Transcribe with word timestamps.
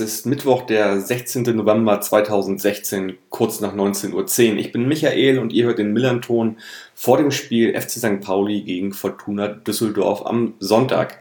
es 0.00 0.14
ist 0.14 0.26
Mittwoch, 0.26 0.62
der 0.62 1.00
16. 1.00 1.42
November 1.54 2.00
2016, 2.00 3.18
kurz 3.28 3.60
nach 3.60 3.74
19.10 3.74 4.52
Uhr. 4.52 4.58
Ich 4.58 4.72
bin 4.72 4.88
Michael 4.88 5.38
und 5.38 5.52
ihr 5.52 5.66
hört 5.66 5.78
den 5.78 5.92
Millanton 5.92 6.58
vor 6.94 7.18
dem 7.18 7.30
Spiel 7.30 7.78
FC 7.78 7.90
St. 7.90 8.20
Pauli 8.20 8.62
gegen 8.62 8.92
Fortuna 8.92 9.48
Düsseldorf 9.48 10.24
am 10.24 10.54
Sonntag. 10.58 11.18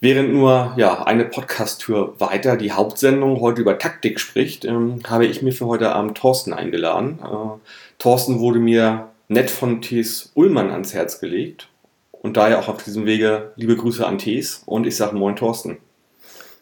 Während 0.00 0.32
nur 0.32 0.74
ja, 0.76 1.04
eine 1.04 1.24
Podcast-Tür 1.24 2.14
weiter 2.18 2.56
die 2.56 2.72
Hauptsendung 2.72 3.40
heute 3.40 3.60
über 3.60 3.78
Taktik 3.78 4.20
spricht, 4.20 4.64
ähm, 4.64 5.00
habe 5.06 5.26
ich 5.26 5.42
mir 5.42 5.52
für 5.52 5.66
heute 5.66 5.92
Abend 5.92 6.16
Thorsten 6.16 6.52
eingeladen. 6.52 7.18
Äh, 7.22 7.58
Thorsten 7.98 8.38
wurde 8.38 8.58
mir 8.58 9.08
nett 9.28 9.50
von 9.50 9.80
Thies 9.80 10.32
Ullmann 10.34 10.70
ans 10.70 10.94
Herz 10.94 11.20
gelegt. 11.20 11.68
Und 12.12 12.36
daher 12.38 12.58
auch 12.58 12.68
auf 12.68 12.82
diesem 12.82 13.04
Wege 13.04 13.52
liebe 13.56 13.76
Grüße 13.76 14.06
an 14.06 14.18
Thies 14.18 14.62
und 14.64 14.86
ich 14.86 14.96
sage 14.96 15.14
Moin 15.14 15.36
Thorsten. 15.36 15.78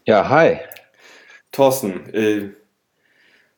Ja, 0.04 0.28
hi. 0.28 0.58
Thorsten, 1.52 2.12
äh, 2.12 2.50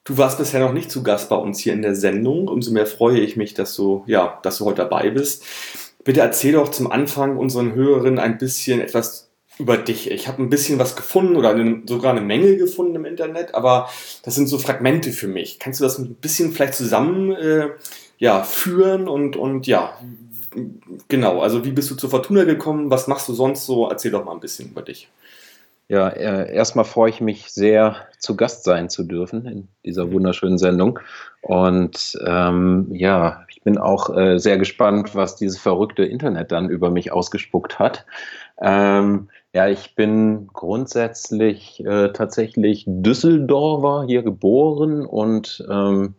du 0.04 0.18
warst 0.18 0.38
bisher 0.38 0.60
noch 0.60 0.72
nicht 0.72 0.90
zu 0.90 1.02
Gast 1.02 1.28
bei 1.28 1.36
uns 1.36 1.60
hier 1.60 1.72
in 1.72 1.82
der 1.82 1.94
Sendung. 1.94 2.48
Umso 2.48 2.72
mehr 2.72 2.86
freue 2.86 3.20
ich 3.20 3.36
mich, 3.36 3.54
dass 3.54 3.74
du, 3.74 4.04
ja, 4.06 4.38
dass 4.42 4.58
du 4.58 4.66
heute 4.66 4.82
dabei 4.82 5.10
bist. 5.10 5.44
Bitte 6.02 6.20
erzähl 6.20 6.52
doch 6.52 6.70
zum 6.70 6.90
Anfang 6.90 7.38
unseren 7.38 7.74
Hörerinnen 7.74 8.18
ein 8.18 8.36
bisschen 8.36 8.80
etwas 8.80 9.30
über 9.58 9.76
dich. 9.76 10.10
Ich 10.10 10.26
habe 10.28 10.42
ein 10.42 10.50
bisschen 10.50 10.78
was 10.78 10.96
gefunden 10.96 11.36
oder 11.36 11.56
sogar 11.86 12.10
eine 12.10 12.20
Menge 12.20 12.56
gefunden 12.56 12.96
im 12.96 13.04
Internet, 13.04 13.54
aber 13.54 13.88
das 14.24 14.34
sind 14.34 14.48
so 14.48 14.58
Fragmente 14.58 15.12
für 15.12 15.28
mich. 15.28 15.58
Kannst 15.58 15.80
du 15.80 15.84
das 15.84 15.98
ein 15.98 16.14
bisschen 16.16 16.52
vielleicht 16.52 16.74
zusammen 16.74 17.32
äh, 17.32 17.68
ja, 18.18 18.42
führen 18.42 19.08
und, 19.08 19.36
und 19.36 19.66
ja, 19.66 19.96
genau, 21.08 21.40
also 21.40 21.64
wie 21.64 21.70
bist 21.70 21.90
du 21.90 21.94
zur 21.94 22.10
Fortuna 22.10 22.44
gekommen? 22.44 22.90
Was 22.90 23.06
machst 23.06 23.28
du 23.28 23.34
sonst 23.34 23.64
so? 23.64 23.88
Erzähl 23.88 24.10
doch 24.10 24.24
mal 24.24 24.32
ein 24.32 24.40
bisschen 24.40 24.70
über 24.70 24.82
dich. 24.82 25.08
Ja, 25.88 26.08
äh, 26.08 26.54
erstmal 26.54 26.86
freue 26.86 27.10
ich 27.10 27.20
mich 27.20 27.52
sehr, 27.52 27.96
zu 28.18 28.36
Gast 28.36 28.64
sein 28.64 28.88
zu 28.88 29.04
dürfen 29.04 29.44
in 29.46 29.68
dieser 29.84 30.10
wunderschönen 30.10 30.56
Sendung. 30.56 30.98
Und 31.42 32.18
ähm, 32.26 32.86
ja, 32.90 33.44
ich 33.50 33.62
bin 33.62 33.76
auch 33.76 34.16
äh, 34.16 34.38
sehr 34.38 34.56
gespannt, 34.56 35.14
was 35.14 35.36
dieses 35.36 35.58
verrückte 35.58 36.04
Internet 36.04 36.52
dann 36.52 36.70
über 36.70 36.90
mich 36.90 37.12
ausgespuckt 37.12 37.78
hat. 37.78 38.06
Ähm, 38.62 39.28
ja, 39.52 39.68
ich 39.68 39.94
bin 39.94 40.48
grundsätzlich 40.54 41.84
äh, 41.84 42.12
tatsächlich 42.12 42.84
Düsseldorfer, 42.86 44.06
hier 44.06 44.22
geboren 44.22 45.04
und 45.04 45.66
ähm, 45.70 46.14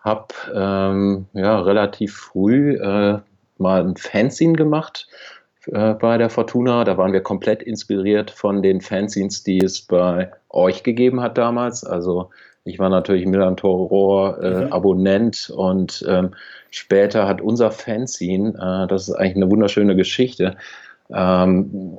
habe 0.00 0.34
ähm, 0.52 1.26
ja, 1.34 1.60
relativ 1.60 2.16
früh 2.16 2.74
äh, 2.74 3.20
mal 3.58 3.80
ein 3.80 3.96
Fanzine 3.96 4.54
gemacht 4.54 5.06
äh, 5.66 5.94
bei 5.94 6.18
der 6.18 6.30
Fortuna. 6.30 6.84
Da 6.84 6.96
waren 6.96 7.12
wir 7.12 7.22
komplett 7.22 7.62
inspiriert 7.62 8.30
von 8.30 8.62
den 8.62 8.80
Fanzines, 8.80 9.42
die 9.42 9.58
es 9.58 9.82
bei 9.82 10.30
euch 10.50 10.82
gegeben 10.82 11.20
hat 11.20 11.38
damals. 11.38 11.84
Also 11.84 12.30
ich 12.64 12.78
war 12.78 12.88
natürlich 12.88 13.26
Milan 13.26 13.56
Toror 13.56 14.42
äh, 14.42 14.64
mhm. 14.66 14.72
Abonnent 14.72 15.50
und 15.54 16.04
ähm, 16.08 16.34
später 16.70 17.26
hat 17.26 17.40
unser 17.40 17.70
Fanzine, 17.70 18.50
äh, 18.50 18.86
das 18.88 19.08
ist 19.08 19.14
eigentlich 19.14 19.36
eine 19.36 19.50
wunderschöne 19.50 19.96
Geschichte, 19.96 20.56
ähm, 21.10 21.98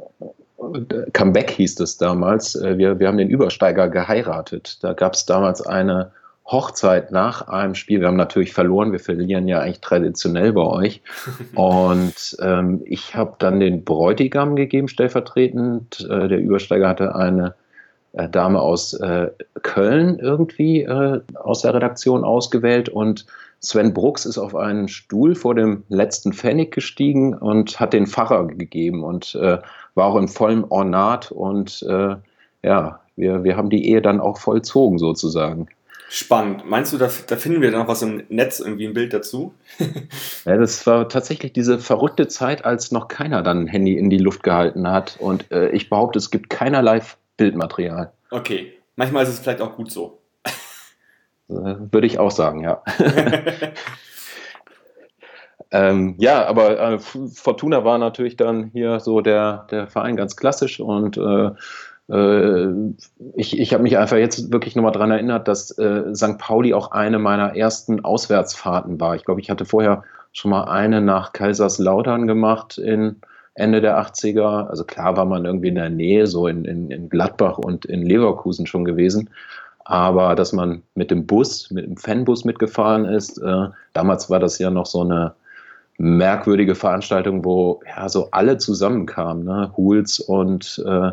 Comeback 1.13 1.51
hieß 1.51 1.79
es 1.79 1.97
damals. 1.97 2.55
Äh, 2.55 2.77
wir, 2.77 2.99
wir 2.99 3.07
haben 3.07 3.17
den 3.17 3.29
Übersteiger 3.29 3.87
geheiratet. 3.89 4.83
Da 4.83 4.93
gab 4.93 5.13
es 5.13 5.25
damals 5.25 5.65
eine 5.65 6.11
Hochzeit 6.51 7.11
nach 7.11 7.47
einem 7.47 7.75
Spiel. 7.75 7.99
Wir 7.99 8.07
haben 8.07 8.15
natürlich 8.15 8.53
verloren. 8.53 8.91
Wir 8.91 8.99
verlieren 8.99 9.47
ja 9.47 9.59
eigentlich 9.59 9.81
traditionell 9.81 10.53
bei 10.53 10.65
euch. 10.65 11.01
Und 11.55 12.37
ähm, 12.41 12.81
ich 12.85 13.15
habe 13.15 13.35
dann 13.39 13.59
den 13.59 13.83
Bräutigam 13.83 14.55
gegeben, 14.55 14.87
stellvertretend. 14.87 16.07
Äh, 16.09 16.27
der 16.27 16.39
Übersteiger 16.39 16.89
hatte 16.89 17.15
eine 17.15 17.55
äh, 18.13 18.27
Dame 18.27 18.59
aus 18.59 18.93
äh, 18.93 19.29
Köln 19.61 20.19
irgendwie 20.19 20.81
äh, 20.81 21.21
aus 21.35 21.61
der 21.61 21.73
Redaktion 21.73 22.23
ausgewählt 22.23 22.89
und 22.89 23.25
Sven 23.61 23.93
Brooks 23.93 24.25
ist 24.25 24.37
auf 24.37 24.55
einen 24.55 24.87
Stuhl 24.87 25.35
vor 25.35 25.53
dem 25.53 25.83
letzten 25.89 26.31
Pfennig 26.31 26.71
gestiegen 26.71 27.33
und 27.33 27.79
hat 27.79 27.93
den 27.93 28.07
Pfarrer 28.07 28.47
gegeben 28.47 29.03
und 29.03 29.35
äh, 29.35 29.59
war 29.95 30.05
auch 30.05 30.15
in 30.15 30.29
vollem 30.29 30.65
Ornat 30.69 31.31
und 31.31 31.83
äh, 31.83 32.15
ja, 32.63 32.99
wir, 33.15 33.43
wir 33.43 33.57
haben 33.57 33.69
die 33.69 33.89
Ehe 33.89 34.01
dann 34.01 34.21
auch 34.21 34.37
vollzogen 34.37 34.97
sozusagen. 34.97 35.67
Spannend. 36.11 36.67
Meinst 36.67 36.91
du, 36.91 36.97
da, 36.97 37.07
da 37.27 37.35
finden 37.35 37.61
wir 37.61 37.69
noch 37.69 37.87
was 37.87 38.01
im 38.01 38.23
Netz, 38.29 38.59
irgendwie 38.59 38.87
ein 38.87 38.95
Bild 38.95 39.13
dazu? 39.13 39.53
ja, 40.45 40.57
das 40.57 40.87
war 40.87 41.07
tatsächlich 41.07 41.53
diese 41.53 41.77
verrückte 41.77 42.27
Zeit, 42.27 42.65
als 42.65 42.91
noch 42.91 43.07
keiner 43.09 43.43
dann 43.43 43.65
ein 43.65 43.67
Handy 43.67 43.95
in 43.95 44.09
die 44.09 44.17
Luft 44.17 44.41
gehalten 44.41 44.87
hat. 44.87 45.17
Und 45.19 45.51
äh, 45.51 45.69
ich 45.69 45.87
behaupte, 45.87 46.17
es 46.17 46.31
gibt 46.31 46.49
keinerlei 46.49 47.03
Bildmaterial. 47.37 48.11
Okay. 48.31 48.73
Manchmal 48.95 49.23
ist 49.23 49.29
es 49.29 49.39
vielleicht 49.39 49.61
auch 49.61 49.75
gut 49.75 49.91
so. 49.91 50.19
Äh, 51.47 51.53
würde 51.53 52.07
ich 52.07 52.17
auch 52.17 52.31
sagen, 52.31 52.63
ja. 52.63 52.81
ähm, 55.71 56.15
ja, 56.17 56.43
aber 56.47 56.79
äh, 56.79 56.99
Fortuna 56.99 57.85
war 57.85 57.99
natürlich 57.99 58.35
dann 58.35 58.71
hier 58.73 58.99
so 58.99 59.21
der, 59.21 59.67
der 59.69 59.87
Verein 59.87 60.15
ganz 60.15 60.35
klassisch 60.35 60.79
und 60.79 61.17
äh 61.17 61.51
ich, 63.35 63.59
ich 63.59 63.73
habe 63.73 63.83
mich 63.83 63.97
einfach 63.97 64.17
jetzt 64.17 64.51
wirklich 64.51 64.75
nochmal 64.75 64.93
daran 64.93 65.11
erinnert, 65.11 65.47
dass 65.47 65.77
äh, 65.77 66.15
St. 66.15 66.39
Pauli 66.39 66.73
auch 66.73 66.91
eine 66.91 67.19
meiner 67.19 67.55
ersten 67.55 68.03
Auswärtsfahrten 68.03 68.99
war. 68.99 69.15
Ich 69.15 69.25
glaube, 69.25 69.41
ich 69.41 69.51
hatte 69.51 69.65
vorher 69.65 70.03
schon 70.33 70.49
mal 70.49 70.63
eine 70.63 71.01
nach 71.01 71.33
Kaiserslautern 71.33 72.25
gemacht 72.25 72.79
in 72.79 73.17
Ende 73.53 73.81
der 73.81 73.99
80er. 73.99 74.67
Also 74.67 74.85
klar 74.85 75.17
war 75.17 75.25
man 75.25 75.45
irgendwie 75.45 75.67
in 75.67 75.75
der 75.75 75.89
Nähe, 75.91 76.25
so 76.25 76.47
in, 76.47 76.65
in, 76.65 76.89
in 76.89 77.09
Gladbach 77.09 77.59
und 77.59 77.85
in 77.85 78.03
Leverkusen 78.03 78.65
schon 78.65 78.85
gewesen. 78.85 79.29
Aber 79.85 80.33
dass 80.35 80.51
man 80.51 80.81
mit 80.95 81.11
dem 81.11 81.27
Bus, 81.27 81.69
mit 81.69 81.85
dem 81.85 81.97
Fanbus 81.97 82.43
mitgefahren 82.43 83.05
ist, 83.05 83.37
äh, 83.37 83.67
damals 83.93 84.29
war 84.31 84.39
das 84.39 84.57
ja 84.57 84.71
noch 84.71 84.85
so 84.85 85.01
eine 85.01 85.33
merkwürdige 85.99 86.75
Veranstaltung, 86.75 87.43
wo 87.43 87.81
ja 87.85 88.07
so 88.09 88.29
alle 88.31 88.57
zusammenkamen, 88.57 89.43
ne? 89.43 89.71
Hools 89.75 90.19
und 90.19 90.81
äh, 90.87 91.11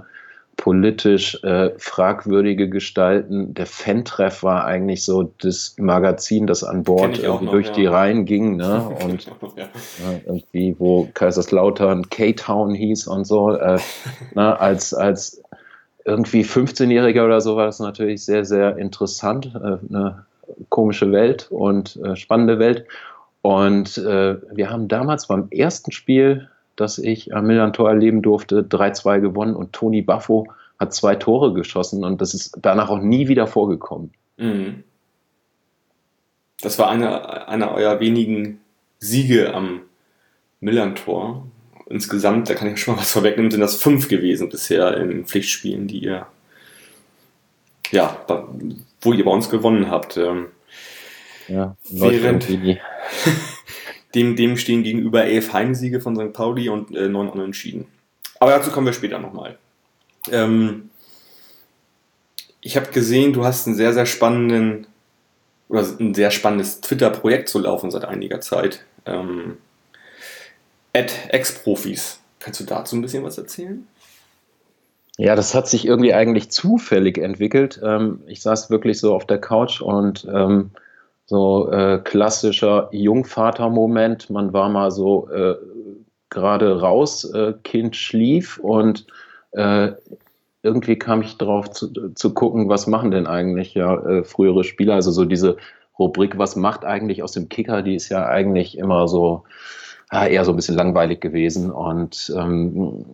politisch 0.56 1.42
äh, 1.44 1.70
fragwürdige 1.78 2.68
Gestalten. 2.68 3.54
Der 3.54 3.66
Fan-Treff 3.66 4.42
war 4.42 4.64
eigentlich 4.64 5.04
so 5.04 5.34
das 5.40 5.76
Magazin, 5.78 6.46
das 6.46 6.64
an 6.64 6.82
Bord 6.82 7.18
irgendwie 7.18 7.44
noch, 7.44 7.52
durch 7.52 7.68
ja. 7.68 7.72
die 7.74 7.86
Reihen 7.86 8.24
ging, 8.24 8.56
ne? 8.56 8.88
Und 9.04 9.26
ja. 9.56 9.64
äh, 9.64 10.20
irgendwie, 10.24 10.74
wo 10.78 11.08
Kaiserslautern 11.12 12.08
K-Town 12.08 12.74
hieß 12.74 13.06
und 13.06 13.26
so, 13.26 13.52
äh, 13.52 13.78
ne? 14.34 14.58
als, 14.58 14.94
als 14.94 15.42
irgendwie 16.04 16.42
15-Jähriger 16.42 17.24
oder 17.24 17.40
so 17.40 17.56
war 17.56 17.66
das 17.66 17.80
natürlich 17.80 18.24
sehr, 18.24 18.44
sehr 18.44 18.78
interessant. 18.78 19.52
Äh, 19.54 19.78
eine 19.88 20.26
komische 20.68 21.10
Welt 21.12 21.48
und 21.50 21.96
äh, 21.96 22.16
spannende 22.16 22.58
Welt. 22.58 22.86
Und 23.42 23.98
äh, 23.98 24.36
wir 24.52 24.70
haben 24.70 24.88
damals 24.88 25.26
beim 25.26 25.48
ersten 25.50 25.92
Spiel 25.92 26.48
das 26.76 26.98
ich 26.98 27.34
am 27.34 27.46
Millantor 27.46 27.90
erleben 27.90 28.22
durfte, 28.22 28.62
3-2 28.62 29.20
gewonnen 29.20 29.56
und 29.56 29.72
Toni 29.72 30.02
Baffo 30.02 30.46
hat 30.78 30.94
zwei 30.94 31.14
Tore 31.14 31.54
geschossen 31.54 32.04
und 32.04 32.20
das 32.20 32.34
ist 32.34 32.58
danach 32.60 32.90
auch 32.90 33.00
nie 33.00 33.28
wieder 33.28 33.46
vorgekommen. 33.46 34.12
Mhm. 34.36 34.84
Das 36.60 36.78
war 36.78 36.88
einer 36.88 37.48
eine 37.48 37.72
eurer 37.72 38.00
wenigen 38.00 38.60
Siege 38.98 39.54
am 39.54 39.82
Millantor. 40.60 41.46
Insgesamt, 41.88 42.50
da 42.50 42.54
kann 42.54 42.72
ich 42.72 42.80
schon 42.80 42.94
mal 42.94 43.00
was 43.00 43.12
vorwegnehmen, 43.12 43.50
sind 43.50 43.60
das 43.60 43.76
fünf 43.76 44.08
gewesen 44.08 44.48
bisher 44.48 44.96
in 44.96 45.24
Pflichtspielen, 45.24 45.86
die 45.86 46.00
ihr, 46.00 46.26
ja, 47.90 48.16
wo 49.00 49.12
ihr 49.12 49.24
bei 49.24 49.30
uns 49.30 49.48
gewonnen 49.48 49.90
habt. 49.90 50.16
Ähm, 50.16 50.46
ja, 51.46 51.76
während, 51.88 52.48
Dem, 54.14 54.36
dem 54.36 54.56
stehen 54.56 54.82
gegenüber 54.82 55.24
elf 55.24 55.52
Heimsiege 55.52 56.00
von 56.00 56.16
St. 56.16 56.32
Pauli 56.32 56.68
und 56.68 56.94
äh, 56.94 57.08
neun 57.08 57.28
Unentschieden. 57.28 57.86
Aber 58.40 58.52
dazu 58.52 58.70
kommen 58.70 58.86
wir 58.86 58.92
später 58.92 59.18
nochmal. 59.18 59.58
Ähm, 60.30 60.90
ich 62.60 62.76
habe 62.76 62.90
gesehen, 62.90 63.32
du 63.32 63.44
hast 63.44 63.66
einen 63.66 63.76
sehr, 63.76 63.92
sehr 63.92 64.06
spannenden 64.06 64.86
oder 65.68 65.84
ein 66.00 66.14
sehr 66.14 66.30
spannendes 66.30 66.80
Twitter-Projekt 66.80 67.48
zu 67.48 67.58
laufen 67.58 67.90
seit 67.90 68.04
einiger 68.04 68.40
Zeit. 68.40 68.84
Ähm, 69.04 69.58
Ex-Profis. 70.92 72.20
Kannst 72.38 72.60
du 72.60 72.64
dazu 72.64 72.96
ein 72.96 73.02
bisschen 73.02 73.24
was 73.24 73.38
erzählen? 73.38 73.86
Ja, 75.18 75.34
das 75.34 75.54
hat 75.54 75.68
sich 75.68 75.86
irgendwie 75.86 76.12
eigentlich 76.12 76.50
zufällig 76.50 77.18
entwickelt. 77.18 77.80
Ähm, 77.82 78.20
ich 78.26 78.42
saß 78.42 78.70
wirklich 78.70 78.98
so 79.00 79.14
auf 79.14 79.26
der 79.26 79.40
Couch 79.40 79.80
und 79.80 80.26
ähm, 80.32 80.70
so 81.26 81.70
äh, 81.70 81.98
klassischer 82.02 82.88
Jungvater-Moment. 82.92 84.30
Man 84.30 84.52
war 84.52 84.68
mal 84.68 84.90
so 84.90 85.28
äh, 85.30 85.56
gerade 86.30 86.80
raus, 86.80 87.24
äh, 87.24 87.54
Kind 87.64 87.96
schlief 87.96 88.58
und 88.58 89.06
äh, 89.52 89.92
irgendwie 90.62 90.98
kam 90.98 91.22
ich 91.22 91.36
drauf 91.38 91.70
zu, 91.70 92.12
zu 92.14 92.34
gucken, 92.34 92.68
was 92.68 92.86
machen 92.86 93.10
denn 93.10 93.26
eigentlich 93.26 93.74
ja 93.74 93.94
äh, 94.04 94.24
frühere 94.24 94.64
Spieler, 94.64 94.94
also 94.94 95.10
so 95.10 95.24
diese 95.24 95.56
Rubrik, 95.98 96.38
was 96.38 96.56
macht 96.56 96.84
eigentlich 96.84 97.22
aus 97.22 97.32
dem 97.32 97.48
Kicker, 97.48 97.82
die 97.82 97.94
ist 97.94 98.08
ja 98.08 98.26
eigentlich 98.26 98.76
immer 98.76 99.08
so 99.08 99.44
ja, 100.12 100.26
eher 100.26 100.44
so 100.44 100.52
ein 100.52 100.56
bisschen 100.56 100.76
langweilig 100.76 101.20
gewesen. 101.20 101.70
Und 101.70 102.32
ähm, 102.36 103.04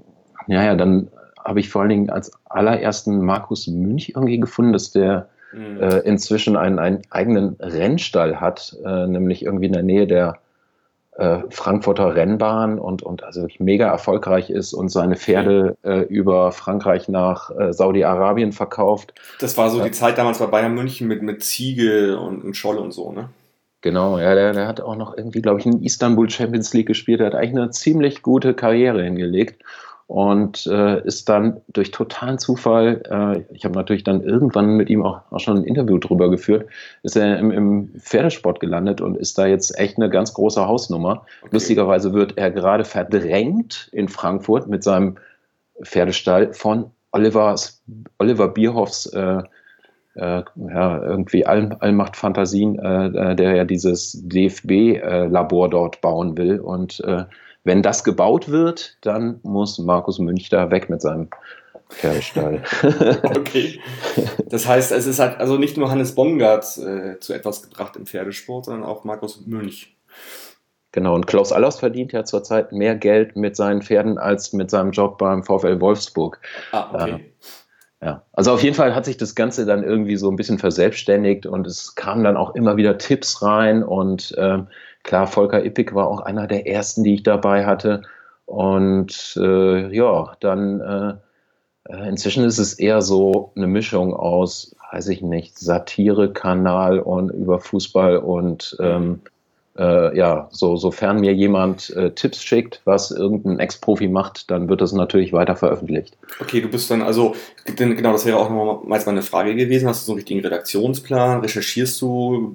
ja, 0.46 0.64
ja, 0.64 0.74
dann 0.74 1.08
habe 1.44 1.60
ich 1.60 1.70
vor 1.70 1.82
allen 1.82 1.90
Dingen 1.90 2.10
als 2.10 2.32
allerersten 2.44 3.24
Markus 3.24 3.66
Münch 3.66 4.10
irgendwie 4.10 4.38
gefunden, 4.38 4.72
dass 4.72 4.90
der 4.90 5.28
mhm. 5.52 5.80
äh, 5.80 5.98
inzwischen 6.00 6.56
einen, 6.56 6.78
einen 6.78 7.02
eigenen 7.10 7.56
Rennstall 7.60 8.40
hat, 8.40 8.76
äh, 8.84 9.06
nämlich 9.06 9.44
irgendwie 9.44 9.66
in 9.66 9.72
der 9.72 9.82
Nähe 9.82 10.06
der 10.06 10.38
äh, 11.16 11.40
Frankfurter 11.50 12.14
Rennbahn 12.14 12.78
und, 12.78 13.02
und 13.02 13.22
also 13.22 13.42
wirklich 13.42 13.60
mega 13.60 13.86
erfolgreich 13.86 14.50
ist 14.50 14.72
und 14.72 14.88
seine 14.88 15.16
Pferde 15.16 15.76
äh, 15.82 16.00
über 16.00 16.52
Frankreich 16.52 17.08
nach 17.08 17.50
äh, 17.50 17.72
Saudi-Arabien 17.72 18.52
verkauft. 18.52 19.14
Das 19.38 19.56
war 19.58 19.68
so 19.70 19.82
die 19.82 19.90
Zeit 19.90 20.16
damals 20.16 20.38
bei 20.38 20.46
Bayern 20.46 20.74
München 20.74 21.08
mit, 21.08 21.22
mit 21.22 21.42
Ziege 21.42 22.18
und, 22.18 22.42
und 22.42 22.56
Scholle 22.56 22.80
und 22.80 22.92
so, 22.92 23.12
ne? 23.12 23.28
Genau, 23.82 24.18
ja, 24.20 24.34
der, 24.36 24.52
der 24.52 24.68
hat 24.68 24.80
auch 24.80 24.94
noch 24.94 25.16
irgendwie, 25.16 25.42
glaube 25.42 25.58
ich, 25.58 25.66
in 25.66 25.82
Istanbul 25.82 26.30
Champions 26.30 26.72
League 26.72 26.86
gespielt. 26.86 27.18
Der 27.18 27.26
hat 27.26 27.34
eigentlich 27.34 27.60
eine 27.60 27.70
ziemlich 27.70 28.22
gute 28.22 28.54
Karriere 28.54 29.02
hingelegt 29.02 29.60
und 30.12 30.66
äh, 30.66 31.02
ist 31.06 31.30
dann 31.30 31.62
durch 31.68 31.90
totalen 31.90 32.38
Zufall, 32.38 33.02
äh, 33.10 33.54
ich 33.54 33.64
habe 33.64 33.74
natürlich 33.74 34.04
dann 34.04 34.20
irgendwann 34.20 34.76
mit 34.76 34.90
ihm 34.90 35.02
auch, 35.02 35.22
auch, 35.30 35.40
schon 35.40 35.56
ein 35.56 35.64
Interview 35.64 35.96
drüber 35.96 36.28
geführt, 36.28 36.68
ist 37.02 37.16
er 37.16 37.38
im, 37.38 37.50
im, 37.50 37.88
Pferdesport 37.98 38.60
gelandet 38.60 39.00
und 39.00 39.16
ist 39.16 39.38
da 39.38 39.46
jetzt 39.46 39.78
echt 39.78 39.96
eine 39.96 40.10
ganz 40.10 40.34
große 40.34 40.68
Hausnummer. 40.68 41.24
Okay. 41.40 41.48
Lustigerweise 41.52 42.12
wird 42.12 42.36
er 42.36 42.50
gerade 42.50 42.84
verdrängt 42.84 43.88
in 43.92 44.06
Frankfurt 44.06 44.68
mit 44.68 44.84
seinem 44.84 45.16
Pferdestall 45.82 46.52
von 46.52 46.90
Olivers, 47.12 47.82
Oliver 48.18 48.48
Bierhoffs 48.48 49.06
äh, 49.06 49.42
äh, 50.16 50.42
ja, 50.56 51.02
irgendwie 51.02 51.46
All, 51.46 51.74
Allmacht-Fantasien, 51.80 52.78
äh, 52.78 53.06
äh 53.06 53.34
der 53.34 53.56
ja 53.56 53.64
dieses 53.64 54.20
DFB-Labor 54.28 55.70
dort 55.70 56.02
bauen 56.02 56.36
will 56.36 56.60
und 56.60 57.00
äh, 57.00 57.24
wenn 57.64 57.82
das 57.82 58.04
gebaut 58.04 58.48
wird, 58.48 58.98
dann 59.02 59.40
muss 59.42 59.78
Markus 59.78 60.18
Münch 60.18 60.48
da 60.48 60.70
weg 60.70 60.90
mit 60.90 61.00
seinem 61.00 61.28
Pferdestall. 61.88 62.62
okay. 63.22 63.80
Das 64.46 64.66
heißt, 64.66 64.92
es 64.92 65.06
ist 65.06 65.18
halt 65.18 65.38
also 65.38 65.58
nicht 65.58 65.76
nur 65.76 65.90
Hannes 65.90 66.14
Bongard 66.14 66.64
äh, 66.78 67.18
zu 67.20 67.32
etwas 67.32 67.62
gebracht 67.62 67.96
im 67.96 68.06
Pferdesport, 68.06 68.64
sondern 68.66 68.84
auch 68.84 69.04
Markus 69.04 69.46
Münch. 69.46 69.96
Genau, 70.92 71.14
und 71.14 71.26
Klaus 71.26 71.52
Allers 71.52 71.78
verdient 71.78 72.12
ja 72.12 72.24
zurzeit 72.24 72.72
mehr 72.72 72.94
Geld 72.96 73.34
mit 73.34 73.56
seinen 73.56 73.80
Pferden 73.80 74.18
als 74.18 74.52
mit 74.52 74.70
seinem 74.70 74.90
Job 74.90 75.16
beim 75.18 75.42
VfL 75.42 75.80
Wolfsburg. 75.80 76.38
Ah, 76.70 76.90
okay. 76.92 77.10
Äh, 77.12 78.06
ja, 78.06 78.26
also 78.32 78.52
auf 78.52 78.62
jeden 78.62 78.74
Fall 78.74 78.94
hat 78.94 79.04
sich 79.04 79.16
das 79.16 79.34
Ganze 79.34 79.64
dann 79.64 79.84
irgendwie 79.84 80.16
so 80.16 80.28
ein 80.28 80.36
bisschen 80.36 80.58
verselbstständigt 80.58 81.46
und 81.46 81.66
es 81.66 81.94
kamen 81.94 82.24
dann 82.24 82.36
auch 82.36 82.54
immer 82.54 82.76
wieder 82.76 82.98
Tipps 82.98 83.42
rein 83.42 83.84
und 83.84 84.34
ähm, 84.36 84.68
Klar, 85.02 85.26
Volker 85.26 85.64
Ippig 85.64 85.94
war 85.94 86.08
auch 86.08 86.20
einer 86.20 86.46
der 86.46 86.66
ersten, 86.66 87.04
die 87.04 87.14
ich 87.14 87.22
dabei 87.22 87.66
hatte. 87.66 88.02
Und 88.46 89.38
äh, 89.40 89.94
ja, 89.94 90.36
dann 90.40 90.80
äh, 90.80 91.92
äh 91.92 92.08
inzwischen 92.08 92.44
ist 92.44 92.58
es 92.58 92.74
eher 92.74 93.02
so 93.02 93.52
eine 93.56 93.66
Mischung 93.66 94.14
aus, 94.14 94.76
weiß 94.92 95.08
ich 95.08 95.22
nicht, 95.22 95.58
Satire-Kanal 95.58 97.00
und 97.00 97.30
über 97.30 97.60
Fußball 97.60 98.18
und 98.18 98.76
ähm, 98.80 99.22
äh, 99.78 100.16
ja, 100.16 100.48
so, 100.50 100.76
sofern 100.76 101.20
mir 101.20 101.32
jemand 101.32 101.90
äh, 101.90 102.10
Tipps 102.10 102.42
schickt, 102.42 102.82
was 102.84 103.10
irgendein 103.10 103.58
Ex-Profi 103.58 104.08
macht, 104.08 104.50
dann 104.50 104.68
wird 104.68 104.82
das 104.82 104.92
natürlich 104.92 105.32
weiter 105.32 105.56
veröffentlicht. 105.56 106.16
Okay, 106.40 106.60
du 106.60 106.68
bist 106.68 106.90
dann 106.90 107.00
also, 107.00 107.34
genau, 107.76 108.12
das 108.12 108.26
wäre 108.26 108.36
auch 108.36 108.50
nochmals 108.50 109.06
meine 109.06 109.22
Frage 109.22 109.54
gewesen. 109.54 109.88
Hast 109.88 110.02
du 110.02 110.06
so 110.06 110.12
einen 110.12 110.18
richtigen 110.18 110.40
Redaktionsplan? 110.40 111.40
Recherchierst 111.40 112.00
du 112.02 112.54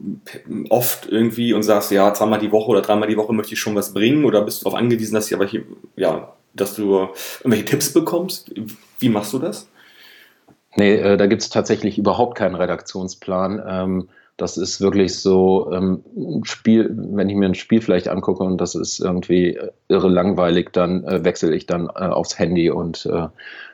oft 0.69 1.07
irgendwie 1.07 1.53
und 1.53 1.63
sagst, 1.63 1.91
ja, 1.91 2.13
zweimal 2.13 2.39
die 2.39 2.51
Woche 2.51 2.69
oder 2.69 2.81
dreimal 2.81 3.07
die 3.07 3.17
Woche 3.17 3.33
möchte 3.33 3.53
ich 3.53 3.59
schon 3.59 3.75
was 3.75 3.93
bringen? 3.93 4.23
Oder 4.23 4.41
bist 4.41 4.61
du 4.61 4.65
darauf 4.65 4.79
angewiesen, 4.79 5.15
dass, 5.15 5.33
aber 5.33 5.47
hier, 5.47 5.63
ja, 5.95 6.33
dass 6.53 6.75
du 6.75 7.09
irgendwelche 7.39 7.65
Tipps 7.65 7.93
bekommst? 7.93 8.53
Wie 8.99 9.09
machst 9.09 9.33
du 9.33 9.39
das? 9.39 9.67
Nee, 10.75 10.97
äh, 10.97 11.17
da 11.17 11.25
gibt 11.25 11.41
es 11.41 11.49
tatsächlich 11.49 11.97
überhaupt 11.97 12.37
keinen 12.37 12.53
Redaktionsplan. 12.53 13.63
Ähm, 13.67 14.09
das 14.37 14.55
ist 14.55 14.79
wirklich 14.79 15.19
so 15.19 15.71
ähm, 15.71 16.03
ein 16.15 16.45
Spiel, 16.45 16.91
wenn 16.95 17.27
ich 17.27 17.35
mir 17.35 17.47
ein 17.47 17.55
Spiel 17.55 17.81
vielleicht 17.81 18.07
angucke 18.07 18.43
und 18.43 18.61
das 18.61 18.75
ist 18.75 18.99
irgendwie 18.99 19.59
irre 19.87 20.09
langweilig, 20.09 20.71
dann 20.71 21.03
äh, 21.05 21.23
wechsle 21.25 21.55
ich 21.55 21.65
dann 21.65 21.87
äh, 21.87 22.05
aufs 22.05 22.37
Handy 22.37 22.69
und 22.69 23.07
äh, 23.07 23.27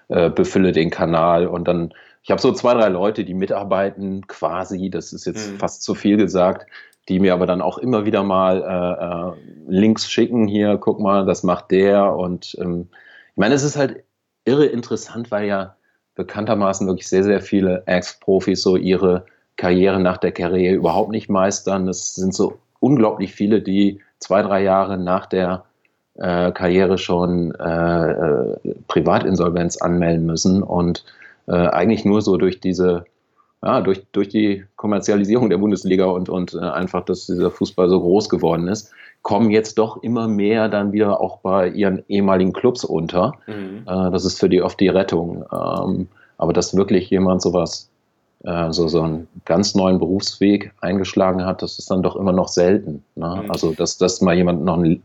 äh 0.08 0.30
befülle 0.30 0.72
den 0.72 0.90
Kanal 0.90 1.48
und 1.48 1.68
dann, 1.68 1.94
ich 2.24 2.32
habe 2.32 2.42
so 2.42 2.54
zwei, 2.54 2.74
drei 2.74 2.88
Leute, 2.88 3.26
die 3.26 3.34
mitarbeiten 3.34 4.26
quasi, 4.28 4.90
das 4.90 5.12
ist 5.12 5.26
jetzt 5.26 5.52
mhm. 5.52 5.58
fast 5.58 5.84
zu 5.84 5.96
viel 5.96 6.16
gesagt, 6.16 6.66
die 7.10 7.20
mir 7.20 7.34
aber 7.34 7.46
dann 7.46 7.62
auch 7.62 7.78
immer 7.78 8.06
wieder 8.06 8.24
mal 8.24 8.62
äh, 8.62 9.42
äh, 9.42 9.70
Links 9.70 10.10
schicken, 10.10 10.48
hier, 10.48 10.78
guck 10.78 11.02
mal, 11.02 11.26
das 11.26 11.44
macht 11.44 11.72
der 11.72 12.16
und 12.16 12.56
ähm, 12.60 12.88
ich 13.32 13.38
meine, 13.38 13.56
es 13.56 13.64
ist 13.64 13.76
halt 13.76 14.04
irre 14.46 14.66
interessant, 14.66 15.30
weil 15.30 15.48
ja 15.48 15.76
bekanntermaßen 16.16 16.88
wirklich 16.88 17.10
sehr, 17.10 17.24
sehr 17.24 17.42
viele 17.42 17.84
Ex-Profis 17.86 18.62
so 18.62 18.78
ihre 18.78 19.26
Karriere 19.56 20.00
nach 20.00 20.18
der 20.18 20.32
Karriere 20.32 20.76
überhaupt 20.76 21.12
nicht 21.12 21.30
meistern. 21.30 21.88
Es 21.88 22.16
sind 22.16 22.34
so 22.34 22.60
unglaublich 22.80 23.34
viele, 23.34 23.62
die 23.62 24.00
zwei, 24.20 24.42
drei 24.42 24.64
Jahre 24.64 24.98
nach 24.98 25.26
der 25.26 25.64
äh, 26.16 26.52
Karriere 26.52 26.98
schon 26.98 27.54
äh, 27.56 28.12
äh, 28.12 28.58
Privatinsolvenz 28.88 29.78
anmelden 29.78 30.26
müssen 30.26 30.64
und 30.64 31.04
äh, 31.48 31.54
eigentlich 31.54 32.06
nur 32.06 32.22
so 32.22 32.38
durch 32.38 32.60
diese, 32.60 33.06
ja, 33.64 33.82
durch, 33.82 34.06
durch 34.12 34.30
die 34.30 34.66
Kommerzialisierung 34.76 35.50
der 35.50 35.58
Bundesliga 35.58 36.06
und, 36.06 36.30
und 36.30 36.54
äh, 36.54 36.60
einfach, 36.60 37.04
dass 37.06 37.26
dieser 37.26 37.52
Fußball 37.52 37.90
so 37.90 38.00
groß 38.00 38.30
geworden 38.30 38.68
ist, 38.68 38.92
kommen 39.22 39.50
jetzt 39.50 39.78
doch 39.78 40.04
immer 40.04 40.28
mehr 40.28 40.70
dann 40.70 40.92
wieder 40.92 41.22
auch 41.22 41.38
bei 41.38 41.70
ihren 41.70 42.04
ehemaligen 42.08 42.54
Clubs 42.54 42.84
unter. 42.84 43.34
Mhm. 43.48 43.84
Äh, 43.88 44.12
das 44.12 44.26
ist 44.26 44.40
für 44.40 44.50
die 44.50 44.62
oft 44.62 44.80
die 44.80 44.90
Rettung. 44.90 45.46
Ähm, 45.52 46.08
aber 46.38 46.54
dass 46.54 46.76
wirklich 46.76 47.10
jemand 47.10 47.42
sowas 47.42 47.90
äh, 48.44 48.72
so, 48.72 48.88
so 48.88 49.02
einen 49.02 49.28
ganz 49.46 49.76
neuen 49.76 50.00
Berufsweg 50.00 50.72
eingeschlagen 50.82 51.46
hat, 51.46 51.62
das 51.62 51.80
ist 51.80 51.90
dann 51.90 52.04
doch 52.04 52.16
immer 52.16 52.32
noch 52.32 52.48
selten. 52.48 53.04
Ne? 53.16 53.42
Mhm. 53.44 53.52
Also, 53.52 53.74
dass, 53.74 53.98
dass 53.98 54.22
mal 54.22 54.36
jemand 54.36 54.64
noch 54.64 54.78
ein 54.78 55.04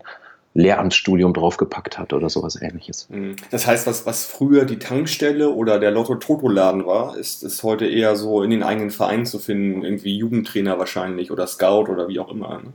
Lehramtsstudium 0.54 1.34
draufgepackt 1.34 1.98
hat 1.98 2.12
oder 2.12 2.28
sowas 2.28 2.60
ähnliches. 2.60 3.08
Mhm. 3.10 3.36
Das 3.50 3.66
heißt, 3.66 3.86
was, 3.86 4.06
was 4.06 4.24
früher 4.24 4.64
die 4.64 4.78
Tankstelle 4.78 5.50
oder 5.50 5.78
der 5.78 5.92
Lotto-Toto-Laden 5.92 6.84
war, 6.84 7.16
ist, 7.16 7.44
ist 7.44 7.62
heute 7.62 7.86
eher 7.86 8.16
so 8.16 8.42
in 8.42 8.50
den 8.50 8.62
eigenen 8.62 8.90
Vereinen 8.90 9.26
zu 9.26 9.38
finden, 9.38 9.84
irgendwie 9.84 10.16
Jugendtrainer 10.16 10.78
wahrscheinlich 10.78 11.30
oder 11.30 11.46
Scout 11.46 11.88
oder 11.88 12.08
wie 12.08 12.18
auch 12.18 12.30
immer. 12.30 12.58
Ne? 12.58 12.72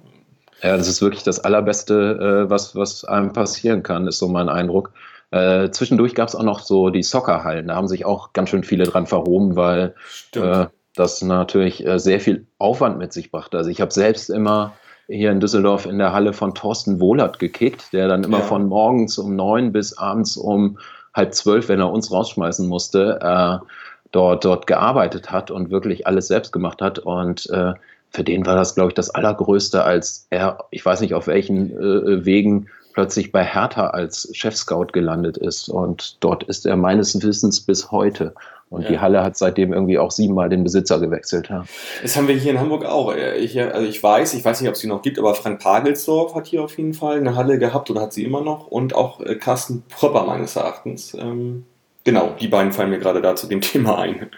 Ja, 0.62 0.78
das 0.78 0.88
ist 0.88 1.02
wirklich 1.02 1.24
das 1.24 1.42
Allerbeste, 1.42 2.46
äh, 2.46 2.50
was, 2.50 2.74
was 2.74 3.04
einem 3.04 3.34
passieren 3.34 3.84
kann, 3.84 4.08
ist 4.08 4.20
so 4.20 4.30
mein 4.30 4.48
Eindruck. 4.48 4.92
Äh, 5.32 5.72
zwischendurch 5.72 6.16
gab 6.16 6.28
es 6.28 6.36
auch 6.36 6.44
noch 6.44 6.60
so 6.60 6.90
die 6.90 7.04
Soccerhallen. 7.04 7.68
Da 7.68 7.76
haben 7.76 7.88
sich 7.88 8.06
auch 8.06 8.34
ganz 8.34 8.50
schön 8.50 8.64
viele 8.64 8.86
dran 8.86 9.08
verhoben, 9.08 9.56
weil 9.56 9.96
äh, 10.36 10.66
das 10.96 11.22
natürlich 11.22 11.86
äh, 11.86 12.00
sehr 12.00 12.20
viel 12.20 12.48
Aufwand 12.60 12.98
mit 12.98 13.14
sich 13.14 13.32
brachte. 13.32 13.58
Also 13.58 13.70
ich 13.70 13.82
habe 13.82 13.92
selbst 13.92 14.30
immer 14.30 14.74
hier 15.08 15.32
in 15.32 15.40
Düsseldorf 15.40 15.86
in 15.86 15.98
der 15.98 16.14
Halle 16.14 16.34
von 16.34 16.54
Thorsten 16.54 17.00
Wohlert 17.00 17.40
gekickt, 17.40 17.94
der 17.94 18.08
dann 18.08 18.24
immer 18.24 18.40
ja. 18.40 18.44
von 18.44 18.68
morgens 18.68 19.18
um 19.18 19.36
neun 19.36 19.72
bis 19.72 19.98
abends 19.98 20.38
um 20.38 20.78
halb 21.14 21.34
zwölf, 21.34 21.70
wenn 21.70 21.80
er 21.80 21.92
uns 21.92 22.12
rausschmeißen 22.12 22.68
musste, 22.68 23.20
äh, 23.22 23.66
dort, 24.12 24.46
dort 24.46 24.68
gearbeitet 24.68 25.32
hat 25.32 25.52
und 25.52 25.72
wirklich 25.72 26.08
alles 26.08 26.28
selbst 26.28 26.52
gemacht 26.52 26.82
hat. 26.82 27.00
Und 27.00 27.50
äh, 27.50 27.74
für 28.10 28.24
den 28.24 28.46
war 28.46 28.56
das, 28.56 28.76
glaube 28.76 28.90
ich, 28.90 28.96
das 28.96 29.10
Allergrößte, 29.10 29.84
als 29.84 30.28
er, 30.30 30.66
ich 30.72 30.86
weiß 30.86 31.02
nicht 31.02 31.14
auf 31.14 31.28
welchen 31.28 31.72
äh, 31.72 32.26
Wegen, 32.26 32.68
plötzlich 32.94 33.32
bei 33.32 33.44
Hertha 33.44 33.88
als 33.88 34.30
Chefscout 34.34 34.88
gelandet 34.94 35.38
ist. 35.38 35.70
Und 35.70 36.18
dort 36.24 36.44
ist 36.44 36.66
er 36.66 36.78
meines 36.78 37.22
Wissens 37.22 37.62
bis 37.62 37.92
heute. 37.92 38.34
Und 38.70 38.84
ja. 38.84 38.90
die 38.90 39.00
Halle 39.00 39.24
hat 39.24 39.38
seitdem 39.38 39.72
irgendwie 39.72 40.00
auch 40.00 40.10
siebenmal 40.10 40.50
den 40.50 40.64
Besitzer 40.64 41.00
gewechselt. 41.00 41.48
Ja. 41.50 41.64
Das 42.02 42.18
haben 42.18 42.28
wir 42.28 42.36
hier 42.36 42.54
in 42.54 42.60
Hamburg 42.60 42.86
auch. 42.86 43.14
Ich, 43.16 43.62
also 43.62 43.86
ich 43.86 44.02
weiß, 44.02 44.34
ich 44.34 44.44
weiß 44.44 44.62
nicht, 44.62 44.68
ob 44.68 44.74
es 44.74 44.82
sie 44.82 44.88
noch 44.88 45.04
gibt, 45.04 45.20
aber 45.20 45.36
Frank 45.36 45.62
Pagelsdorf 45.62 46.34
hat 46.34 46.48
hier 46.48 46.64
auf 46.64 46.76
jeden 46.78 46.96
Fall 46.96 47.18
eine 47.18 47.36
Halle 47.36 47.60
gehabt 47.60 47.92
oder 47.92 48.02
hat 48.02 48.14
sie 48.14 48.24
immer 48.24 48.42
noch. 48.42 48.66
Und 48.68 48.96
auch 48.96 49.20
äh, 49.22 49.36
Carsten 49.36 49.84
Propper 49.90 50.26
meines 50.26 50.56
Erachtens. 50.56 51.14
Ähm, 51.14 51.66
genau, 52.04 52.36
die 52.40 52.48
beiden 52.48 52.72
fallen 52.72 52.90
mir 52.90 53.00
gerade 53.00 53.22
da 53.22 53.36
zu 53.36 53.48
dem 53.48 53.62
Thema 53.62 54.00
ein. 54.00 54.32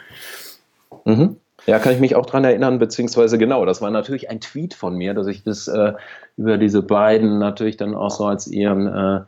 Mhm. 1.06 1.38
Ja, 1.66 1.80
kann 1.80 1.94
ich 1.94 2.00
mich 2.00 2.16
auch 2.16 2.26
dran 2.26 2.44
erinnern, 2.44 2.80
beziehungsweise 2.80 3.38
genau, 3.38 3.66
das 3.66 3.82
war 3.82 3.90
natürlich 3.92 4.30
ein 4.30 4.40
Tweet 4.40 4.74
von 4.74 4.96
mir, 4.96 5.14
dass 5.14 5.28
ich 5.28 5.44
das 5.44 5.68
äh, 5.68 5.94
über 6.38 6.58
diese 6.58 6.82
beiden 6.82 7.40
natürlich 7.40 7.78
dann 7.78 7.96
auch 7.96 8.12
so 8.12 8.26
als 8.26 8.48
ihren 8.48 8.88
äh, 8.88 9.22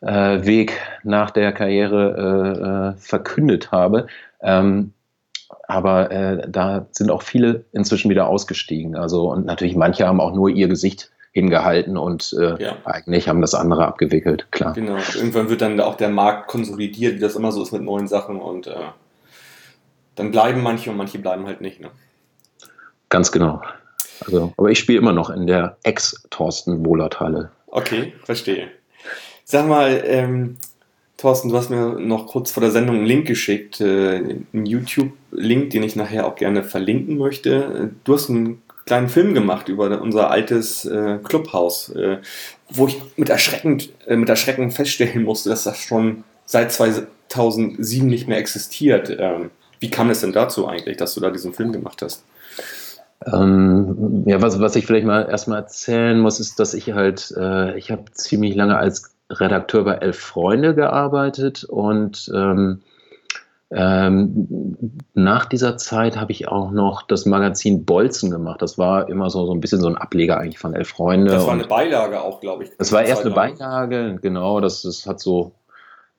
äh, 0.00 0.44
Weg 0.44 0.72
nach 1.02 1.30
der 1.30 1.52
Karriere 1.52 2.94
äh, 2.96 2.98
äh, 2.98 3.00
verkündet 3.00 3.70
habe. 3.70 4.06
Ähm, 4.40 4.92
aber 5.66 6.10
äh, 6.10 6.50
da 6.50 6.86
sind 6.92 7.10
auch 7.10 7.22
viele 7.22 7.64
inzwischen 7.72 8.10
wieder 8.10 8.26
ausgestiegen. 8.26 8.96
Also 8.96 9.30
und 9.30 9.46
natürlich 9.46 9.76
manche 9.76 10.06
haben 10.06 10.20
auch 10.20 10.34
nur 10.34 10.48
ihr 10.48 10.68
Gesicht 10.68 11.10
hingehalten 11.32 11.96
und 11.96 12.34
äh, 12.38 12.62
ja. 12.62 12.76
eigentlich 12.84 13.28
haben 13.28 13.40
das 13.40 13.54
andere 13.54 13.86
abgewickelt, 13.86 14.50
klar. 14.50 14.72
Genau. 14.72 14.96
Irgendwann 15.14 15.50
wird 15.50 15.60
dann 15.60 15.78
auch 15.80 15.94
der 15.94 16.08
Markt 16.08 16.48
konsolidiert, 16.48 17.16
wie 17.16 17.20
das 17.20 17.36
immer 17.36 17.52
so 17.52 17.62
ist 17.62 17.72
mit 17.72 17.82
neuen 17.82 18.08
Sachen 18.08 18.40
und 18.40 18.66
äh, 18.66 18.74
dann 20.18 20.30
bleiben 20.30 20.62
manche 20.62 20.90
und 20.90 20.96
manche 20.96 21.18
bleiben 21.18 21.46
halt 21.46 21.60
nicht. 21.60 21.80
Ne? 21.80 21.90
Ganz 23.08 23.32
genau. 23.32 23.62
Also, 24.24 24.52
aber 24.56 24.70
ich 24.70 24.78
spiele 24.78 24.98
immer 24.98 25.12
noch 25.12 25.30
in 25.30 25.46
der 25.46 25.76
Ex-Thorsten 25.82 26.84
Wohlert-Halle. 26.84 27.50
Okay, 27.68 28.12
verstehe. 28.24 28.68
Sag 29.44 29.68
mal, 29.68 30.02
ähm, 30.04 30.56
Thorsten, 31.16 31.48
du 31.48 31.56
hast 31.56 31.70
mir 31.70 31.98
noch 31.98 32.26
kurz 32.26 32.50
vor 32.50 32.60
der 32.60 32.70
Sendung 32.70 32.96
einen 32.96 33.06
Link 33.06 33.26
geschickt, 33.26 33.80
äh, 33.80 34.16
einen 34.52 34.66
YouTube-Link, 34.66 35.70
den 35.70 35.82
ich 35.82 35.96
nachher 35.96 36.26
auch 36.26 36.36
gerne 36.36 36.62
verlinken 36.62 37.18
möchte. 37.18 37.90
Du 38.04 38.14
hast 38.14 38.28
einen 38.30 38.62
kleinen 38.86 39.08
Film 39.08 39.34
gemacht 39.34 39.68
über 39.68 40.00
unser 40.00 40.30
altes 40.30 40.84
äh, 40.84 41.18
Clubhaus, 41.22 41.90
äh, 41.90 42.18
wo 42.70 42.86
ich 42.86 43.00
mit, 43.16 43.28
erschreckend, 43.28 43.90
äh, 44.06 44.16
mit 44.16 44.28
Erschrecken 44.28 44.70
feststellen 44.70 45.24
musste, 45.24 45.50
dass 45.50 45.64
das 45.64 45.78
schon 45.78 46.24
seit 46.46 46.72
2007 46.72 48.06
nicht 48.06 48.28
mehr 48.28 48.38
existiert. 48.38 49.14
Ähm, 49.18 49.50
wie 49.80 49.90
kam 49.90 50.10
es 50.10 50.20
denn 50.20 50.32
dazu 50.32 50.66
eigentlich, 50.66 50.96
dass 50.96 51.14
du 51.14 51.20
da 51.20 51.30
diesen 51.30 51.52
Film 51.52 51.72
gemacht 51.72 52.02
hast? 52.02 52.24
Ähm, 53.26 54.24
ja, 54.26 54.40
was, 54.40 54.60
was 54.60 54.76
ich 54.76 54.86
vielleicht 54.86 55.06
mal 55.06 55.28
erstmal 55.28 55.60
erzählen 55.60 56.18
muss, 56.20 56.40
ist, 56.40 56.60
dass 56.60 56.74
ich 56.74 56.92
halt, 56.92 57.34
äh, 57.36 57.76
ich 57.76 57.90
habe 57.90 58.04
ziemlich 58.12 58.54
lange 58.54 58.78
als 58.78 59.14
Redakteur 59.30 59.84
bei 59.84 59.94
Elf 59.94 60.18
Freunde 60.18 60.74
gearbeitet 60.74 61.64
und 61.64 62.30
ähm, 62.34 62.82
ähm, 63.70 64.78
nach 65.12 65.44
dieser 65.44 65.76
Zeit 65.76 66.16
habe 66.16 66.32
ich 66.32 66.48
auch 66.48 66.70
noch 66.70 67.02
das 67.02 67.26
Magazin 67.26 67.84
Bolzen 67.84 68.30
gemacht. 68.30 68.62
Das 68.62 68.78
war 68.78 69.10
immer 69.10 69.28
so, 69.28 69.44
so 69.44 69.52
ein 69.52 69.60
bisschen 69.60 69.80
so 69.80 69.88
ein 69.88 69.98
Ableger 69.98 70.38
eigentlich 70.38 70.58
von 70.58 70.74
Elf 70.74 70.88
Freunde. 70.88 71.32
Das 71.32 71.46
war 71.46 71.52
eine 71.52 71.66
Beilage 71.66 72.22
auch, 72.22 72.40
glaube 72.40 72.64
ich. 72.64 72.70
Das 72.78 72.92
war 72.92 73.02
erst 73.02 73.26
eine 73.26 73.34
Beilage, 73.34 74.18
genau. 74.22 74.60
Das, 74.60 74.82
das 74.82 75.06
hat 75.06 75.20
so 75.20 75.52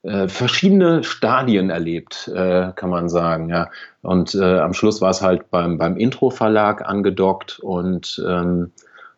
äh, 0.04 0.30
verschiedene 0.30 1.04
Stadien 1.04 1.70
erlebt, 1.70 2.30
äh, 2.34 2.72
kann 2.76 2.90
man 2.90 3.10
sagen. 3.10 3.50
Ja. 3.50 3.70
Und 4.02 4.34
äh, 4.34 4.60
am 4.60 4.74
Schluss 4.74 5.02
war 5.02 5.10
es 5.10 5.22
halt 5.22 5.52
beim, 5.52 5.78
beim 5.78 5.98
Intro-Verlag 5.98 6.88
angedockt 6.88 7.60
und 7.60 8.24
ähm, 8.26 8.72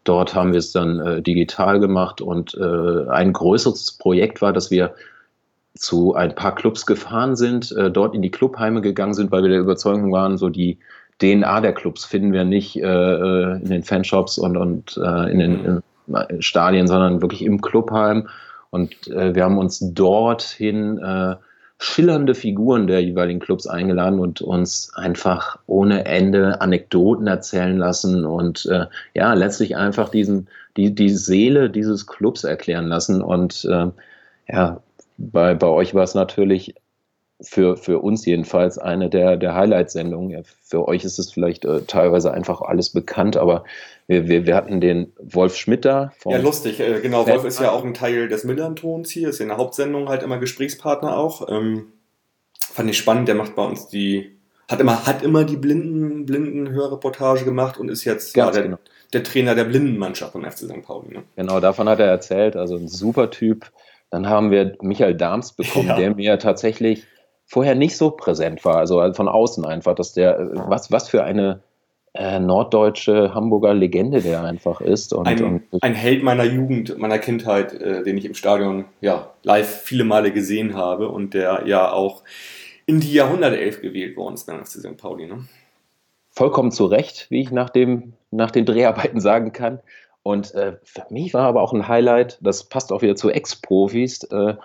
dort 0.03 0.33
haben 0.33 0.53
wir 0.53 0.59
es 0.59 0.71
dann 0.71 0.99
äh, 0.99 1.21
digital 1.21 1.79
gemacht. 1.79 2.19
Und 2.19 2.55
äh, 2.55 3.07
ein 3.09 3.31
größeres 3.31 3.93
Projekt 3.99 4.41
war, 4.41 4.53
dass 4.53 4.71
wir 4.71 4.95
zu 5.75 6.15
ein 6.15 6.33
paar 6.33 6.55
Clubs 6.55 6.87
gefahren 6.87 7.35
sind, 7.35 7.71
äh, 7.73 7.91
dort 7.91 8.15
in 8.15 8.23
die 8.23 8.31
Clubheime 8.31 8.81
gegangen 8.81 9.13
sind, 9.13 9.31
weil 9.31 9.43
wir 9.43 9.49
der 9.49 9.59
Überzeugung 9.59 10.11
waren, 10.11 10.37
so 10.37 10.49
die 10.49 10.79
DNA 11.21 11.61
der 11.61 11.73
Clubs 11.73 12.05
finden 12.05 12.33
wir 12.33 12.43
nicht 12.43 12.77
in 12.77 13.63
den 13.63 13.83
Fanshops 13.83 14.39
und, 14.39 14.57
und 14.57 14.97
in 14.97 15.37
den 15.37 15.83
Stadien, 16.39 16.87
sondern 16.87 17.21
wirklich 17.21 17.43
im 17.43 17.61
Clubheim 17.61 18.27
und 18.71 19.07
äh, 19.07 19.35
wir 19.35 19.43
haben 19.43 19.57
uns 19.57 19.79
dorthin 19.93 20.97
äh, 20.97 21.35
schillernde 21.77 22.35
Figuren 22.35 22.87
der 22.87 23.03
jeweiligen 23.03 23.39
Clubs 23.39 23.67
eingeladen 23.67 24.19
und 24.19 24.41
uns 24.41 24.91
einfach 24.95 25.57
ohne 25.67 26.05
Ende 26.05 26.61
Anekdoten 26.61 27.27
erzählen 27.27 27.77
lassen 27.77 28.23
und 28.23 28.65
äh, 28.67 28.85
ja, 29.13 29.33
letztlich 29.33 29.75
einfach 29.75 30.09
diesen, 30.09 30.47
die, 30.77 30.93
die 30.93 31.09
Seele 31.09 31.69
dieses 31.69 32.05
Clubs 32.05 32.43
erklären 32.43 32.87
lassen. 32.87 33.21
Und 33.21 33.65
äh, 33.65 33.87
ja, 34.47 34.81
bei, 35.17 35.53
bei 35.55 35.67
euch 35.67 35.93
war 35.93 36.03
es 36.03 36.13
natürlich 36.13 36.75
für, 37.41 37.75
für 37.75 37.99
uns 37.99 38.25
jedenfalls 38.25 38.77
eine 38.77 39.09
der, 39.09 39.35
der 39.35 39.55
Highlight-Sendungen. 39.55 40.43
Für 40.61 40.87
euch 40.87 41.03
ist 41.03 41.17
es 41.17 41.31
vielleicht 41.31 41.65
äh, 41.65 41.81
teilweise 41.81 42.31
einfach 42.31 42.61
alles 42.61 42.89
bekannt, 42.89 43.37
aber 43.37 43.63
wir, 44.11 44.27
wir, 44.27 44.45
wir 44.45 44.55
hatten 44.55 44.81
den 44.81 45.13
Wolf 45.19 45.55
Schmidt 45.55 45.85
da. 45.85 46.11
Ja, 46.25 46.37
lustig. 46.37 46.79
Äh, 46.81 46.99
genau, 46.99 47.25
Wolf 47.27 47.45
ist 47.45 47.61
ja 47.61 47.71
auch 47.71 47.85
ein 47.85 47.93
Teil 47.93 48.27
des 48.27 48.43
Millern-Tons 48.43 49.09
hier, 49.09 49.29
ist 49.29 49.39
ja 49.39 49.43
in 49.43 49.49
der 49.49 49.57
Hauptsendung 49.57 50.09
halt 50.09 50.21
immer 50.21 50.37
Gesprächspartner 50.37 51.17
auch. 51.17 51.47
Ähm, 51.49 51.93
fand 52.59 52.89
ich 52.89 52.97
spannend, 52.97 53.29
der 53.29 53.35
macht 53.35 53.55
bei 53.55 53.63
uns 53.63 53.87
die, 53.87 54.37
hat 54.67 54.81
immer, 54.81 55.05
hat 55.05 55.23
immer 55.23 55.45
die 55.45 55.55
blinden, 55.55 56.25
blinden 56.25 56.71
Hörreportage 56.71 57.45
gemacht 57.45 57.77
und 57.77 57.89
ist 57.89 58.03
jetzt 58.03 58.35
ja, 58.35 58.51
der, 58.51 58.63
genau. 58.63 58.77
der, 59.13 59.23
Trainer 59.23 59.55
der 59.55 59.63
Blindenmannschaft 59.63 60.33
beim 60.33 60.43
FC 60.43 60.59
St. 60.59 60.81
Pauli. 60.83 61.13
Ne? 61.13 61.23
Genau, 61.37 61.61
davon 61.61 61.87
hat 61.87 61.99
er 61.99 62.07
erzählt, 62.07 62.57
also 62.57 62.75
ein 62.75 62.89
super 62.89 63.31
Typ. 63.31 63.71
Dann 64.09 64.27
haben 64.27 64.51
wir 64.51 64.75
Michael 64.81 65.15
Dahms 65.15 65.53
bekommen, 65.53 65.87
ja. 65.87 65.95
der 65.95 66.13
mir 66.15 66.37
tatsächlich 66.37 67.05
vorher 67.45 67.75
nicht 67.75 67.95
so 67.95 68.11
präsent 68.11 68.65
war, 68.65 68.75
also 68.75 69.13
von 69.13 69.29
außen 69.29 69.65
einfach, 69.65 69.95
dass 69.95 70.13
der, 70.13 70.49
was, 70.51 70.91
was 70.91 71.07
für 71.07 71.23
eine 71.23 71.61
äh, 72.13 72.39
norddeutsche 72.39 73.33
Hamburger 73.33 73.73
Legende 73.73 74.21
der 74.21 74.43
einfach 74.43 74.81
ist. 74.81 75.13
Und, 75.13 75.27
ein, 75.27 75.63
und 75.69 75.83
ein 75.83 75.93
Held 75.93 76.23
meiner 76.23 76.43
Jugend, 76.43 76.97
meiner 76.97 77.19
Kindheit, 77.19 77.73
äh, 77.73 78.03
den 78.03 78.17
ich 78.17 78.25
im 78.25 78.33
Stadion 78.33 78.85
ja, 78.99 79.31
live 79.43 79.81
viele 79.81 80.03
Male 80.03 80.31
gesehen 80.31 80.75
habe 80.75 81.09
und 81.09 81.33
der 81.33 81.63
ja 81.65 81.91
auch 81.91 82.23
in 82.85 82.99
die 82.99 83.13
Jahrhundertelf 83.13 83.81
gewählt 83.81 84.17
worden 84.17 84.33
ist 84.33 84.45
beim 84.45 84.59
FC 84.59 84.79
St. 84.79 84.97
Pauli. 84.97 85.27
Ne? 85.27 85.45
Vollkommen 86.31 86.71
zu 86.71 86.85
Recht, 86.85 87.27
wie 87.29 87.41
ich 87.41 87.51
nach, 87.51 87.69
dem, 87.69 88.13
nach 88.29 88.51
den 88.51 88.65
Dreharbeiten 88.65 89.21
sagen 89.21 89.53
kann. 89.53 89.79
Und 90.23 90.53
äh, 90.53 90.77
für 90.83 91.05
mich 91.09 91.33
war 91.33 91.43
aber 91.43 91.61
auch 91.61 91.73
ein 91.73 91.87
Highlight, 91.87 92.39
das 92.41 92.65
passt 92.65 92.91
auch 92.91 93.01
wieder 93.01 93.15
zu 93.15 93.29
Ex-Profis, 93.29 94.23
äh, 94.25 94.55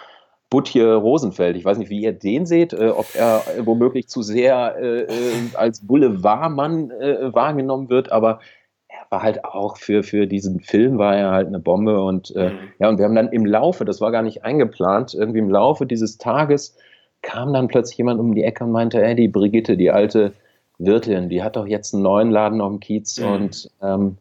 Butje 0.48 0.94
Rosenfeld. 0.94 1.56
Ich 1.56 1.64
weiß 1.64 1.78
nicht, 1.78 1.90
wie 1.90 2.00
ihr 2.00 2.12
den 2.12 2.46
seht, 2.46 2.72
äh, 2.72 2.88
ob 2.88 3.06
er 3.14 3.42
äh, 3.56 3.66
womöglich 3.66 4.08
zu 4.08 4.22
sehr 4.22 4.76
äh, 4.78 5.02
äh, 5.02 5.08
als 5.54 5.86
Boulevardmann 5.86 6.90
äh, 6.90 7.34
wahrgenommen 7.34 7.90
wird, 7.90 8.12
aber 8.12 8.40
er 8.88 9.06
war 9.10 9.22
halt 9.22 9.44
auch 9.44 9.76
für, 9.76 10.04
für 10.04 10.26
diesen 10.26 10.60
Film 10.60 10.98
war 10.98 11.16
er 11.16 11.32
halt 11.32 11.48
eine 11.48 11.58
Bombe 11.58 12.00
und 12.00 12.34
äh, 12.36 12.50
mhm. 12.50 12.58
ja, 12.78 12.88
und 12.88 12.98
wir 12.98 13.04
haben 13.04 13.16
dann 13.16 13.32
im 13.32 13.44
Laufe, 13.44 13.84
das 13.84 14.00
war 14.00 14.12
gar 14.12 14.22
nicht 14.22 14.44
eingeplant, 14.44 15.14
irgendwie 15.14 15.40
im 15.40 15.50
Laufe 15.50 15.84
dieses 15.84 16.18
Tages 16.18 16.76
kam 17.22 17.52
dann 17.52 17.66
plötzlich 17.66 17.98
jemand 17.98 18.20
um 18.20 18.34
die 18.34 18.44
Ecke 18.44 18.62
und 18.62 18.70
meinte, 18.70 19.02
ey, 19.02 19.16
die 19.16 19.26
Brigitte, 19.26 19.76
die 19.76 19.90
alte 19.90 20.32
Wirtin, 20.78 21.28
die 21.28 21.42
hat 21.42 21.56
doch 21.56 21.66
jetzt 21.66 21.92
einen 21.92 22.04
neuen 22.04 22.30
Laden 22.30 22.60
auf 22.60 22.70
dem 22.70 22.78
Kiez 22.78 23.18
mhm. 23.18 23.26
und 23.26 23.70
ähm, 23.82 24.16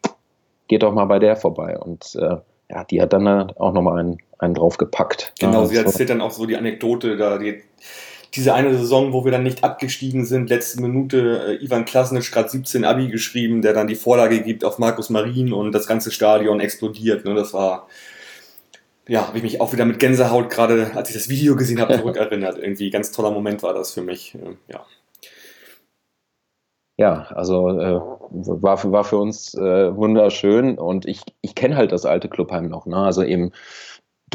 geht 0.68 0.82
doch 0.82 0.94
mal 0.94 1.06
bei 1.06 1.20
der 1.20 1.36
vorbei 1.36 1.78
und 1.78 2.18
ja, 2.70 2.84
die 2.86 3.02
hat 3.02 3.14
dann 3.14 3.28
auch 3.28 3.74
nochmal 3.74 4.00
einen, 4.00 4.18
einen 4.38 4.54
draufgepackt. 4.54 5.34
Genau, 5.40 5.62
ja, 5.62 5.68
sie 5.68 5.76
erzählt 5.78 6.10
dann 6.10 6.22
auch 6.22 6.32
so 6.32 6.46
die 6.46 6.58
Anekdote, 6.58 7.18
da 7.18 7.38
die, 7.38 7.62
diese 8.34 8.54
eine 8.54 8.78
Saison, 8.78 9.14
wo 9.14 9.24
wir 9.24 9.32
dann 9.32 9.44
nicht 9.44 9.64
abgestiegen 9.64 10.26
sind, 10.26 10.50
letzte 10.50 10.82
Minute, 10.82 11.58
äh, 11.60 11.64
Ivan 11.64 11.86
Klasnic 11.86 12.32
gerade 12.32 12.50
17 12.50 12.84
Abi 12.84 13.08
geschrieben, 13.08 13.62
der 13.62 13.74
dann 13.74 13.88
die 13.88 13.96
Vorlage 13.96 14.42
gibt 14.42 14.66
auf 14.66 14.78
Markus 14.78 15.10
Marin 15.10 15.54
und 15.54 15.72
das 15.72 15.88
ganze 15.88 16.12
Stadion 16.12 16.60
explodiert. 16.60 17.26
Ne? 17.26 17.34
Das 17.34 17.54
war, 17.54 17.88
ja, 19.08 19.28
habe 19.28 19.38
ich 19.38 19.44
mich 19.44 19.62
auch 19.62 19.72
wieder 19.72 19.86
mit 19.86 20.00
Gänsehaut 20.00 20.50
gerade, 20.50 20.92
als 20.96 21.10
ich 21.10 21.16
das 21.16 21.30
Video 21.30 21.56
gesehen 21.56 21.80
habe, 21.80 21.96
zurückerinnert. 21.98 22.58
Irgendwie 22.58 22.90
ganz 22.90 23.12
toller 23.12 23.32
Moment 23.32 23.64
war 23.64 23.74
das 23.74 23.94
für 23.94 24.02
mich. 24.02 24.38
Ja 24.68 24.86
ja, 26.98 27.28
also 27.32 27.70
äh, 27.70 28.00
war, 28.62 28.92
war 28.92 29.04
für 29.04 29.18
uns 29.18 29.54
äh, 29.54 29.96
wunderschön 29.96 30.78
und 30.78 31.06
ich, 31.06 31.22
ich 31.42 31.54
kenne 31.54 31.76
halt 31.76 31.92
das 31.92 32.06
alte 32.06 32.30
Clubheim 32.30 32.70
noch. 32.70 32.86
Ne? 32.86 32.96
Also 32.98 33.22
eben 33.24 33.52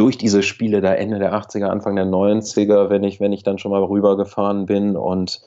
durch 0.00 0.16
diese 0.16 0.42
Spiele 0.42 0.80
da 0.80 0.94
Ende 0.94 1.18
der 1.18 1.34
80er, 1.34 1.66
Anfang 1.66 1.94
der 1.94 2.06
90er, 2.06 2.88
wenn 2.88 3.04
ich, 3.04 3.20
wenn 3.20 3.34
ich 3.34 3.42
dann 3.42 3.58
schon 3.58 3.70
mal 3.70 3.84
rübergefahren 3.84 4.64
bin 4.64 4.96
und 4.96 5.42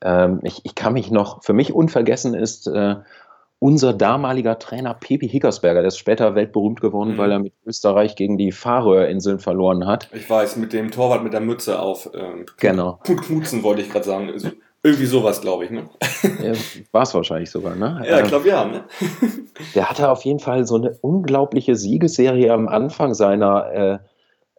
ähm, 0.00 0.38
ich, 0.44 0.60
ich 0.62 0.76
kann 0.76 0.92
mich 0.92 1.10
noch, 1.10 1.42
für 1.42 1.52
mich 1.52 1.72
unvergessen 1.72 2.32
ist 2.32 2.68
äh, 2.68 2.94
unser 3.58 3.92
damaliger 3.92 4.60
Trainer 4.60 4.94
Pepi 4.94 5.28
Hickersberger, 5.28 5.80
der 5.80 5.88
ist 5.88 5.98
später 5.98 6.36
weltberühmt 6.36 6.80
geworden, 6.80 7.14
mhm. 7.14 7.18
weil 7.18 7.32
er 7.32 7.40
mit 7.40 7.52
Österreich 7.64 8.14
gegen 8.14 8.38
die 8.38 8.52
Färöerinseln 8.52 9.40
verloren 9.40 9.88
hat. 9.88 10.08
Ich 10.12 10.30
weiß, 10.30 10.54
mit 10.54 10.72
dem 10.72 10.92
Torwart 10.92 11.24
mit 11.24 11.32
der 11.32 11.40
Mütze 11.40 11.80
auf. 11.80 12.08
Ähm, 12.14 12.46
genau. 12.58 13.00
Knutzen 13.02 13.64
wollte 13.64 13.82
ich 13.82 13.90
gerade 13.90 14.04
sagen. 14.04 14.30
Irgendwie 14.86 15.06
sowas, 15.06 15.40
glaube 15.40 15.64
ich, 15.64 15.72
ne? 15.72 15.88
Ja, 16.22 16.52
War 16.92 17.02
es 17.02 17.12
wahrscheinlich 17.12 17.50
sogar, 17.50 17.74
ne? 17.74 18.04
Ja, 18.08 18.20
ich 18.20 18.28
glaube, 18.28 18.48
ja, 18.48 18.64
ne? 18.64 18.84
Der 19.74 19.90
hatte 19.90 20.08
auf 20.08 20.24
jeden 20.24 20.38
Fall 20.38 20.64
so 20.64 20.76
eine 20.76 20.96
unglaubliche 21.00 21.74
Siegesserie 21.74 22.52
am 22.52 22.68
Anfang 22.68 23.12
seiner 23.12 23.72
äh, 23.72 23.98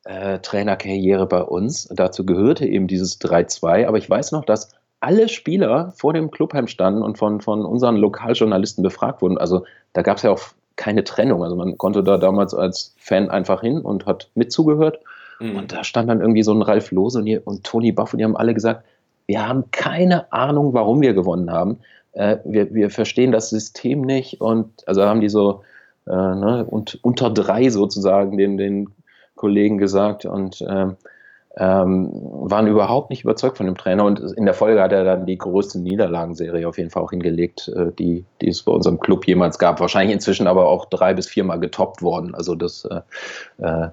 äh, 0.04 0.40
Trainerkarriere 0.40 1.28
bei 1.28 1.42
uns. 1.42 1.88
Dazu 1.94 2.26
gehörte 2.26 2.66
eben 2.66 2.88
dieses 2.88 3.22
3-2. 3.22 3.88
Aber 3.88 3.98
ich 3.98 4.10
weiß 4.10 4.34
noch, 4.34 4.44
dass 4.44 4.72
alle 5.00 5.30
Spieler 5.30 5.94
vor 5.96 6.12
dem 6.12 6.30
Clubheim 6.30 6.68
standen 6.68 7.04
und 7.04 7.18
von, 7.18 7.40
von 7.40 7.64
unseren 7.64 7.96
Lokaljournalisten 7.96 8.84
befragt 8.84 9.22
wurden. 9.22 9.38
Also 9.38 9.64
da 9.94 10.02
gab 10.02 10.18
es 10.18 10.24
ja 10.24 10.32
auch 10.32 10.42
keine 10.76 11.06
Trennung. 11.06 11.42
Also 11.42 11.56
man 11.56 11.78
konnte 11.78 12.04
da 12.04 12.18
damals 12.18 12.54
als 12.54 12.96
Fan 12.98 13.30
einfach 13.30 13.62
hin 13.62 13.80
und 13.80 14.06
hat 14.06 14.30
mitzugehört. 14.36 15.00
Mhm. 15.40 15.56
Und 15.56 15.72
da 15.72 15.86
stand 15.86 16.10
dann 16.10 16.20
irgendwie 16.20 16.44
so 16.44 16.54
ein 16.54 16.62
Ralf 16.62 16.92
Lose 16.92 17.20
und, 17.20 17.48
und 17.48 17.64
Toni 17.64 17.94
Buff 17.94 18.12
und 18.12 18.20
die 18.20 18.26
haben 18.26 18.36
alle 18.36 18.54
gesagt, 18.54 18.84
wir 19.28 19.48
haben 19.48 19.66
keine 19.72 20.32
Ahnung, 20.32 20.74
warum 20.74 21.02
wir 21.02 21.14
gewonnen 21.14 21.52
haben. 21.52 21.80
Äh, 22.14 22.38
wir, 22.46 22.74
wir 22.74 22.90
verstehen 22.90 23.32
das 23.32 23.50
System 23.50 24.02
nicht 24.02 24.42
und 24.42 24.88
also 24.88 25.04
haben 25.04 25.22
die 25.22 25.30
so 25.30 25.62
äh, 26.08 26.12
ne, 26.12 26.66
und, 26.68 27.00
unter 27.04 27.30
drei 27.30 27.70
sozusagen 27.70 28.38
den, 28.38 28.58
den 28.58 28.90
Kollegen 29.36 29.78
gesagt 29.78 30.26
und 30.26 30.66
ähm, 30.68 30.96
ähm, 31.60 32.10
waren 32.14 32.68
überhaupt 32.68 33.10
nicht 33.10 33.24
überzeugt 33.24 33.58
von 33.58 33.66
dem 33.66 33.76
Trainer 33.76 34.06
und 34.06 34.20
in 34.20 34.46
der 34.46 34.54
Folge 34.54 34.82
hat 34.82 34.92
er 34.92 35.04
dann 35.04 35.26
die 35.26 35.38
größte 35.38 35.80
Niederlagenserie 35.80 36.68
auf 36.68 36.78
jeden 36.78 36.92
Fall 36.92 37.04
auch 37.04 37.10
hingelegt, 37.10 37.72
äh, 37.76 37.92
die, 37.98 38.26
die 38.42 38.50
es 38.50 38.62
bei 38.62 38.72
unserem 38.72 39.00
Club 39.00 39.28
jemals 39.28 39.58
gab. 39.58 39.80
Wahrscheinlich 39.80 40.14
inzwischen 40.14 40.46
aber 40.46 40.68
auch 40.68 40.86
drei 40.86 41.14
bis 41.16 41.28
viermal 41.28 41.60
getoppt 41.60 42.02
worden. 42.04 42.36
Also 42.36 42.54
das 42.54 42.86
äh, 42.86 43.02
äh, 43.58 43.90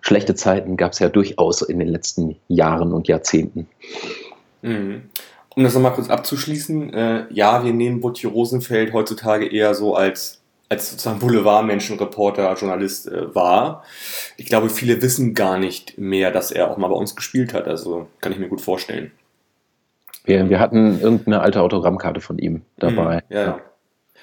schlechte 0.00 0.34
Zeiten 0.34 0.76
gab 0.76 0.92
es 0.92 0.98
ja 0.98 1.08
durchaus 1.08 1.62
in 1.62 1.78
den 1.78 1.88
letzten 1.88 2.36
Jahren 2.48 2.92
und 2.92 3.06
Jahrzehnten. 3.06 3.68
Mhm. 4.64 5.02
Um 5.56 5.62
das 5.62 5.74
nochmal 5.74 5.92
kurz 5.92 6.10
abzuschließen, 6.10 6.92
äh, 6.92 7.26
ja, 7.30 7.64
wir 7.64 7.72
nehmen 7.72 8.00
Butchi 8.00 8.26
Rosenfeld 8.26 8.92
heutzutage 8.92 9.46
eher 9.46 9.74
so 9.74 9.94
als, 9.94 10.42
als 10.68 10.90
sozusagen 10.90 11.20
Boulevardmenschen, 11.20 11.98
Reporter, 11.98 12.52
Journalist 12.54 13.06
äh, 13.06 13.32
wahr. 13.34 13.84
Ich 14.36 14.46
glaube, 14.46 14.68
viele 14.68 15.00
wissen 15.00 15.34
gar 15.34 15.58
nicht 15.58 15.96
mehr, 15.96 16.32
dass 16.32 16.50
er 16.50 16.70
auch 16.70 16.76
mal 16.76 16.88
bei 16.88 16.96
uns 16.96 17.14
gespielt 17.14 17.54
hat. 17.54 17.68
Also 17.68 18.08
kann 18.20 18.32
ich 18.32 18.38
mir 18.38 18.48
gut 18.48 18.62
vorstellen. 18.62 19.12
Wir, 20.24 20.48
wir 20.48 20.58
hatten 20.58 20.98
irgendeine 21.00 21.40
alte 21.40 21.60
Autogrammkarte 21.60 22.20
von 22.20 22.38
ihm 22.38 22.62
dabei. 22.78 23.22
Mhm, 23.28 23.36
ja, 23.36 23.42
ja. 23.42 23.60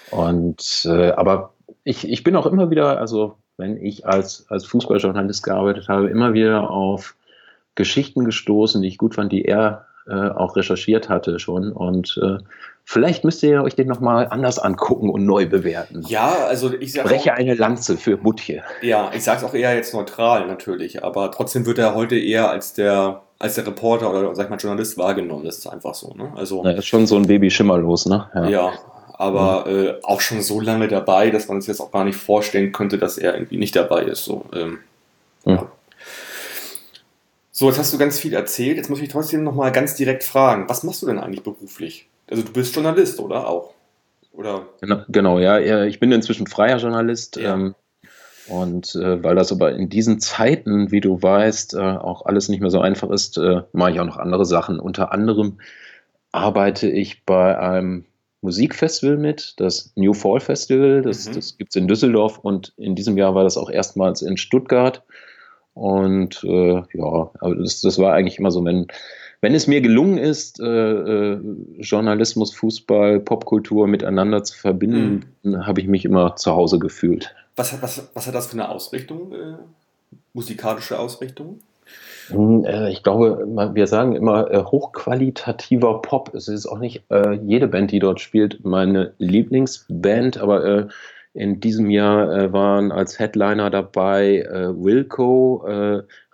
Und 0.10 0.86
äh, 0.86 1.12
aber 1.12 1.54
ich, 1.84 2.10
ich 2.10 2.24
bin 2.24 2.36
auch 2.36 2.46
immer 2.46 2.70
wieder, 2.70 3.00
also 3.00 3.38
wenn 3.58 3.78
ich 3.78 4.06
als, 4.06 4.46
als 4.50 4.66
Fußballjournalist 4.66 5.44
gearbeitet 5.44 5.88
habe, 5.88 6.10
immer 6.10 6.34
wieder 6.34 6.70
auf 6.70 7.16
Geschichten 7.76 8.26
gestoßen, 8.26 8.82
die 8.82 8.90
ich 8.90 8.98
gut 8.98 9.16
fand, 9.16 9.32
die 9.32 9.46
er 9.46 9.86
äh, 10.08 10.30
auch 10.30 10.56
recherchiert 10.56 11.10
hatte 11.10 11.40
schon. 11.40 11.72
Und 11.72 12.20
äh, 12.22 12.38
vielleicht 12.84 13.24
müsst 13.24 13.44
ihr 13.44 13.64
euch 13.64 13.76
den 13.76 13.88
nochmal 13.88 14.28
anders 14.30 14.60
angucken 14.60 15.10
und 15.10 15.26
neu 15.26 15.48
bewerten. 15.48 16.04
Ja, 16.08 16.46
also 16.48 16.74
ich 16.74 16.94
sage. 16.94 17.10
Breche 17.10 17.34
eine 17.34 17.54
Lanze 17.54 17.98
für 17.98 18.18
Mutje. 18.18 18.64
Ja, 18.82 19.12
ich 19.14 19.24
sage 19.24 19.40
es 19.40 19.44
auch 19.44 19.54
eher 19.54 19.76
jetzt 19.76 19.94
neutral 19.94 20.48
natürlich, 20.48 21.04
aber 21.04 21.32
trotzdem 21.32 21.66
wird 21.66 21.80
er 21.80 21.96
heute 21.96 22.18
eher 22.18 22.50
als 22.50 22.74
der 22.74 23.22
als 23.40 23.56
der 23.56 23.66
Reporter 23.66 24.12
oder 24.12 24.36
sag 24.36 24.46
ich 24.46 24.50
mal 24.52 24.58
Journalist 24.58 25.00
wahrgenommen. 25.00 25.46
Das 25.46 25.58
ist 25.58 25.68
einfach 25.68 25.96
so. 25.96 26.14
Ne? 26.14 26.32
Also 26.36 26.64
ja, 26.64 26.72
ist 26.72 26.86
schon 26.86 27.08
so 27.08 27.16
ein 27.16 27.26
Baby 27.26 27.50
schimmerlos, 27.50 28.06
ne? 28.06 28.30
Ja, 28.36 28.48
ja 28.48 28.74
aber 29.22 29.66
mhm. 29.68 29.86
äh, 29.86 29.94
auch 30.02 30.20
schon 30.20 30.42
so 30.42 30.60
lange 30.60 30.88
dabei, 30.88 31.30
dass 31.30 31.48
man 31.48 31.60
es 31.60 31.68
jetzt 31.68 31.80
auch 31.80 31.92
gar 31.92 32.04
nicht 32.04 32.18
vorstellen 32.18 32.72
könnte, 32.72 32.98
dass 32.98 33.20
er 33.20 33.36
irgendwie 33.36 33.58
nicht 33.58 33.76
dabei 33.76 34.02
ist. 34.02 34.26
So, 34.26 34.46
ähm, 34.52 34.80
mhm. 35.46 35.54
ja. 35.54 35.72
So 37.62 37.68
jetzt 37.68 37.78
hast 37.78 37.94
du 37.94 38.00
ganz 38.00 38.20
viel 38.20 38.34
erzählt. 38.34 38.78
Jetzt 38.78 38.90
muss 38.90 39.02
ich 39.02 39.10
trotzdem 39.10 39.44
noch 39.44 39.54
mal 39.54 39.72
ganz 39.72 39.94
direkt 39.94 40.24
fragen: 40.24 40.68
Was 40.68 40.82
machst 40.82 41.04
du 41.04 41.06
denn 41.06 41.20
eigentlich 41.20 41.44
beruflich? 41.44 42.10
Also 42.28 42.42
du 42.42 42.52
bist 42.52 42.74
Journalist, 42.74 43.20
oder 43.20 43.48
auch? 43.48 43.76
Oder? 44.34 44.66
Genau, 44.82 45.02
genau 45.10 45.38
ja. 45.38 45.84
Ich 45.84 46.00
bin 46.00 46.12
inzwischen 46.12 46.48
freier 46.48 46.78
Journalist. 46.78 47.36
Ja. 47.36 47.54
Ähm, 47.54 47.76
und 48.48 48.96
äh, 48.96 49.24
weil 49.24 49.36
das 49.36 49.52
aber 49.52 49.74
in 49.74 49.90
diesen 49.90 50.20
Zeiten, 50.20 50.90
wie 50.92 51.02
du 51.02 51.22
weißt, 51.22 51.76
äh, 51.76 51.78
auch 51.78 52.26
alles 52.26 52.50
nicht 52.50 52.62
mehr 52.62 52.72
so 52.72 52.82
einfach 52.82 53.12
ist, 53.12 53.38
äh, 53.38 53.62
mache 53.74 53.92
ich 53.92 54.00
auch 54.00 54.06
noch 54.06 54.18
andere 54.18 54.46
Sachen. 54.46 54.80
Unter 54.80 55.12
anderem 55.12 55.60
arbeite 56.32 56.90
ich 56.90 57.24
bei 57.26 57.60
einem 57.60 58.06
Musikfestival 58.42 59.18
mit, 59.18 59.54
das 59.58 59.94
New 59.96 60.16
Fall 60.16 60.40
Festival. 60.40 61.04
Das, 61.04 61.28
mhm. 61.28 61.34
das 61.34 61.60
gibt 61.60 61.70
es 61.70 61.76
in 61.76 61.88
Düsseldorf 61.88 62.40
und 62.40 62.74
in 62.78 62.96
diesem 62.96 63.20
Jahr 63.20 63.36
war 63.36 63.44
das 63.44 63.56
auch 63.56 63.70
erstmals 63.70 64.24
in 64.24 64.36
Stuttgart. 64.38 65.04
Und 65.74 66.44
äh, 66.44 66.84
ja, 66.94 67.32
aber 67.40 67.56
das, 67.56 67.82
das 67.82 67.98
war 67.98 68.14
eigentlich 68.14 68.40
immer 68.40 68.52
so, 68.52 68.64
wenn, 68.66 68.88
wenn 69.40 69.56
es 69.56 69.68
mir 69.68 69.82
gelungen 69.82 70.18
ist, 70.18 70.60
äh, 70.60 70.66
äh, 70.66 71.40
Journalismus, 71.80 72.54
Fußball, 72.54 73.20
Popkultur 73.20 73.88
miteinander 73.88 74.44
zu 74.44 74.58
verbinden, 74.58 75.26
mhm. 75.44 75.66
habe 75.66 75.82
ich 75.82 75.88
mich 75.88 76.06
immer 76.06 76.36
zu 76.36 76.52
Hause 76.52 76.78
gefühlt. 76.78 77.34
Was, 77.56 77.82
was, 77.82 78.10
was 78.14 78.28
hat 78.28 78.36
das 78.36 78.48
für 78.48 78.54
eine 78.54 78.70
Ausrichtung, 78.70 79.34
äh, 79.34 79.56
musikalische 80.34 81.00
Ausrichtung? 81.00 81.60
Hm, 82.28 82.66
äh, 82.66 82.92
ich 82.92 83.04
glaube, 83.04 83.46
wir 83.74 83.88
sagen 83.88 84.16
immer 84.16 84.52
äh, 84.52 84.64
hochqualitativer 84.64 86.02
Pop. 86.02 86.34
Es 86.34 86.48
ist 86.48 86.66
auch 86.66 86.80
nicht 86.80 87.04
äh, 87.10 87.34
jede 87.34 87.68
Band, 87.68 87.92
die 87.92 88.00
dort 88.00 88.20
spielt, 88.20 88.64
meine 88.64 89.14
Lieblingsband, 89.18 90.38
aber 90.38 90.90
in 91.34 91.60
diesem 91.60 91.90
Jahr 91.90 92.52
waren 92.52 92.92
als 92.92 93.20
Headliner 93.20 93.70
dabei 93.70 94.46
Wilco, 94.50 95.66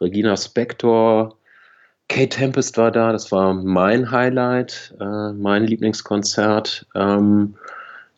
Regina 0.01 0.35
Spector, 0.35 1.37
Kate 2.09 2.29
Tempest 2.29 2.77
war 2.77 2.91
da, 2.91 3.11
das 3.11 3.31
war 3.31 3.53
mein 3.53 4.09
Highlight, 4.09 4.95
mein 4.99 5.65
Lieblingskonzert. 5.65 6.87
Ähm, 6.95 7.55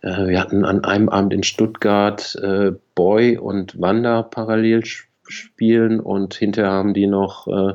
wir 0.02 0.40
hatten 0.40 0.64
an 0.64 0.86
einem 0.86 1.10
Abend 1.10 1.34
in 1.34 1.44
Stuttgart 1.44 2.38
Boy 2.96 3.38
und 3.38 3.82
Wanda 3.82 4.24
parallel 4.24 4.84
spielen 5.30 6.00
und 6.00 6.34
hinterher 6.34 6.72
haben 6.72 6.94
die 6.94 7.08
noch 7.08 7.48
äh, 7.48 7.74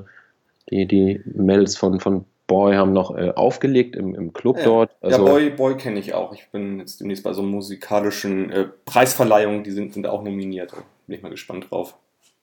die, 0.71 0.87
die 0.87 1.23
Mädels 1.25 1.77
von, 1.77 2.01
von 2.01 2.25
Boy 2.47 2.77
haben 2.77 2.93
noch 2.93 3.17
äh, 3.17 3.31
aufgelegt 3.31 3.97
im, 3.97 4.15
im 4.15 4.33
Club 4.33 4.59
ja. 4.59 4.65
dort. 4.65 4.91
Also, 5.01 5.25
ja, 5.25 5.33
Boy, 5.33 5.51
Boy 5.51 5.77
kenne 5.77 5.99
ich 5.99 6.15
auch. 6.15 6.33
Ich 6.33 6.51
bin 6.51 6.79
jetzt 6.79 7.01
demnächst 7.01 7.25
bei 7.25 7.33
so 7.33 7.43
musikalischen 7.43 8.51
äh, 8.51 8.67
Preisverleihungen, 8.85 9.65
die 9.65 9.71
sind, 9.71 9.95
sind 9.95 10.07
auch 10.07 10.23
nominiert. 10.23 10.73
Bin 11.07 11.17
ich 11.17 11.23
mal 11.23 11.31
gespannt 11.31 11.67
drauf. 11.71 11.97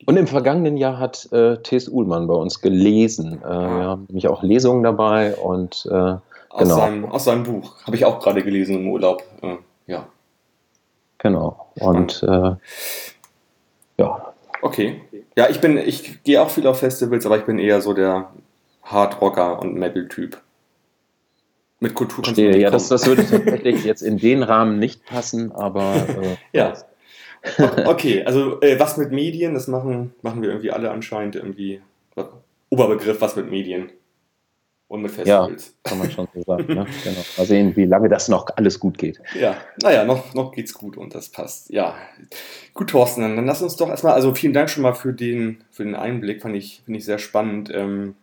Und 0.06 0.18
im 0.18 0.26
vergangenen 0.26 0.78
Jahr 0.78 0.98
hat 0.98 1.32
äh, 1.32 1.62
T.S. 1.62 1.88
Uhlmann 1.88 2.26
bei 2.26 2.34
uns 2.34 2.62
gelesen. 2.62 3.42
Äh, 3.44 3.46
ah. 3.46 3.78
Wir 3.78 3.86
haben 3.86 4.06
nämlich 4.08 4.28
auch 4.28 4.42
Lesungen 4.42 4.84
dabei 4.84 5.36
und 5.36 5.88
äh, 5.92 5.94
aus, 5.94 6.22
genau. 6.58 6.76
seinem, 6.76 7.06
aus 7.06 7.24
seinem 7.26 7.44
Buch. 7.44 7.86
Habe 7.86 7.96
ich 7.96 8.06
auch 8.06 8.20
gerade 8.20 8.44
gelesen 8.44 8.78
im 8.78 8.88
Urlaub. 8.88 9.24
Äh, 9.44 9.58
ja. 9.86 10.08
Genau. 11.20 11.68
Und 11.76 12.24
äh, 12.24 12.56
ja, 13.98 14.32
Okay. 14.62 15.02
Ja, 15.36 15.50
ich 15.50 15.60
bin, 15.60 15.78
ich 15.78 16.24
gehe 16.24 16.42
auch 16.42 16.50
viel 16.50 16.68
auf 16.68 16.80
Festivals, 16.80 17.26
aber 17.26 17.38
ich 17.38 17.46
bin 17.46 17.58
eher 17.58 17.82
so 17.82 17.94
der 17.94 18.30
Hardrocker 18.84 19.60
und 19.60 19.76
Metal-Typ. 19.76 20.41
Mit 21.80 21.96
Kultur. 21.96 22.24
Verstehe, 22.24 22.58
ja, 22.58 22.70
das, 22.70 22.89
das 22.89 23.08
würde 23.08 23.26
tatsächlich 23.26 23.84
jetzt 23.84 24.02
in 24.04 24.17
den 24.17 24.44
Rahmen 24.44 24.78
nicht 24.78 25.06
passen, 25.06 25.52
aber. 25.52 25.96
Äh, 25.96 26.38
ja. 26.58 26.74
Okay, 27.86 28.24
also 28.24 28.62
äh, 28.62 28.80
was 28.80 28.98
mit 28.98 29.12
Medien, 29.12 29.56
das 29.56 29.67
machen, 29.67 30.13
machen 30.22 30.44
wir 30.44 30.50
irgendwie 30.50 30.72
alle 30.72 30.91
anscheinend 30.91 31.36
irgendwie. 31.36 31.82
Oberbegriff, 32.70 33.20
was 33.20 33.36
mit 33.36 33.50
Medien. 33.50 33.91
Und 34.88 35.02
mit 35.02 35.12
Festivals. 35.12 35.67
Ja, 35.67 35.89
kann 35.89 36.00
man 36.00 36.12
schon 36.12 36.28
so 36.34 36.41
sagen. 36.41 36.65
Ne? 36.67 36.86
Genau. 37.04 37.22
Mal 37.38 37.46
sehen, 37.46 37.76
wie 37.76 37.86
lange 37.86 38.10
das 38.10 38.28
noch 38.28 38.48
alles 38.56 38.80
gut 38.80 38.98
geht. 38.98 39.22
Ja, 39.39 39.56
naja, 39.82 40.04
noch, 40.04 40.34
noch 40.34 40.52
geht's 40.52 40.74
gut 40.74 40.98
und 40.98 41.15
das 41.15 41.30
passt. 41.30 41.70
Ja, 41.70 41.96
gut, 42.74 42.89
Thorsten, 42.89 43.22
dann, 43.22 43.46
lass 43.46 43.62
uns 43.62 43.76
doch 43.78 43.89
erstmal, 43.89 44.13
also 44.13 44.36
vielen 44.36 44.54
Dank 44.54 44.70
schon 44.70 44.84
mal 44.84 44.94
für 44.94 45.13
den, 45.13 45.63
für 45.72 45.84
den 45.84 45.96
Einblick, 45.96 46.41
fand 46.41 46.56
ich, 46.56 46.82
finde 46.86 47.00
ich 47.00 47.06
sehr 47.06 47.20
spannend. 47.20 47.72
Ähm, 47.74 48.15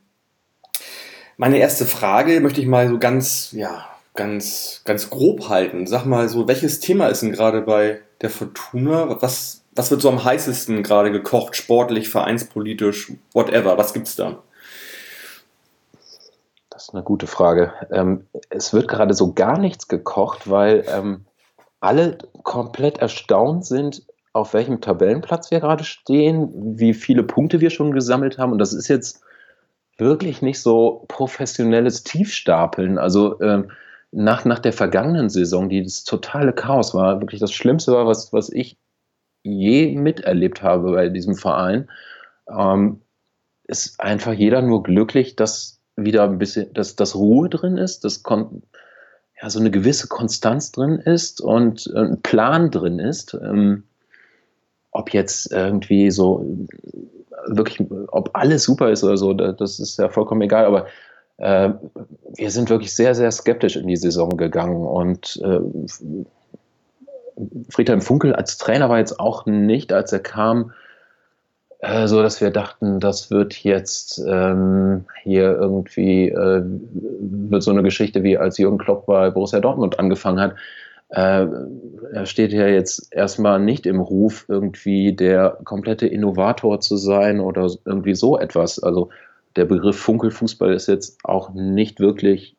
meine 1.39 1.59
erste 1.59 1.87
Frage 1.87 2.41
möchte 2.41 2.61
ich 2.61 2.67
mal 2.67 2.89
so 2.89 2.99
ganz, 2.99 3.53
ja, 3.53 3.87
ganz, 4.15 4.83
ganz 4.85 5.09
grob 5.09 5.49
halten. 5.49 5.87
Sag 5.87 6.05
mal 6.05 6.29
so, 6.29 6.49
welches 6.49 6.81
Thema 6.81 7.07
ist 7.07 7.23
denn 7.23 7.33
gerade 7.33 7.63
bei 7.63 8.01
der 8.21 8.29
Fortuna? 8.29 9.23
Was, 9.23 9.63
was 9.75 9.91
wird 9.91 10.03
so 10.03 10.11
am 10.11 10.23
heißesten 10.23 10.83
gerade 10.83 11.13
gekocht, 11.13 11.57
sportlich, 11.57 12.09
vereinspolitisch, 12.11 13.13
whatever? 13.33 13.79
Was 13.79 13.95
gibt's 13.95 14.17
da? 14.17 14.43
Das 16.71 16.89
ist 16.89 16.95
eine 16.95 17.05
gute 17.05 17.29
Frage. 17.29 17.73
Ähm, 17.93 18.27
es 18.51 18.73
wird 18.73 18.89
gerade 18.89 19.15
so 19.15 19.33
gar 19.33 19.59
nichts 19.59 19.87
gekocht, 19.87 20.51
weil 20.51 20.85
ähm, 20.89 21.25
alle 21.79 22.19
komplett 22.43 22.99
erstaunt 22.99 23.65
sind, 23.65 24.03
auf 24.33 24.55
welchem 24.55 24.81
Tabellenplatz 24.81 25.53
wir 25.53 25.61
gerade 25.61 25.85
stehen, 25.85 26.51
wie 26.79 26.95
viele 26.95 27.23
Punkte 27.23 27.61
wir 27.61 27.71
schon 27.71 27.93
gesammelt 27.93 28.39
haben. 28.39 28.51
Und 28.51 28.59
das 28.59 28.73
ist 28.73 28.89
jetzt 28.89 29.23
wirklich 29.99 30.43
nicht 30.43 30.61
so 30.61 31.05
professionelles 31.09 32.05
Tiefstapeln. 32.05 32.99
Also 32.99 33.41
ähm, 33.41 33.71
nach, 34.11 34.45
nach 34.45 34.59
der 34.59 34.73
vergangenen 34.73 35.29
Saison, 35.29 35.69
die 35.69 35.83
das 35.83 36.05
totale 36.05 36.53
Chaos 36.53 36.95
war, 36.95 37.21
wirklich 37.21 37.41
das 37.41 37.53
Schlimmste 37.53 37.93
war, 37.93 38.07
was, 38.07 38.33
was 38.33 38.51
ich 38.51 38.79
je 39.43 39.95
miterlebt 39.97 40.63
habe 40.63 40.93
bei 40.93 41.09
diesem 41.09 41.35
Verein, 41.35 41.91
ähm, 42.49 43.03
ist 43.65 44.01
einfach 44.01 44.33
jeder 44.33 44.63
nur 44.63 44.83
glücklich, 44.83 45.37
dass 45.37 45.81
wieder 45.97 46.25
ein 46.25 46.39
bisschen, 46.39 46.73
dass, 46.73 46.97
dass 46.97 47.15
Ruhe 47.15 47.49
drin 47.49 47.77
ist, 47.77 48.05
dass 48.05 48.23
ja, 49.41 49.51
so 49.51 49.59
eine 49.59 49.71
gewisse 49.71 50.09
Konstanz 50.09 50.73
drin 50.73 50.99
ist 50.99 51.41
und 51.41 51.87
ein 51.95 52.23
Plan 52.23 52.71
drin 52.71 52.99
ist. 52.99 53.35
Ähm, 53.35 53.85
ob 54.99 55.13
jetzt 55.13 55.53
irgendwie 55.53 56.11
so 56.11 56.45
wirklich, 57.47 57.87
ob 58.09 58.31
alles 58.35 58.65
super 58.65 58.91
ist 58.91 59.05
oder 59.05 59.17
so, 59.17 59.33
das 59.33 59.79
ist 59.79 59.99
ja 59.99 60.09
vollkommen 60.09 60.43
egal, 60.43 60.65
aber 60.65 60.87
äh, 61.39 61.71
wir 62.35 62.51
sind 62.51 62.69
wirklich 62.69 62.95
sehr, 62.95 63.15
sehr 63.15 63.31
skeptisch 63.31 63.77
in 63.77 63.87
die 63.87 63.97
Saison 63.97 64.37
gegangen 64.37 64.85
und 64.85 65.41
äh, 65.45 65.61
Friedhelm 67.71 68.01
Funkel 68.01 68.35
als 68.35 68.59
Trainer 68.59 68.89
war 68.89 68.99
jetzt 68.99 69.21
auch 69.21 69.47
nicht, 69.47 69.93
als 69.93 70.13
er 70.13 70.19
kam, 70.19 70.73
äh, 71.79 72.09
so 72.09 72.21
dass 72.21 72.41
wir 72.41 72.51
dachten, 72.51 72.99
das 72.99 73.31
wird 73.31 73.55
jetzt 73.63 74.21
ähm, 74.27 75.05
hier 75.23 75.57
irgendwie 75.57 76.29
äh, 76.29 76.63
wird 76.65 77.63
so 77.63 77.71
eine 77.71 77.85
Geschichte 77.85 78.25
wie 78.25 78.37
als 78.37 78.59
Jürgen 78.59 78.79
Klopp 78.79 79.07
bei 79.07 79.31
Borussia 79.31 79.61
Dortmund 79.61 80.01
angefangen 80.01 80.41
hat. 80.41 80.57
Äh, 81.11 81.47
er 82.13 82.27
steht 82.27 82.53
ja 82.53 82.67
jetzt 82.67 83.15
erstmal 83.15 83.61
nicht 83.61 83.87
im 83.87 84.01
Ruf, 84.01 84.45
irgendwie 84.49 85.15
der 85.15 85.59
komplette 85.65 86.07
Innovator 86.07 86.81
zu 86.81 86.97
sein 86.97 87.41
oder 87.41 87.71
irgendwie 87.85 88.15
so 88.15 88.39
etwas. 88.39 88.79
Also 88.79 89.11
der 89.57 89.65
Begriff 89.65 89.99
Funkelfußball 89.99 90.73
ist 90.73 90.87
jetzt 90.87 91.19
auch 91.25 91.55
nicht 91.55 92.01
wirklich 92.01 92.57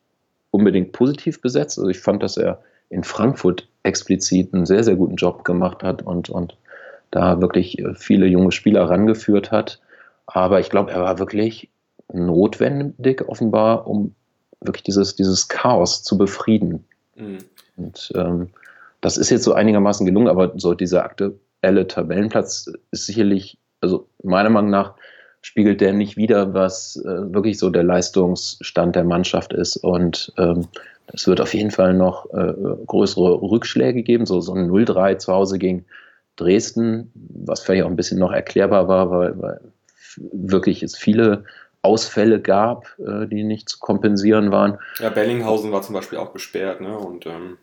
unbedingt 0.50 0.92
positiv 0.92 1.40
besetzt. 1.40 1.78
Also 1.78 1.88
ich 1.88 2.00
fand, 2.00 2.22
dass 2.22 2.36
er 2.36 2.60
in 2.88 3.04
Frankfurt 3.04 3.68
explizit 3.84 4.52
einen 4.52 4.66
sehr, 4.66 4.82
sehr 4.82 4.96
guten 4.96 5.14
Job 5.14 5.44
gemacht 5.44 5.82
hat 5.82 6.02
und, 6.02 6.28
und 6.28 6.56
da 7.10 7.40
wirklich 7.40 7.78
äh, 7.78 7.94
viele 7.94 8.26
junge 8.26 8.52
Spieler 8.52 8.90
rangeführt 8.90 9.52
hat. 9.52 9.80
Aber 10.26 10.60
ich 10.60 10.70
glaube, 10.70 10.90
er 10.90 11.02
war 11.02 11.18
wirklich 11.18 11.70
notwendig 12.12 13.28
offenbar, 13.28 13.86
um 13.86 14.14
wirklich 14.60 14.82
dieses, 14.82 15.14
dieses 15.14 15.48
Chaos 15.48 16.02
zu 16.02 16.18
befrieden. 16.18 16.84
Mhm. 17.14 17.38
Und 17.90 18.12
ähm, 18.14 18.48
das 19.00 19.16
ist 19.16 19.30
jetzt 19.30 19.44
so 19.44 19.54
einigermaßen 19.54 20.06
gelungen, 20.06 20.28
aber 20.28 20.52
so 20.56 20.74
dieser 20.74 21.04
aktuelle 21.04 21.86
Tabellenplatz 21.88 22.70
ist 22.90 23.06
sicherlich, 23.06 23.58
also 23.80 24.08
meiner 24.22 24.50
Meinung 24.50 24.70
nach, 24.70 24.94
spiegelt 25.42 25.80
der 25.80 25.94
nicht 25.94 26.16
wieder, 26.16 26.52
was 26.52 27.02
äh, 27.04 27.32
wirklich 27.32 27.58
so 27.58 27.70
der 27.70 27.82
Leistungsstand 27.82 28.94
der 28.94 29.04
Mannschaft 29.04 29.54
ist. 29.54 29.76
Und 29.78 30.32
ähm, 30.36 30.68
es 31.06 31.26
wird 31.26 31.40
auf 31.40 31.54
jeden 31.54 31.70
Fall 31.70 31.94
noch 31.94 32.26
äh, 32.34 32.52
größere 32.86 33.40
Rückschläge 33.40 34.02
geben, 34.02 34.26
so, 34.26 34.40
so 34.40 34.52
ein 34.52 34.70
0-3 34.70 35.16
zu 35.16 35.32
Hause 35.32 35.58
gegen 35.58 35.86
Dresden, 36.36 37.10
was 37.14 37.60
vielleicht 37.60 37.84
auch 37.84 37.90
ein 37.90 37.96
bisschen 37.96 38.18
noch 38.18 38.32
erklärbar 38.32 38.86
war, 38.86 39.10
weil, 39.10 39.40
weil 39.40 39.60
wirklich 40.32 40.82
es 40.82 40.96
viele 40.96 41.44
Ausfälle 41.82 42.40
gab, 42.40 42.86
äh, 42.98 43.26
die 43.26 43.42
nicht 43.42 43.70
zu 43.70 43.78
kompensieren 43.78 44.52
waren. 44.52 44.78
Ja, 44.98 45.08
Bellinghausen 45.08 45.72
war 45.72 45.80
zum 45.80 45.94
Beispiel 45.94 46.18
auch 46.18 46.34
gesperrt, 46.34 46.82
ne? 46.82 46.98
Und 46.98 47.24
ähm, 47.24 47.56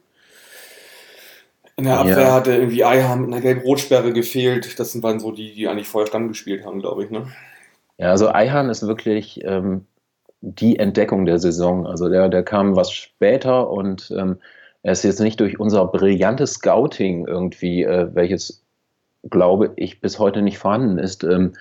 in 1.78 1.86
der 1.86 2.00
Abwehr 2.00 2.20
ja. 2.20 2.34
hatte 2.34 2.56
irgendwie 2.56 2.84
Eiham 2.84 3.22
mit 3.22 3.34
einer 3.34 3.42
gelb-rot-Sperre 3.42 4.12
gefehlt. 4.12 4.80
Das 4.80 4.92
sind 4.92 5.04
dann 5.04 5.20
so 5.20 5.32
die, 5.32 5.54
die 5.54 5.68
eigentlich 5.68 5.88
vorher 5.88 6.08
Stamm 6.08 6.28
gespielt 6.28 6.66
haben, 6.66 6.80
glaube 6.80 7.04
ich, 7.04 7.12
ne? 7.12 7.28
Ja, 8.00 8.10
also 8.10 8.30
Eihan 8.30 8.70
ist 8.70 8.86
wirklich 8.86 9.44
ähm, 9.44 9.86
die 10.42 10.80
Entdeckung 10.80 11.26
der 11.26 11.40
Saison. 11.40 11.86
Also 11.86 12.10
der, 12.10 12.30
der 12.30 12.44
kam 12.44 12.76
was 12.76 12.92
später 12.92 13.70
und 13.70 14.12
ähm, 14.18 14.38
er 14.82 14.94
ist 14.94 15.04
jetzt 15.04 15.20
nicht 15.20 15.40
durch 15.40 15.60
unser 15.60 15.86
brillantes 15.86 16.54
Scouting 16.54 17.28
irgendwie, 17.28 17.84
äh, 17.84 18.10
welches 18.14 18.64
glaube 19.30 19.72
ich 19.76 20.00
bis 20.02 20.20
heute 20.20 20.42
nicht 20.42 20.58
vorhanden 20.58 20.98
ist, 20.98 21.24
ähm, 21.24 21.54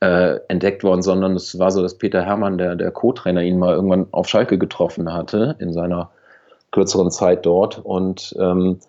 äh, 0.00 0.38
entdeckt 0.48 0.84
worden, 0.84 1.02
sondern 1.02 1.34
es 1.34 1.58
war 1.58 1.70
so, 1.70 1.82
dass 1.82 1.98
Peter 1.98 2.24
Hermann, 2.24 2.58
der, 2.58 2.76
der 2.76 2.90
Co-Trainer, 2.90 3.42
ihn 3.42 3.58
mal 3.58 3.74
irgendwann 3.74 4.06
auf 4.10 4.28
Schalke 4.28 4.58
getroffen 4.58 5.12
hatte 5.12 5.56
in 5.58 5.72
seiner 5.72 6.10
kürzeren 6.72 7.10
Zeit 7.10 7.46
dort 7.46 7.78
und 7.78 8.36
ähm, 8.38 8.80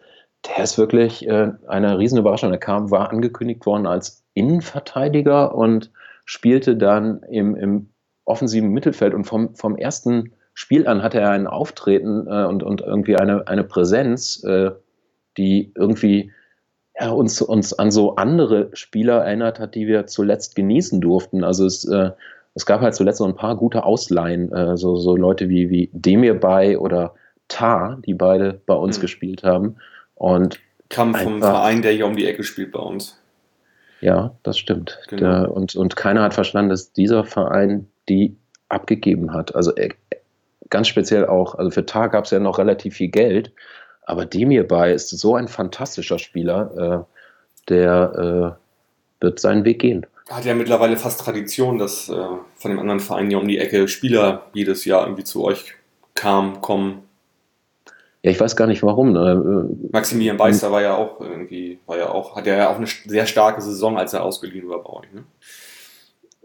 der 0.47 0.63
ist 0.63 0.77
wirklich 0.77 1.27
äh, 1.27 1.51
eine 1.67 1.97
riesen 1.97 2.17
Überraschung. 2.17 2.51
Er 2.51 2.57
kam, 2.57 2.91
war 2.91 3.09
angekündigt 3.09 3.65
worden 3.65 3.85
als 3.85 4.23
Innenverteidiger 4.33 5.55
und 5.55 5.91
spielte 6.25 6.75
dann 6.75 7.23
im, 7.23 7.55
im 7.55 7.89
offensiven 8.25 8.69
Mittelfeld 8.69 9.13
und 9.13 9.25
vom, 9.25 9.55
vom 9.55 9.77
ersten 9.77 10.33
Spiel 10.53 10.87
an 10.87 11.03
hatte 11.03 11.19
er 11.19 11.31
ein 11.31 11.47
Auftreten 11.47 12.27
äh, 12.27 12.45
und, 12.45 12.63
und 12.63 12.81
irgendwie 12.81 13.17
eine, 13.17 13.47
eine 13.47 13.63
Präsenz, 13.63 14.43
äh, 14.43 14.71
die 15.37 15.71
irgendwie 15.75 16.31
ja, 16.99 17.09
uns, 17.09 17.41
uns 17.41 17.73
an 17.73 17.91
so 17.91 18.15
andere 18.15 18.69
Spieler 18.73 19.25
erinnert 19.25 19.59
hat, 19.59 19.75
die 19.75 19.85
wir 19.87 20.07
zuletzt 20.07 20.55
genießen 20.55 21.01
durften. 21.01 21.43
Also 21.43 21.65
es, 21.65 21.85
äh, 21.85 22.11
es 22.53 22.65
gab 22.65 22.81
halt 22.81 22.95
zuletzt 22.95 23.17
so 23.17 23.25
ein 23.25 23.35
paar 23.35 23.57
gute 23.57 23.83
Ausleihen, 23.83 24.51
äh, 24.53 24.77
so, 24.77 24.95
so 24.95 25.15
Leute 25.15 25.49
wie, 25.49 25.69
wie 25.69 25.89
Demir 25.91 26.39
bei 26.39 26.79
oder 26.79 27.13
Tar, 27.49 27.99
die 28.05 28.13
beide 28.13 28.61
bei 28.65 28.75
uns 28.75 28.97
mhm. 28.97 29.01
gespielt 29.01 29.43
haben. 29.43 29.75
Und 30.15 30.59
Kam 30.89 31.15
vom 31.15 31.39
Verein, 31.39 31.81
der 31.81 31.91
hier 31.91 32.05
um 32.05 32.15
die 32.15 32.27
Ecke 32.27 32.43
spielt 32.43 32.71
bei 32.71 32.79
uns. 32.79 33.19
Ja, 34.01 34.35
das 34.43 34.57
stimmt. 34.57 34.99
Genau. 35.09 35.21
Der, 35.21 35.51
und, 35.51 35.75
und 35.75 35.95
keiner 35.95 36.21
hat 36.21 36.33
verstanden, 36.33 36.69
dass 36.69 36.93
dieser 36.93 37.23
Verein 37.23 37.87
die 38.07 38.37
abgegeben 38.69 39.33
hat. 39.33 39.55
Also 39.55 39.75
äh, 39.75 39.89
ganz 40.69 40.87
speziell 40.87 41.25
auch, 41.25 41.55
also 41.55 41.71
für 41.71 41.85
Tar 41.85 42.09
gab 42.09 42.25
es 42.25 42.31
ja 42.31 42.39
noch 42.39 42.59
relativ 42.59 42.95
viel 42.95 43.07
Geld, 43.09 43.51
aber 44.03 44.25
Demir 44.25 44.67
bei 44.67 44.91
ist 44.91 45.09
so 45.09 45.35
ein 45.35 45.47
fantastischer 45.47 46.19
Spieler, 46.19 47.07
äh, 47.07 47.69
der 47.69 48.57
äh, 48.59 49.23
wird 49.23 49.39
seinen 49.39 49.65
Weg 49.65 49.79
gehen. 49.79 50.05
Hat 50.29 50.45
ja 50.45 50.53
mittlerweile 50.53 50.97
fast 50.97 51.21
Tradition, 51.21 51.77
dass 51.77 52.09
äh, 52.09 52.13
von 52.55 52.71
dem 52.71 52.79
anderen 52.79 52.99
Verein 52.99 53.29
hier 53.29 53.39
um 53.39 53.47
die 53.47 53.57
Ecke 53.57 53.87
Spieler 53.87 54.47
jedes 54.53 54.85
Jahr 54.85 55.03
irgendwie 55.03 55.23
zu 55.23 55.43
euch 55.43 55.73
kamen, 56.13 56.61
kommen. 56.61 57.04
Ja, 58.25 58.31
ich 58.31 58.39
weiß 58.39 58.55
gar 58.55 58.65
nicht 58.65 58.81
warum. 58.81 59.11
Ne? 59.13 59.69
Maximilian 59.91 60.35
Beister 60.35 60.71
war 60.71 60.81
ja 60.81 60.95
auch 60.95 61.21
irgendwie, 61.21 61.77
war 61.85 61.95
ja 61.95 62.09
auch, 62.09 62.35
hat 62.35 62.47
ja 62.47 62.71
auch 62.71 62.77
eine 62.77 62.87
sehr 62.87 63.27
starke 63.27 63.61
Saison, 63.61 63.99
als 63.99 64.13
er 64.13 64.23
ausgeliehen 64.23 64.67
war 64.67 64.83
bei 64.83 64.89
euch. 64.89 65.13
Ne? 65.13 65.23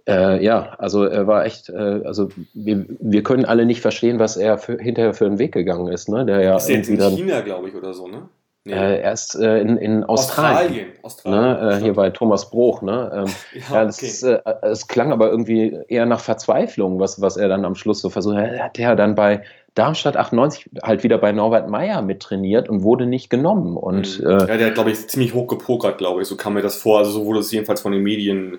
Äh, 0.07 0.45
ja, 0.45 0.75
also 0.77 1.05
er 1.05 1.27
war 1.27 1.47
echt, 1.47 1.71
äh, 1.71 2.03
also 2.05 2.29
wir, 2.53 2.85
wir 2.87 3.23
können 3.23 3.47
alle 3.47 3.65
nicht 3.65 3.81
verstehen, 3.81 4.19
was 4.19 4.37
er 4.37 4.59
für, 4.59 4.77
hinterher 4.77 5.15
für 5.15 5.25
einen 5.25 5.39
Weg 5.39 5.53
gegangen 5.53 5.89
ist. 5.89 6.11
Ne? 6.11 6.27
Der 6.27 6.43
ja 6.43 6.57
ist 6.57 6.69
jetzt 6.69 6.91
in 6.91 6.99
dann, 6.99 7.17
China, 7.17 7.41
glaube 7.41 7.71
ich, 7.71 7.75
oder 7.75 7.95
so, 7.95 8.09
ne? 8.09 8.29
Nee. 8.65 8.75
Äh, 8.75 9.01
er 9.01 9.13
ist 9.13 9.35
äh, 9.37 9.61
in, 9.61 9.79
in 9.79 10.05
Australien. 10.05 10.89
Australien, 11.01 11.37
Australien 11.41 11.67
ne? 11.67 11.79
Hier 11.83 11.95
bei 11.95 12.11
Thomas 12.11 12.51
Bruch. 12.51 12.83
Ne? 12.83 13.11
Ähm, 13.15 13.35
ja, 13.71 13.75
ja, 13.75 13.85
das 13.87 14.23
okay. 14.23 14.39
äh, 14.45 14.67
es 14.67 14.87
klang 14.87 15.13
aber 15.13 15.31
irgendwie 15.31 15.79
eher 15.89 16.05
nach 16.05 16.21
Verzweiflung, 16.21 17.01
was, 17.01 17.23
was 17.23 17.39
er 17.39 17.49
dann 17.49 17.65
am 17.65 17.75
Schluss 17.75 18.03
so 18.03 18.11
versucht 18.11 18.37
hat. 18.37 18.59
Hat 18.59 18.79
er 18.79 18.97
dann 18.97 19.15
bei 19.15 19.45
Darmstadt 19.75 20.17
98 20.17 20.71
halt 20.83 21.03
wieder 21.05 21.19
bei 21.19 21.33
Norbert 21.33 21.69
Meyer 21.69 22.03
mittrainiert 22.03 22.69
und 22.69 22.83
wurde 22.83 23.07
nicht 23.07 23.31
genommen. 23.31 23.77
Und, 23.77 24.21
mhm. 24.21 24.27
äh, 24.27 24.31
ja, 24.31 24.57
der 24.57 24.67
hat, 24.69 24.75
glaube 24.75 24.91
ich, 24.91 25.09
ziemlich 25.09 25.35
hoch 25.35 25.47
gepokert, 25.47 25.99
glaube 25.99 26.23
ich. 26.23 26.29
So 26.29 26.37
kam 26.37 26.55
mir 26.55 26.63
das 26.63 26.77
vor. 26.77 26.99
Also 26.99 27.11
so 27.13 27.27
wurde 27.27 27.41
es 27.41 27.53
jedenfalls 27.53 27.81
von 27.81 27.93
den 27.93 28.03
Medien 28.03 28.59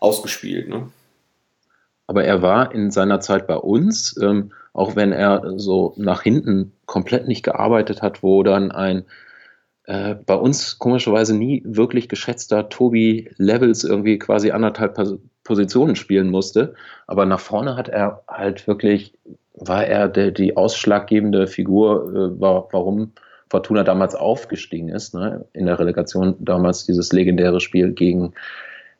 ausgespielt. 0.00 0.68
Ne? 0.68 0.88
Aber 2.06 2.24
er 2.24 2.42
war 2.42 2.72
in 2.72 2.90
seiner 2.90 3.20
Zeit 3.20 3.46
bei 3.46 3.56
uns, 3.56 4.18
ähm, 4.20 4.52
auch 4.72 4.96
wenn 4.96 5.12
er 5.12 5.58
so 5.58 5.94
nach 5.96 6.22
hinten 6.22 6.72
komplett 6.86 7.28
nicht 7.28 7.42
gearbeitet 7.42 8.02
hat, 8.02 8.22
wo 8.22 8.42
dann 8.42 8.72
ein 8.72 9.04
äh, 9.84 10.14
bei 10.14 10.34
uns 10.34 10.78
komischerweise 10.78 11.36
nie 11.36 11.62
wirklich 11.64 12.08
geschätzter 12.08 12.68
Tobi 12.68 13.30
Levels 13.36 13.84
irgendwie 13.84 14.18
quasi 14.18 14.50
anderthalb 14.50 14.98
Positionen 15.44 15.96
spielen 15.96 16.30
musste. 16.30 16.74
Aber 17.06 17.26
nach 17.26 17.40
vorne 17.40 17.76
hat 17.76 17.88
er 17.88 18.22
halt 18.28 18.66
wirklich 18.66 19.14
war 19.54 19.86
er 19.86 20.08
der, 20.08 20.30
die 20.30 20.56
ausschlaggebende 20.56 21.46
Figur, 21.46 22.08
äh, 22.08 22.40
war, 22.40 22.68
warum 22.72 23.12
Fortuna 23.50 23.84
damals 23.84 24.14
aufgestiegen 24.14 24.88
ist. 24.88 25.14
Ne? 25.14 25.44
In 25.52 25.66
der 25.66 25.78
Relegation 25.78 26.36
damals 26.38 26.86
dieses 26.86 27.12
legendäre 27.12 27.60
Spiel 27.60 27.92
gegen 27.92 28.32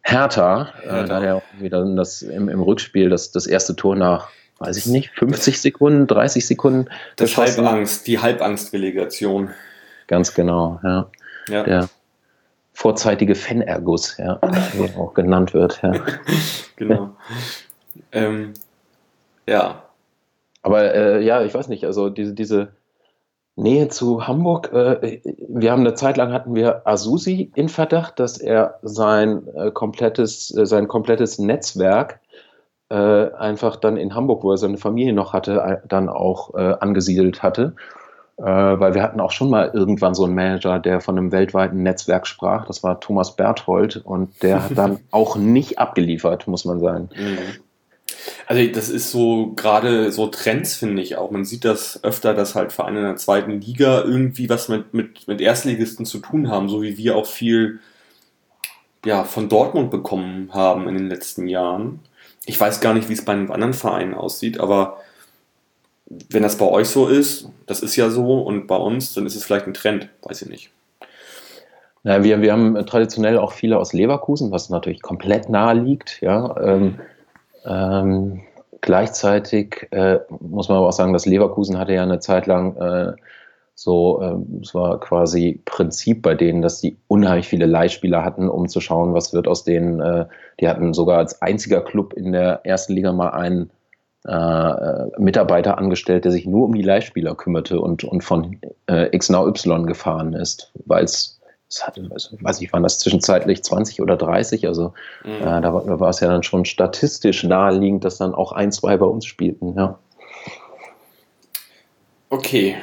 Hertha. 0.03 0.73
Äh, 0.85 1.07
da 1.07 1.17
hat 1.17 1.23
er 1.23 1.37
auch 1.37 1.43
wieder 1.59 1.85
das, 1.97 2.23
im, 2.23 2.49
im 2.49 2.61
Rückspiel 2.61 3.09
das, 3.09 3.31
das 3.31 3.47
erste 3.47 3.75
Tor 3.77 3.97
nach, 3.97 4.29
weiß 4.59 4.77
ich 4.77 4.87
nicht, 4.87 5.11
50 5.15 5.61
Sekunden, 5.61 6.07
30 6.07 6.47
Sekunden. 6.47 6.91
Das 7.17 7.37
Halbangst, 7.37 8.07
die 8.07 8.19
Halbangst-Relegation. 8.19 9.51
Ganz 10.07 10.35
genau, 10.35 10.81
ja. 10.83 11.11
ja. 11.49 11.62
Der 11.62 11.88
vorzeitige 12.75 13.35
Fan-Erguss, 13.35 14.19
ja, 14.19 14.38
wie 14.75 14.85
er 14.85 14.99
auch 14.99 15.15
genannt 15.15 15.55
wird. 15.55 15.81
Ja. 15.83 15.95
genau. 16.77 17.17
ähm, 18.12 18.53
ja, 19.47 19.83
aber 20.62 20.94
äh, 20.94 21.25
ja, 21.25 21.42
ich 21.42 21.55
weiß 21.55 21.68
nicht, 21.68 21.85
also 21.85 22.09
diese, 22.09 22.35
diese 22.35 22.68
Nähe 23.57 23.88
zu 23.88 24.27
Hamburg, 24.27 24.72
äh, 24.72 25.20
wir 25.48 25.72
haben 25.72 25.81
eine 25.81 25.94
Zeit 25.94 26.16
lang 26.16 26.33
hatten 26.33 26.55
wir 26.55 26.87
Asusi 26.87 27.53
in 27.55 27.68
Verdacht, 27.68 28.18
dass 28.18 28.38
er 28.38 28.79
sein 28.83 29.46
äh, 29.55 29.70
komplettes, 29.70 30.57
äh, 30.57 30.64
sein 30.64 30.88
komplettes 30.88 31.38
Netzwerk 31.38 32.20
äh, 32.88 32.94
einfach 32.94 33.77
dann 33.77 33.96
in 33.96 34.14
Hamburg, 34.14 34.42
wo 34.44 34.53
er 34.53 34.57
seine 34.57 34.79
Familie 34.79 35.12
noch 35.12 35.33
hatte, 35.33 35.61
äh, 35.61 35.87
dann 35.87 36.09
auch 36.09 36.55
angesiedelt 36.55 37.42
hatte. 37.42 37.75
weil 38.38 38.94
wir 38.94 39.03
hatten 39.03 39.20
auch 39.20 39.31
schon 39.31 39.51
mal 39.51 39.70
irgendwann 39.72 40.14
so 40.14 40.25
einen 40.25 40.35
Manager, 40.35 40.79
der 40.81 41.01
von 41.01 41.16
einem 41.16 41.31
weltweiten 41.31 41.83
Netzwerk 41.83 42.27
sprach. 42.27 42.66
Das 42.66 42.83
war 42.83 42.98
Thomas 42.98 43.37
Berthold 43.37 43.98
und 43.98 44.42
der 44.42 44.64
hat 44.64 44.77
dann 44.77 45.01
auch 45.11 45.37
nicht 45.37 45.79
abgeliefert, 45.79 46.48
muss 46.48 46.64
man 46.64 46.81
sagen. 46.81 47.11
Mhm. 47.14 47.62
Also 48.46 48.66
das 48.72 48.88
ist 48.88 49.11
so 49.11 49.53
gerade 49.57 50.12
so 50.12 50.27
Trends, 50.27 50.77
finde 50.77 51.03
ich 51.03 51.16
auch. 51.16 51.31
Man 51.31 51.44
sieht 51.44 51.64
das 51.64 52.03
öfter, 52.05 52.35
dass 52.35 52.55
halt 52.55 52.72
Vereine 52.72 53.01
in 53.01 53.05
der 53.07 53.16
zweiten 53.16 53.61
Liga 53.61 54.03
irgendwie 54.03 54.48
was 54.48 54.68
mit, 54.68 54.94
mit, 54.94 55.29
mit 55.29 55.40
Erstligisten 55.40 56.07
zu 56.07 56.18
tun 56.18 56.48
haben, 56.48 56.68
so 56.68 56.83
wie 56.83 56.96
wir 56.96 57.16
auch 57.16 57.27
viel 57.27 57.81
ja, 59.05 59.25
von 59.25 59.48
Dortmund 59.48 59.90
bekommen 59.90 60.51
haben 60.53 60.88
in 60.88 60.96
den 60.96 61.09
letzten 61.09 61.48
Jahren. 61.48 62.01
Ich 62.46 62.61
weiß 62.61 62.81
gar 62.81 62.94
nicht, 62.94 63.09
wie 63.09 63.14
es 63.14 63.25
bei 63.25 63.33
einem 63.33 63.51
anderen 63.51 63.75
Verein 63.75 64.14
aussieht, 64.14 64.61
aber 64.61 64.98
wenn 66.31 66.42
das 66.42 66.59
bei 66.59 66.66
euch 66.66 66.88
so 66.88 67.09
ist, 67.09 67.48
das 67.66 67.81
ist 67.81 67.96
ja 67.96 68.11
so, 68.11 68.40
und 68.42 68.66
bei 68.66 68.77
uns, 68.77 69.14
dann 69.14 69.27
ist 69.27 69.37
es 69.37 69.44
vielleicht 69.44 69.66
ein 69.66 69.75
Trend, 69.75 70.09
weiß 70.22 70.42
ich 70.42 70.48
nicht. 70.48 70.70
Ja, 72.05 72.25
wir, 72.25 72.42
wir 72.42 72.53
haben 72.53 72.85
traditionell 72.87 73.38
auch 73.38 73.53
viele 73.53 73.79
aus 73.79 73.92
Leverkusen, 73.92 74.51
was 74.51 74.70
natürlich 74.70 75.03
komplett 75.03 75.48
nahe 75.48 75.75
liegt. 75.75 76.20
Ja. 76.20 76.57
Ähm, 76.61 76.98
ähm, 77.64 78.42
gleichzeitig 78.81 79.88
äh, 79.90 80.20
muss 80.40 80.68
man 80.68 80.79
aber 80.79 80.88
auch 80.88 80.92
sagen, 80.92 81.12
dass 81.12 81.27
Leverkusen 81.27 81.79
hatte 81.79 81.94
ja 81.94 82.03
eine 82.03 82.20
Zeit 82.20 82.46
lang 82.46 82.77
äh, 82.77 83.12
so, 83.75 84.20
äh, 84.20 84.61
es 84.62 84.75
war 84.75 85.01
quasi 85.01 85.61
Prinzip 85.64 86.22
bei 86.22 86.35
denen, 86.35 86.62
dass 86.62 86.81
die 86.81 86.98
unheimlich 87.09 87.48
viele 87.48 87.66
Leihspieler 87.66 88.25
hatten, 88.25 88.48
um 88.48 88.68
zu 88.68 88.81
schauen, 88.81 89.14
was 89.14 89.33
wird 89.33 89.48
aus 89.48 89.64
denen. 89.64 90.01
Äh, 90.01 90.27
die 90.61 90.68
hatten 90.68 90.94
sogar 90.94 91.18
als 91.18 91.40
einziger 91.42 91.81
Club 91.81 92.12
in 92.12 92.33
der 92.33 92.61
ersten 92.64 92.92
Liga 92.92 93.12
mal 93.12 93.31
einen 93.31 93.70
äh, 94.25 95.20
Mitarbeiter 95.20 95.79
angestellt, 95.79 96.25
der 96.25 96.33
sich 96.33 96.46
nur 96.46 96.66
um 96.66 96.75
die 96.75 96.83
Leihspieler 96.83 97.35
kümmerte 97.35 97.81
und, 97.81 98.05
und 98.05 98.22
von 98.22 98.61
äh, 98.88 99.09
X 99.14 99.31
nach 99.31 99.46
Y 99.46 99.87
gefahren 99.87 100.35
ist, 100.35 100.72
weil 100.85 101.05
es 101.05 101.40
das 101.73 101.87
hatte, 101.87 102.09
weiß 102.11 102.61
ich, 102.61 102.73
waren 102.73 102.83
das 102.83 102.99
zwischenzeitlich 102.99 103.63
20 103.63 104.03
oder 104.03 104.17
30, 104.17 104.67
also 104.67 104.93
mhm. 105.25 105.31
äh, 105.41 105.61
da, 105.61 105.73
war, 105.73 105.85
da 105.85 106.01
war 106.01 106.11
es 106.11 106.21
ja 106.21 106.29
dann 106.29 106.43
schon 106.43 106.65
statistisch 106.65 107.45
naheliegend, 107.45 108.05
dass 108.05 108.19
dann 108.19 108.35
auch 108.35 108.53
ein, 108.53 108.73
zwei 108.73 108.97
bei 108.97 109.07
uns 109.07 109.25
spielten, 109.25 109.75
ja. 109.77 109.99
Okay. 112.29 112.77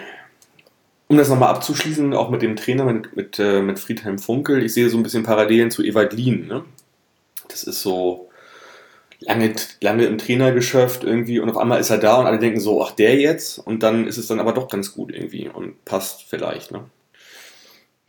Um 1.07 1.17
das 1.17 1.29
nochmal 1.29 1.49
abzuschließen, 1.49 2.13
auch 2.13 2.29
mit 2.29 2.41
dem 2.41 2.55
Trainer, 2.55 2.85
mit, 2.85 3.15
mit, 3.15 3.39
äh, 3.39 3.61
mit 3.61 3.79
Friedhelm 3.79 4.19
Funkel, 4.19 4.63
ich 4.63 4.73
sehe 4.73 4.89
so 4.89 4.97
ein 4.97 5.03
bisschen 5.03 5.23
Parallelen 5.23 5.71
zu 5.71 5.83
Ewald 5.83 6.13
Lien. 6.13 6.47
Ne? 6.47 6.63
Das 7.47 7.63
ist 7.63 7.81
so 7.81 8.29
lange, 9.19 9.53
lange 9.81 10.05
im 10.05 10.17
Trainergeschäft 10.17 11.03
irgendwie 11.03 11.39
und 11.39 11.49
auf 11.49 11.57
einmal 11.57 11.79
ist 11.79 11.89
er 11.89 11.97
da 11.97 12.17
und 12.17 12.27
alle 12.27 12.37
denken 12.39 12.59
so, 12.59 12.83
ach 12.83 12.91
der 12.91 13.15
jetzt? 13.15 13.57
Und 13.59 13.81
dann 13.81 14.07
ist 14.07 14.17
es 14.17 14.27
dann 14.27 14.39
aber 14.39 14.53
doch 14.53 14.67
ganz 14.67 14.93
gut 14.93 15.11
irgendwie 15.11 15.49
und 15.49 15.83
passt 15.83 16.25
vielleicht. 16.27 16.71
Ne? 16.71 16.85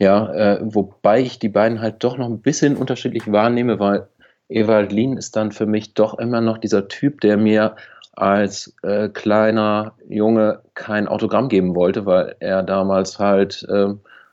Ja, 0.01 0.33
äh, 0.33 0.59
wobei 0.63 1.21
ich 1.21 1.37
die 1.37 1.47
beiden 1.47 1.79
halt 1.79 2.03
doch 2.03 2.17
noch 2.17 2.25
ein 2.25 2.41
bisschen 2.41 2.75
unterschiedlich 2.75 3.31
wahrnehme, 3.31 3.79
weil 3.79 4.07
Ewald 4.49 4.91
Lien 4.91 5.15
ist 5.15 5.35
dann 5.35 5.51
für 5.51 5.67
mich 5.67 5.93
doch 5.93 6.17
immer 6.17 6.41
noch 6.41 6.57
dieser 6.57 6.87
Typ, 6.87 7.21
der 7.21 7.37
mir 7.37 7.75
als 8.13 8.73
äh, 8.81 9.09
kleiner 9.09 9.93
Junge 10.09 10.63
kein 10.73 11.07
Autogramm 11.07 11.49
geben 11.49 11.75
wollte, 11.75 12.07
weil 12.07 12.35
er 12.39 12.63
damals 12.63 13.19
halt 13.19 13.63
äh, 13.69 13.89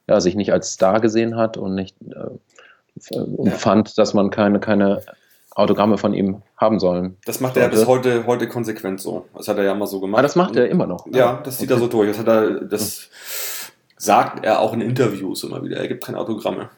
ja, 0.09 0.21
sich 0.23 0.37
nicht 0.37 0.55
als 0.55 0.73
Star 0.73 1.03
gesehen 1.03 1.37
hat 1.37 1.59
und 1.59 1.75
nicht 1.75 1.95
äh, 2.01 3.15
und 3.15 3.53
fand, 3.53 3.99
dass 3.99 4.15
man 4.15 4.31
keine, 4.31 4.61
keine 4.61 5.03
Autogramme 5.55 5.99
von 5.99 6.15
ihm 6.15 6.41
haben 6.57 6.81
sollen. 6.81 7.19
Das 7.27 7.41
macht 7.41 7.59
er 7.59 7.69
bis 7.69 7.87
heute, 7.87 8.27
heute 8.27 8.49
konsequent 8.49 9.03
so. 9.03 9.27
Das 9.37 9.49
hat 9.49 9.59
er 9.59 9.65
ja 9.65 9.73
immer 9.73 9.87
so 9.87 10.01
gemacht. 10.01 10.21
Ah, 10.21 10.23
das 10.23 10.35
macht 10.35 10.57
er 10.57 10.71
immer 10.71 10.87
noch. 10.87 11.07
Ja, 11.13 11.43
das 11.45 11.59
zieht 11.59 11.71
okay. 11.71 11.79
er 11.79 11.83
so 11.83 11.89
durch. 11.89 12.09
Das, 12.09 12.19
hat 12.19 12.29
er, 12.29 12.65
das 12.65 13.11
sagt 13.99 14.45
er 14.45 14.61
auch 14.61 14.73
in 14.73 14.81
Interviews 14.81 15.43
immer 15.45 15.63
wieder. 15.63 15.77
Er 15.77 15.89
gibt 15.89 16.05
keine 16.05 16.19
Autogramme. 16.19 16.71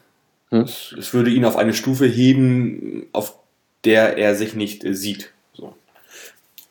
Hm. 0.48 0.66
Würde 1.12 1.30
ihn 1.30 1.44
auf 1.44 1.56
eine 1.56 1.74
Stufe 1.74 2.06
heben, 2.06 3.06
auf 3.12 3.36
der 3.84 4.16
er 4.18 4.34
sich 4.34 4.54
nicht 4.54 4.84
äh, 4.84 4.94
sieht. 4.94 5.32
So. 5.52 5.74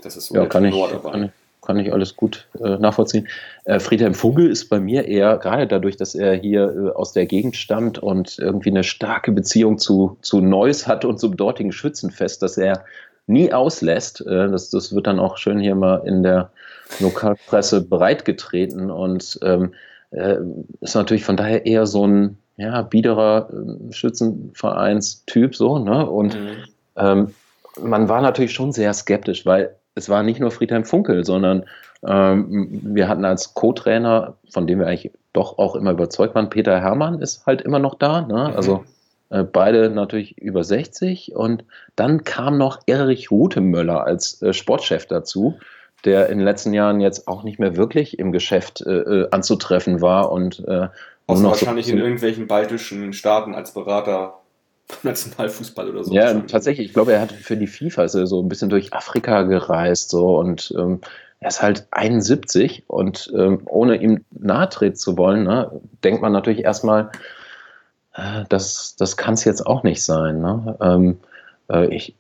Das 0.02 0.18
ist 0.18 0.28
so 0.28 0.36
ja, 0.36 0.46
kann 0.48 0.66
ich, 0.66 0.76
kann, 1.04 1.32
kann, 1.62 1.80
ich 1.80 1.94
alles 1.94 2.16
gut 2.16 2.48
äh, 2.62 2.78
nachvollziehen. 2.78 3.28
Äh, 3.64 3.80
Friedhelm 3.80 4.14
Vogel 4.14 4.50
ist 4.50 4.70
bei 4.70 4.80
mir 4.80 5.06
eher, 5.08 5.38
gerade 5.38 5.68
dadurch, 5.68 5.98
dass 5.98 6.16
er 6.16 6.34
hier 6.36 6.64
äh, 6.64 6.96
aus 6.96 7.14
der 7.14 7.26
Gegend 7.26 7.56
stammt 7.56 8.00
und 8.00 8.38
irgendwie 8.40 8.70
eine 8.70 8.84
starke 8.84 9.32
Beziehung 9.32 9.78
zu, 9.78 10.18
zu 10.22 10.42
Neuss 10.42 10.88
hat 10.88 11.06
und 11.06 11.20
zum 11.20 11.38
dortigen 11.38 11.72
Schützenfest, 11.72 12.42
dass 12.42 12.58
er 12.58 12.86
nie 13.28 13.54
auslässt. 13.54 14.22
Äh, 14.22 14.50
das, 14.50 14.70
das 14.70 14.94
wird 14.94 15.08
dann 15.08 15.20
auch 15.20 15.38
schön 15.38 15.60
hier 15.60 15.76
mal 15.76 16.02
in 16.06 16.24
der 16.24 16.52
Lokalpresse 17.00 17.82
breitgetreten 17.82 18.92
und 18.92 19.40
ähm, 19.44 19.74
äh, 20.12 20.38
ist 20.82 20.96
natürlich 20.96 21.24
von 21.24 21.38
daher 21.38 21.66
eher 21.66 21.86
so 21.86 22.06
ein 22.06 22.38
ja, 22.58 22.82
biederer 22.82 23.50
Schützenvereinstyp 23.92 25.56
so, 25.56 25.80
ne? 25.80 26.10
Und 26.10 26.36
mhm 26.36 26.58
ähm, 27.00 27.34
man 27.82 28.10
war 28.10 28.22
natürlich 28.22 28.54
schon 28.54 28.72
sehr 28.72 28.94
skeptisch, 28.94 29.46
weil 29.46 29.76
es 29.96 30.10
war 30.10 30.24
nicht 30.24 30.40
nur 30.40 30.52
Friedhelm 30.52 30.86
Funkel, 30.86 31.26
sondern 31.26 31.66
ähm, 32.06 32.80
wir 32.84 33.08
hatten 33.08 33.26
als 33.26 33.54
Co-Trainer, 33.54 34.36
von 34.50 34.68
dem 34.68 34.80
wir 34.80 34.88
eigentlich 34.88 35.12
doch 35.34 35.58
auch 35.58 35.76
immer 35.76 35.92
überzeugt 35.92 36.36
waren, 36.36 36.50
Peter 36.50 36.80
Hermann 36.80 37.22
ist 37.22 37.46
halt 37.46 37.62
immer 37.62 37.80
noch 37.80 37.96
da. 37.96 38.22
Ne? 38.22 38.50
Mhm. 38.50 38.56
Also 38.56 38.86
äh, 39.30 39.44
beide 39.44 39.90
natürlich 39.90 40.38
über 40.38 40.64
60. 40.64 41.36
Und 41.36 41.64
dann 41.96 42.24
kam 42.24 42.58
noch 42.58 42.80
Erich 42.86 43.32
Rutemöller 43.32 44.04
als 44.04 44.42
äh, 44.42 44.54
Sportchef 44.54 45.06
dazu, 45.06 45.58
der 46.06 46.30
in 46.30 46.38
den 46.38 46.46
letzten 46.46 46.74
Jahren 46.74 47.02
jetzt 47.02 47.28
auch 47.28 47.44
nicht 47.44 47.60
mehr 47.60 47.76
wirklich 47.76 48.20
im 48.20 48.32
Geschäft 48.32 48.82
äh, 48.82 48.92
äh 48.92 49.28
anzutreffen 49.32 50.02
war 50.02 50.32
und 50.32 50.64
äh, 50.68 50.88
auch 51.28 51.40
noch 51.40 51.52
wahrscheinlich 51.52 51.88
so 51.88 51.94
in 51.94 52.00
irgendwelchen 52.00 52.48
baltischen 52.48 53.14
Staaten 53.14 53.54
als 53.54 53.74
Berater 53.74 54.40
Nationalfußball 55.04 55.90
oder 55.90 56.04
so. 56.04 56.14
Ja, 56.14 56.34
tatsächlich. 56.42 56.88
Ich 56.88 56.94
glaube, 56.94 57.14
er 57.14 57.22
hat 57.22 57.32
für 57.32 57.56
die 57.56 57.68
FIFA 57.68 58.06
ist 58.06 58.14
so 58.14 58.42
ein 58.42 58.50
bisschen 58.50 58.70
durch 58.70 58.94
Afrika 58.94 59.44
gereist 59.44 60.10
so 60.10 60.40
und 60.40 60.74
ähm, 60.78 61.02
er 61.40 61.50
ist 61.50 61.62
halt 61.62 61.88
71 61.92 62.84
und 62.88 63.32
ähm, 63.36 63.62
ohne 63.66 63.96
ihm 64.02 64.26
nahe 64.32 64.68
treten 64.68 64.96
zu 64.96 65.18
wollen, 65.18 65.44
ne, 65.44 65.72
denkt 66.04 66.22
man 66.22 66.34
natürlich 66.34 66.64
erstmal, 66.64 67.12
äh, 68.14 68.44
das, 68.50 68.96
das 68.98 69.16
kann 69.16 69.36
es 69.36 69.46
jetzt 69.46 69.66
auch 69.66 69.84
nicht 69.84 70.04
sein. 70.04 70.42
Ne? 70.42 70.78
Ähm, 70.82 71.20
äh, 71.70 71.96
ich 71.96 72.16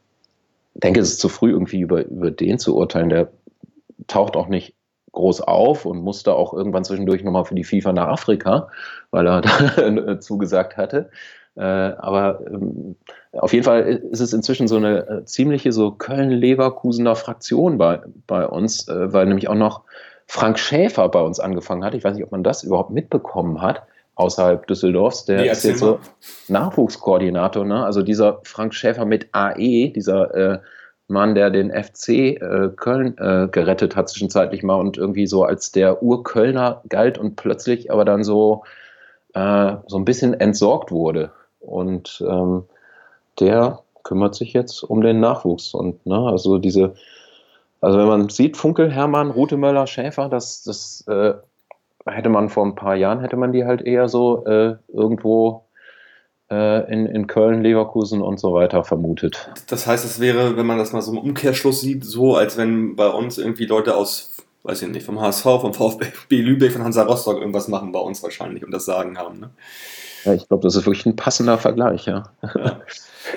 denke, 0.74 1.02
es 1.02 1.12
ist 1.12 1.20
zu 1.20 1.28
früh 1.28 1.52
irgendwie 1.52 1.82
über, 1.82 2.06
über 2.06 2.32
den 2.32 2.60
zu 2.60 2.76
urteilen. 2.76 3.10
Der 3.10 3.30
taucht 4.10 4.36
auch 4.36 4.48
nicht 4.48 4.76
groß 5.12 5.41
auf 5.41 5.86
und 5.86 6.02
musste 6.04 6.36
auch 6.36 6.54
irgendwann 6.54 6.84
zwischendurch 6.84 7.24
nochmal 7.24 7.45
für 7.45 7.56
die 7.56 7.63
FIFA 7.63 7.93
nach 7.93 8.08
Afrika, 8.08 8.69
weil 9.12 9.28
er 9.28 9.41
da 9.41 10.19
zugesagt 10.19 10.78
hatte. 10.78 11.10
Äh, 11.56 11.63
aber 11.63 12.41
ähm, 12.48 12.95
auf 13.34 13.54
jeden 13.54 13.65
Fall 13.65 13.82
ist 13.82 14.19
es 14.19 14.34
inzwischen 14.34 14.67
so 14.67 14.78
eine 14.78 15.08
äh, 15.08 15.26
ziemliche 15.26 15.72
so 15.72 15.91
Köln-Leverkusener 15.91 17.15
Fraktion 17.15 17.78
bei, 17.78 18.02
bei 18.28 18.48
uns, 18.48 18.88
äh, 18.88 19.12
weil 19.12 19.26
nämlich 19.26 19.50
auch 19.50 19.56
noch 19.56 19.82
Frank 20.28 20.60
Schäfer 20.60 21.10
bei 21.10 21.22
uns 21.22 21.39
angefangen 21.39 21.84
hat. 21.84 21.95
Ich 21.95 22.04
weiß 22.04 22.15
nicht, 22.15 22.24
ob 22.24 22.32
man 22.32 22.43
das 22.43 22.63
überhaupt 22.63 22.91
mitbekommen 22.91 23.62
hat 23.62 23.82
außerhalb 24.19 24.67
Düsseldorfs. 24.67 25.26
Der 25.26 25.41
nee, 25.41 25.50
ist 25.50 25.63
jetzt 25.63 25.80
so 25.80 26.00
Nachwuchskoordinator. 26.50 27.65
Ne? 27.65 27.84
Also 27.84 28.04
dieser 28.04 28.39
Frank 28.43 28.74
Schäfer 28.74 29.06
mit 29.06 29.30
AE, 29.32 29.89
dieser 29.89 30.36
äh, 30.36 30.60
Mann, 31.10 31.36
der 31.36 31.50
den 31.50 31.72
FC 31.72 32.10
äh, 32.10 32.69
Köln 32.76 33.17
äh, 33.17 33.48
gerettet 33.52 33.95
hat 33.95 34.10
zwischenzeitlich 34.10 34.63
mal 34.63 34.76
und 34.76 34.98
irgendwie 34.98 35.28
so 35.28 35.43
als 35.43 35.72
der 35.72 36.04
Urkölner 36.04 36.82
galt 36.88 37.17
und 37.17 37.36
plötzlich 37.36 37.91
aber 37.91 38.06
dann 38.06 38.24
so, 38.24 38.63
äh, 39.34 39.76
so 39.88 39.98
ein 39.98 40.06
bisschen 40.06 40.34
entsorgt 40.39 40.91
wurde. 40.91 41.32
Und 41.60 42.24
ähm, 42.28 42.63
der 43.39 43.80
kümmert 44.04 44.36
sich 44.36 44.54
jetzt 44.54 44.84
um 44.84 45.02
den 45.02 45.19
Nachwuchs. 45.19 45.74
Und 45.74 46.06
ne, 46.06 46.17
also 46.17 46.58
diese, 46.58 46.93
also 47.82 47.98
wenn 47.98 48.08
man 48.08 48.30
sieht, 48.30 48.58
Funkel, 48.58 48.91
Hermann, 48.91 49.32
Rutemöller, 49.32 49.88
Schäfer, 49.88 50.30
das, 50.30 50.63
das 50.63 51.06
äh, 51.08 51.34
hätte 52.06 52.30
man 52.30 52.50
vor 52.50 52.65
ein 52.65 52.76
paar 52.76 52.95
Jahren, 52.95 53.22
hätte 53.22 53.38
man 53.38 53.52
die 53.52 53.65
halt 53.65 53.82
eher 53.82 54.10
so 54.10 54.45
äh, 54.45 54.76
irgendwo 54.88 55.65
in, 56.56 57.06
in 57.06 57.28
Köln, 57.28 57.62
Leverkusen 57.62 58.22
und 58.22 58.40
so 58.40 58.54
weiter 58.54 58.84
vermutet. 58.84 59.52
Das 59.68 59.86
heißt, 59.86 60.04
es 60.04 60.20
wäre, 60.20 60.58
wenn 60.58 60.66
man 60.66 60.78
das 60.78 60.94
mal 60.94 61.02
so 61.02 61.12
im 61.12 61.20
Umkehrschluss 61.20 61.82
sieht, 61.82 62.04
so, 62.04 62.36
als 62.36 62.58
wenn 62.58 62.96
bei 62.96 63.08
uns 63.08 63.38
irgendwie 63.38 63.66
Leute 63.66 63.96
aus, 63.96 64.34
weiß 64.64 64.82
ich 64.82 64.90
nicht, 64.90 65.06
vom 65.06 65.22
HSV, 65.22 65.44
vom 65.44 65.74
VfB 65.74 66.08
Lübeck, 66.42 66.72
von 66.72 66.84
Hansa 66.84 67.04
Rostock 67.04 67.40
irgendwas 67.40 67.68
machen 67.68 67.92
bei 67.92 68.00
uns 68.00 68.24
wahrscheinlich 68.24 68.66
und 68.66 68.72
das 68.72 68.86
Sagen 68.86 69.18
haben. 69.18 69.40
Ne? 69.40 69.50
Ja, 70.26 70.34
ich 70.34 70.48
glaube, 70.48 70.64
das 70.64 70.76
ist 70.76 70.86
wirklich 70.86 71.06
ein 71.06 71.16
passender 71.16 71.58
Vergleich, 71.58 72.06
ja. 72.06 72.32
ja. 72.44 72.82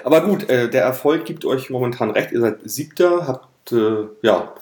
Aber 0.05 0.22
gut, 0.22 0.48
äh, 0.48 0.68
der 0.68 0.83
Erfolg 0.83 1.25
gibt 1.25 1.44
euch 1.44 1.70
momentan 1.70 2.11
recht. 2.11 2.33
Ihr 2.33 2.40
seid 2.40 2.59
Siebter, 2.64 3.27
habt, 3.27 3.72
äh, 3.72 4.07
ja, 4.22 4.53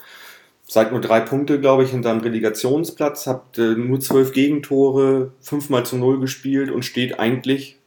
seid 0.67 0.93
nur 0.93 1.01
drei 1.01 1.21
Punkte, 1.21 1.61
glaube 1.61 1.85
ich, 1.85 1.91
hinterm 1.91 2.21
Relegationsplatz, 2.21 3.27
habt 3.27 3.59
äh, 3.59 3.75
nur 3.75 4.01
zwölf 4.01 4.33
Gegentore, 4.33 5.33
fünfmal 5.41 5.85
zu 5.85 5.97
null 5.97 6.21
gespielt 6.21 6.71
und 6.71 6.85
steht 6.85 7.19
eigentlich 7.19 7.80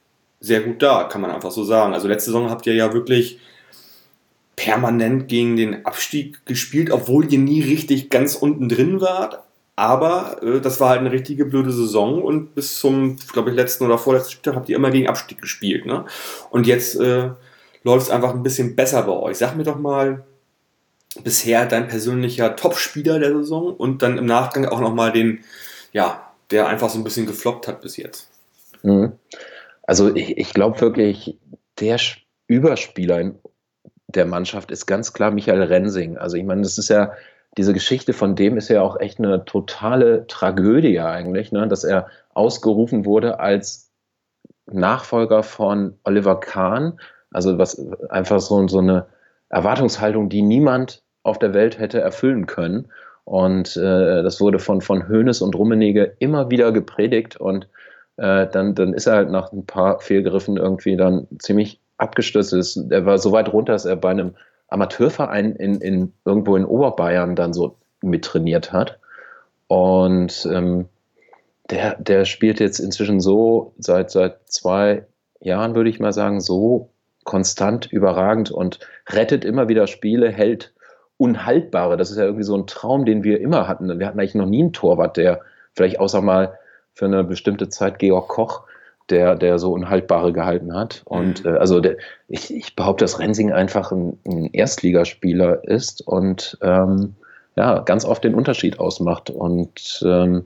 sehr 0.43 0.59
gut 0.59 0.81
da, 0.81 1.05
kann 1.05 1.21
man 1.21 1.31
einfach 1.31 1.51
so 1.51 1.63
sagen. 1.63 1.93
Also 1.93 2.09
letzte 2.09 2.31
Saison 2.31 2.49
habt 2.49 2.67
ihr 2.67 2.73
ja 2.75 2.93
wirklich 2.93 3.39
permanent 4.57 5.29
gegen 5.29 5.55
den 5.55 5.85
Abstieg 5.85 6.45
gespielt, 6.45 6.91
obwohl 6.91 7.31
ihr 7.31 7.39
nie 7.39 7.61
richtig 7.61 8.09
ganz 8.09 8.35
unten 8.35 8.67
drin 8.67 8.99
wart. 8.99 9.41
Aber 9.77 10.43
äh, 10.43 10.59
das 10.59 10.81
war 10.81 10.89
halt 10.89 10.99
eine 10.99 11.13
richtige 11.13 11.45
blöde 11.45 11.71
Saison 11.71 12.21
und 12.21 12.55
bis 12.55 12.77
zum, 12.77 13.15
glaube 13.31 13.51
ich, 13.51 13.55
letzten 13.55 13.85
oder 13.85 13.97
vorletzten 13.97 14.33
Spieltag 14.33 14.55
habt 14.55 14.69
ihr 14.69 14.75
immer 14.75 14.91
gegen 14.91 15.07
Abstieg 15.07 15.41
gespielt. 15.41 15.85
Ne? 15.85 16.05
Und 16.49 16.67
jetzt 16.67 16.99
äh, 16.99 17.29
läuft 17.83 18.07
es 18.07 18.11
einfach 18.11 18.31
ein 18.31 18.43
bisschen 18.43 18.75
besser 18.75 19.01
bei 19.03 19.13
euch. 19.13 19.37
Sag 19.37 19.55
mir 19.55 19.63
doch 19.63 19.79
mal 19.79 20.25
bisher 21.23 21.65
dein 21.65 21.87
persönlicher 21.87 22.57
Topspieler 22.57 23.17
der 23.17 23.31
Saison 23.37 23.73
und 23.73 24.01
dann 24.01 24.17
im 24.17 24.25
Nachgang 24.25 24.65
auch 24.65 24.81
nochmal 24.81 25.13
den, 25.13 25.39
ja, 25.93 26.33
der 26.51 26.67
einfach 26.67 26.89
so 26.89 26.97
ein 26.97 27.05
bisschen 27.05 27.27
gefloppt 27.27 27.69
hat 27.69 27.81
bis 27.81 27.95
jetzt. 27.95 28.29
Mhm. 28.83 29.13
Also 29.83 30.15
ich, 30.15 30.37
ich 30.37 30.53
glaube 30.53 30.79
wirklich, 30.81 31.37
der 31.79 31.97
Überspieler 32.47 33.33
der 34.07 34.25
Mannschaft 34.25 34.71
ist 34.71 34.85
ganz 34.85 35.13
klar 35.13 35.31
Michael 35.31 35.63
Rensing. 35.63 36.17
Also 36.17 36.37
ich 36.37 36.43
meine, 36.43 36.61
das 36.61 36.77
ist 36.77 36.89
ja 36.89 37.13
diese 37.57 37.73
Geschichte 37.73 38.13
von 38.13 38.35
dem 38.35 38.57
ist 38.57 38.69
ja 38.69 38.81
auch 38.81 38.99
echt 38.99 39.19
eine 39.19 39.45
totale 39.45 40.25
Tragödie 40.27 40.99
eigentlich, 40.99 41.51
ne? 41.51 41.67
dass 41.67 41.83
er 41.83 42.07
ausgerufen 42.33 43.05
wurde 43.05 43.39
als 43.39 43.91
Nachfolger 44.65 45.43
von 45.43 45.99
Oliver 46.03 46.39
Kahn, 46.39 46.99
also 47.31 47.57
was 47.57 47.79
einfach 48.09 48.39
so, 48.39 48.67
so 48.67 48.79
eine 48.79 49.05
Erwartungshaltung, 49.49 50.29
die 50.29 50.41
niemand 50.41 51.03
auf 51.21 51.37
der 51.37 51.53
Welt 51.53 51.77
hätte 51.77 52.01
erfüllen 52.01 52.47
können. 52.47 52.89
Und 53.23 53.77
äh, 53.77 54.23
das 54.23 54.41
wurde 54.41 54.59
von, 54.59 54.81
von 54.81 55.07
Hoeneß 55.07 55.41
und 55.41 55.55
Rummenigge 55.55 56.15
immer 56.19 56.49
wieder 56.49 56.71
gepredigt 56.71 57.37
und 57.37 57.67
äh, 58.17 58.47
dann, 58.47 58.75
dann 58.75 58.93
ist 58.93 59.07
er 59.07 59.15
halt 59.15 59.29
nach 59.29 59.51
ein 59.51 59.65
paar 59.65 59.99
Fehlgriffen 59.99 60.57
irgendwie 60.57 60.95
dann 60.97 61.27
ziemlich 61.39 61.79
abgestürzt. 61.97 62.77
Er 62.89 63.05
war 63.05 63.17
so 63.17 63.31
weit 63.31 63.51
runter, 63.51 63.73
dass 63.73 63.85
er 63.85 63.95
bei 63.95 64.11
einem 64.11 64.35
Amateurverein 64.67 65.55
in, 65.55 65.81
in, 65.81 66.13
irgendwo 66.25 66.55
in 66.55 66.65
Oberbayern 66.65 67.35
dann 67.35 67.53
so 67.53 67.77
mittrainiert 68.01 68.71
hat. 68.71 68.99
Und 69.67 70.47
ähm, 70.51 70.87
der, 71.69 71.95
der 71.95 72.25
spielt 72.25 72.59
jetzt 72.59 72.79
inzwischen 72.79 73.19
so 73.19 73.73
seit, 73.77 74.11
seit 74.11 74.47
zwei 74.47 75.05
Jahren, 75.39 75.75
würde 75.75 75.89
ich 75.89 75.99
mal 75.99 76.13
sagen, 76.13 76.41
so 76.41 76.89
konstant 77.23 77.91
überragend 77.91 78.51
und 78.51 78.79
rettet 79.09 79.45
immer 79.45 79.69
wieder 79.69 79.87
Spiele, 79.87 80.29
hält 80.29 80.73
Unhaltbare. 81.17 81.95
Das 81.95 82.11
ist 82.11 82.17
ja 82.17 82.25
irgendwie 82.25 82.43
so 82.43 82.57
ein 82.57 82.67
Traum, 82.67 83.05
den 83.05 83.23
wir 83.23 83.39
immer 83.39 83.67
hatten. 83.67 83.99
Wir 83.99 84.07
hatten 84.07 84.19
eigentlich 84.19 84.35
noch 84.35 84.45
nie 84.45 84.61
einen 84.61 84.73
Torwart, 84.73 85.17
der 85.17 85.41
vielleicht 85.73 85.99
außer 85.99 86.21
mal 86.21 86.57
für 86.93 87.05
eine 87.05 87.23
bestimmte 87.23 87.69
Zeit 87.69 87.99
Georg 87.99 88.27
Koch, 88.27 88.63
der, 89.09 89.35
der 89.35 89.59
so 89.59 89.73
Unhaltbare 89.73 90.31
gehalten 90.33 90.73
hat. 90.73 91.01
Und 91.05 91.43
mhm. 91.43 91.55
äh, 91.55 91.57
also 91.57 91.79
der, 91.79 91.97
ich, 92.27 92.53
ich 92.53 92.75
behaupte, 92.75 93.03
dass 93.03 93.19
Rensing 93.19 93.51
einfach 93.51 93.91
ein, 93.91 94.17
ein 94.25 94.49
Erstligaspieler 94.53 95.63
ist 95.63 96.05
und 96.05 96.57
ähm, 96.61 97.15
ja, 97.55 97.79
ganz 97.79 98.05
oft 98.05 98.23
den 98.23 98.35
Unterschied 98.35 98.79
ausmacht. 98.79 99.29
Und 99.29 100.03
ähm, 100.05 100.45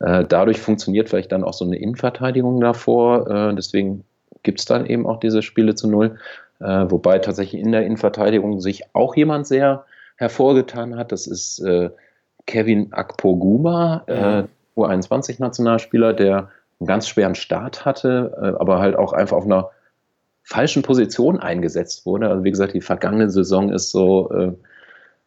äh, 0.00 0.24
dadurch 0.28 0.60
funktioniert 0.60 1.08
vielleicht 1.08 1.32
dann 1.32 1.44
auch 1.44 1.54
so 1.54 1.64
eine 1.64 1.76
Innenverteidigung 1.76 2.60
davor. 2.60 3.30
Äh, 3.30 3.54
deswegen 3.54 4.04
gibt 4.42 4.60
es 4.60 4.66
dann 4.66 4.86
eben 4.86 5.06
auch 5.06 5.20
diese 5.20 5.42
Spiele 5.42 5.74
zu 5.74 5.88
Null. 5.88 6.18
Äh, 6.60 6.90
wobei 6.90 7.18
tatsächlich 7.18 7.60
in 7.60 7.72
der 7.72 7.84
Innenverteidigung 7.84 8.60
sich 8.60 8.82
auch 8.92 9.16
jemand 9.16 9.46
sehr 9.46 9.84
hervorgetan 10.16 10.96
hat. 10.96 11.12
Das 11.12 11.26
ist 11.26 11.60
äh, 11.60 11.90
Kevin 12.46 12.92
Akpoguma, 12.92 14.04
äh, 14.06 14.44
U21-Nationalspieler, 14.76 16.12
der 16.12 16.50
einen 16.80 16.86
ganz 16.86 17.08
schweren 17.08 17.34
Start 17.34 17.84
hatte, 17.84 18.32
äh, 18.40 18.60
aber 18.60 18.78
halt 18.80 18.96
auch 18.96 19.12
einfach 19.12 19.36
auf 19.36 19.44
einer 19.44 19.70
falschen 20.42 20.82
Position 20.82 21.38
eingesetzt 21.38 22.04
wurde. 22.06 22.28
Also 22.28 22.44
wie 22.44 22.50
gesagt, 22.50 22.74
die 22.74 22.80
vergangene 22.80 23.30
Saison 23.30 23.70
ist 23.70 23.90
so 23.90 24.30
äh, 24.32 24.52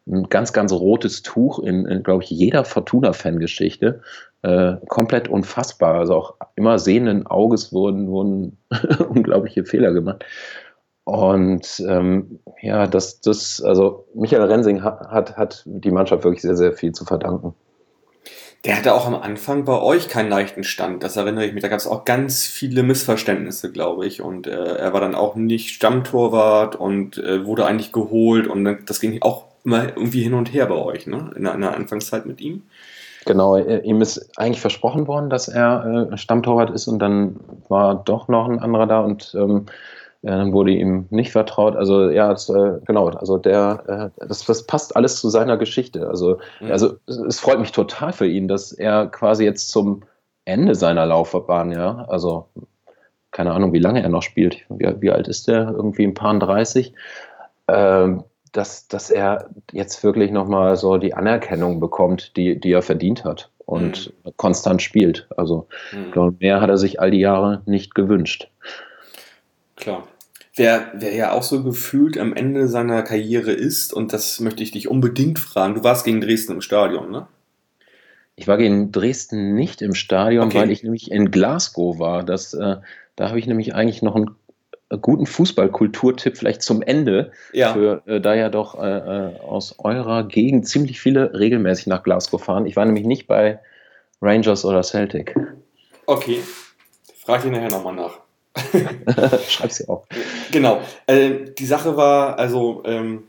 ein 0.08 0.28
ganz, 0.28 0.52
ganz 0.52 0.72
rotes 0.72 1.22
Tuch 1.22 1.58
in, 1.58 1.86
in 1.86 2.02
glaube 2.02 2.22
ich, 2.22 2.30
jeder 2.30 2.64
Fortuna-Fangeschichte. 2.64 4.02
Äh, 4.42 4.76
komplett 4.88 5.28
unfassbar. 5.28 5.94
Also 5.94 6.14
auch 6.14 6.34
immer 6.54 6.78
sehenden 6.78 7.26
Auges 7.26 7.72
wurden, 7.72 8.08
wurden 8.08 8.58
unglaubliche 9.08 9.64
Fehler 9.64 9.92
gemacht. 9.92 10.24
Und 11.04 11.84
ähm, 11.88 12.40
ja, 12.62 12.86
das, 12.86 13.20
das, 13.20 13.62
also 13.62 14.06
Michael 14.14 14.42
Rensing 14.42 14.82
hat, 14.82 15.00
hat, 15.08 15.36
hat 15.36 15.62
die 15.66 15.90
Mannschaft 15.90 16.24
wirklich 16.24 16.42
sehr, 16.42 16.56
sehr 16.56 16.72
viel 16.72 16.92
zu 16.92 17.04
verdanken. 17.04 17.54
Der 18.66 18.76
hatte 18.76 18.94
auch 18.94 19.06
am 19.06 19.14
Anfang 19.14 19.64
bei 19.64 19.80
euch 19.80 20.08
keinen 20.08 20.28
leichten 20.28 20.64
Stand. 20.64 21.04
Das 21.04 21.16
erinnere 21.16 21.46
ich 21.46 21.52
mich. 21.52 21.62
Da 21.62 21.68
gab 21.68 21.78
es 21.78 21.86
auch 21.86 22.04
ganz 22.04 22.46
viele 22.46 22.82
Missverständnisse, 22.82 23.70
glaube 23.70 24.06
ich. 24.06 24.20
Und 24.20 24.48
äh, 24.48 24.76
er 24.76 24.92
war 24.92 25.00
dann 25.00 25.14
auch 25.14 25.36
nicht 25.36 25.70
Stammtorwart 25.70 26.74
und 26.74 27.16
äh, 27.18 27.46
wurde 27.46 27.64
eigentlich 27.64 27.92
geholt. 27.92 28.48
Und 28.48 28.64
das 28.86 28.98
ging 28.98 29.22
auch 29.22 29.44
immer 29.62 29.84
irgendwie 29.84 30.22
hin 30.22 30.34
und 30.34 30.52
her 30.52 30.66
bei 30.66 30.74
euch, 30.74 31.06
ne? 31.06 31.30
In 31.36 31.46
in 31.46 31.60
der 31.60 31.76
Anfangszeit 31.76 32.26
mit 32.26 32.40
ihm. 32.40 32.64
Genau, 33.24 33.56
ihm 33.56 34.00
ist 34.02 34.36
eigentlich 34.36 34.60
versprochen 34.60 35.06
worden, 35.06 35.30
dass 35.30 35.48
er 35.48 36.10
äh, 36.12 36.16
Stammtorwart 36.16 36.70
ist 36.70 36.86
und 36.86 37.00
dann 37.00 37.40
war 37.68 37.96
doch 38.04 38.28
noch 38.28 38.48
ein 38.48 38.60
anderer 38.60 38.86
da 38.86 39.00
und 39.00 39.34
ähm, 39.36 39.66
dann 40.22 40.52
wurde 40.52 40.72
ihm 40.72 41.06
nicht 41.10 41.32
vertraut. 41.32 41.76
Also 41.76 42.10
ja, 42.10 42.30
das, 42.30 42.48
äh, 42.48 42.78
genau, 42.84 43.08
also 43.08 43.38
der, 43.38 44.12
äh, 44.18 44.26
das, 44.26 44.44
das 44.44 44.66
passt 44.66 44.96
alles 44.96 45.20
zu 45.20 45.28
seiner 45.28 45.56
Geschichte. 45.56 46.08
Also, 46.08 46.38
mhm. 46.60 46.72
also 46.72 46.96
es 47.06 47.38
freut 47.38 47.60
mich 47.60 47.72
total 47.72 48.12
für 48.12 48.26
ihn, 48.26 48.48
dass 48.48 48.72
er 48.72 49.06
quasi 49.06 49.44
jetzt 49.44 49.68
zum 49.70 50.02
Ende 50.44 50.74
seiner 50.74 51.06
Laufbahn, 51.06 51.72
ja, 51.72 52.06
also 52.08 52.48
keine 53.30 53.52
Ahnung, 53.52 53.72
wie 53.72 53.80
lange 53.80 54.02
er 54.02 54.08
noch 54.08 54.22
spielt. 54.22 54.64
Wie, 54.68 54.88
wie 55.00 55.10
alt 55.10 55.28
ist 55.28 55.48
der? 55.48 55.70
Irgendwie 55.70 56.04
ein 56.04 56.14
paar 56.14 56.38
30. 56.38 56.94
Ähm, 57.68 58.24
dass, 58.52 58.88
dass 58.88 59.10
er 59.10 59.50
jetzt 59.72 60.02
wirklich 60.02 60.30
nochmal 60.30 60.76
so 60.76 60.96
die 60.96 61.14
Anerkennung 61.14 61.78
bekommt, 61.78 62.36
die, 62.36 62.58
die 62.58 62.72
er 62.72 62.82
verdient 62.82 63.24
hat 63.24 63.50
und 63.66 64.14
mhm. 64.24 64.32
konstant 64.36 64.80
spielt. 64.80 65.28
Also 65.36 65.68
mhm. 65.92 66.36
mehr 66.40 66.60
hat 66.60 66.70
er 66.70 66.78
sich 66.78 67.00
all 67.00 67.10
die 67.10 67.20
Jahre 67.20 67.62
nicht 67.66 67.94
gewünscht. 67.94 68.50
Klar. 69.76 70.08
Wer, 70.54 70.90
wer 70.94 71.14
ja 71.14 71.32
auch 71.32 71.42
so 71.42 71.62
gefühlt 71.62 72.18
am 72.18 72.32
Ende 72.32 72.66
seiner 72.66 73.02
Karriere 73.02 73.52
ist, 73.52 73.92
und 73.92 74.12
das 74.12 74.40
möchte 74.40 74.62
ich 74.62 74.70
dich 74.70 74.88
unbedingt 74.88 75.38
fragen, 75.38 75.74
du 75.74 75.84
warst 75.84 76.04
gegen 76.04 76.20
Dresden 76.20 76.52
im 76.52 76.60
Stadion, 76.62 77.10
ne? 77.10 77.26
Ich 78.36 78.48
war 78.48 78.58
gegen 78.58 78.92
Dresden 78.92 79.54
nicht 79.54 79.80
im 79.80 79.94
Stadion, 79.94 80.46
okay. 80.46 80.58
weil 80.58 80.70
ich 80.70 80.82
nämlich 80.82 81.10
in 81.10 81.30
Glasgow 81.30 81.98
war. 81.98 82.22
Das, 82.22 82.52
äh, 82.52 82.76
da 83.16 83.28
habe 83.28 83.38
ich 83.38 83.46
nämlich 83.46 83.74
eigentlich 83.74 84.02
noch 84.02 84.14
einen 84.14 84.36
guten 85.00 85.26
Fußballkulturtipp 85.26 86.36
vielleicht 86.36 86.62
zum 86.62 86.82
Ende, 86.82 87.32
ja. 87.52 87.72
für, 87.72 88.02
äh, 88.06 88.20
da 88.20 88.34
ja 88.34 88.48
doch 88.48 88.80
äh, 88.80 88.86
äh, 88.86 89.40
aus 89.40 89.78
eurer 89.78 90.24
Gegend 90.24 90.68
ziemlich 90.68 91.00
viele 91.00 91.38
regelmäßig 91.38 91.86
nach 91.86 92.02
Glasgow 92.02 92.42
fahren. 92.42 92.66
Ich 92.66 92.76
war 92.76 92.84
nämlich 92.84 93.06
nicht 93.06 93.26
bei 93.26 93.58
Rangers 94.22 94.64
oder 94.64 94.82
Celtic. 94.82 95.34
Okay, 96.06 96.38
frage 97.16 97.46
ich 97.46 97.52
nachher 97.52 97.70
nochmal 97.70 97.94
nach. 97.94 98.25
Schreib 99.48 99.72
sie 99.72 99.88
auch. 99.88 100.06
Genau. 100.50 100.80
Äh, 101.06 101.52
die 101.58 101.66
Sache 101.66 101.96
war, 101.96 102.38
also, 102.38 102.82
ähm, 102.84 103.24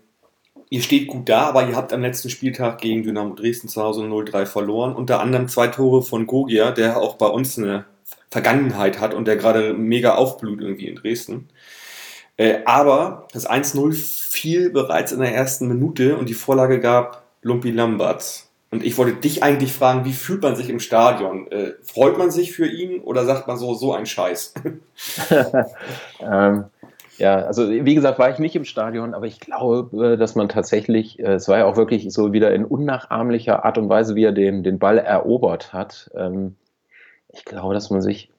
ihr 0.69 0.81
steht 0.81 1.07
gut 1.07 1.29
da, 1.29 1.47
aber 1.47 1.67
ihr 1.67 1.75
habt 1.75 1.93
am 1.93 2.01
letzten 2.01 2.29
Spieltag 2.29 2.79
gegen 2.79 3.03
Dynamo 3.03 3.35
Dresden 3.35 3.67
zu 3.67 3.81
Hause 3.81 4.01
0-3 4.01 4.45
verloren. 4.45 4.95
Unter 4.95 5.19
anderem 5.19 5.47
zwei 5.47 5.67
Tore 5.67 6.01
von 6.01 6.27
Gogia, 6.27 6.71
der 6.71 6.97
auch 6.97 7.15
bei 7.15 7.27
uns 7.27 7.57
eine 7.57 7.85
Vergangenheit 8.29 8.99
hat 8.99 9.13
und 9.13 9.27
der 9.27 9.37
gerade 9.37 9.73
mega 9.73 10.15
aufblüht 10.15 10.61
irgendwie 10.61 10.87
in 10.87 10.95
Dresden. 10.95 11.49
Äh, 12.37 12.59
aber 12.65 13.27
das 13.33 13.49
1-0 13.49 13.93
fiel 13.93 14.69
bereits 14.69 15.11
in 15.11 15.19
der 15.19 15.33
ersten 15.33 15.67
Minute 15.67 16.17
und 16.17 16.29
die 16.29 16.33
Vorlage 16.33 16.79
gab 16.79 17.23
Lumpi 17.41 17.71
Lamberts. 17.71 18.46
Und 18.69 18.83
ich 18.83 18.97
wollte 18.97 19.21
dich 19.21 19.43
eigentlich 19.43 19.71
fragen, 19.71 20.03
wie 20.03 20.13
fühlt 20.13 20.41
man 20.41 20.55
sich 20.55 20.69
im 20.69 20.79
Stadion? 20.79 21.49
Äh, 21.51 21.73
freut 21.83 22.17
man 22.17 22.31
sich 22.31 22.51
für 22.51 22.67
ihn 22.67 22.99
oder 22.99 23.25
sagt 23.25 23.47
man 23.47 23.57
so, 23.57 23.73
so 23.73 23.93
ein 23.93 24.05
Scheiß? 24.05 24.53
ähm, 26.19 26.65
ja, 27.17 27.37
also 27.37 27.69
wie 27.69 27.95
gesagt, 27.95 28.19
war 28.19 28.29
ich 28.29 28.39
nicht 28.39 28.55
im 28.55 28.65
Stadion, 28.65 29.13
aber 29.13 29.25
ich 29.25 29.39
glaube, 29.39 30.17
dass 30.17 30.35
man 30.35 30.49
tatsächlich, 30.49 31.19
äh, 31.19 31.33
es 31.33 31.47
war 31.47 31.57
ja 31.57 31.65
auch 31.65 31.75
wirklich 31.75 32.11
so 32.13 32.31
wieder 32.31 32.53
in 32.53 32.65
unnachahmlicher 32.65 33.65
Art 33.65 33.77
und 33.77 33.89
Weise, 33.89 34.15
wie 34.15 34.23
er 34.23 34.33
den, 34.33 34.63
den 34.63 34.79
Ball 34.79 34.99
erobert 34.99 35.73
hat. 35.73 36.11
Ähm, 36.15 36.55
ich 37.29 37.45
glaube, 37.45 37.73
dass 37.73 37.89
man 37.89 38.01
sich, 38.01 38.29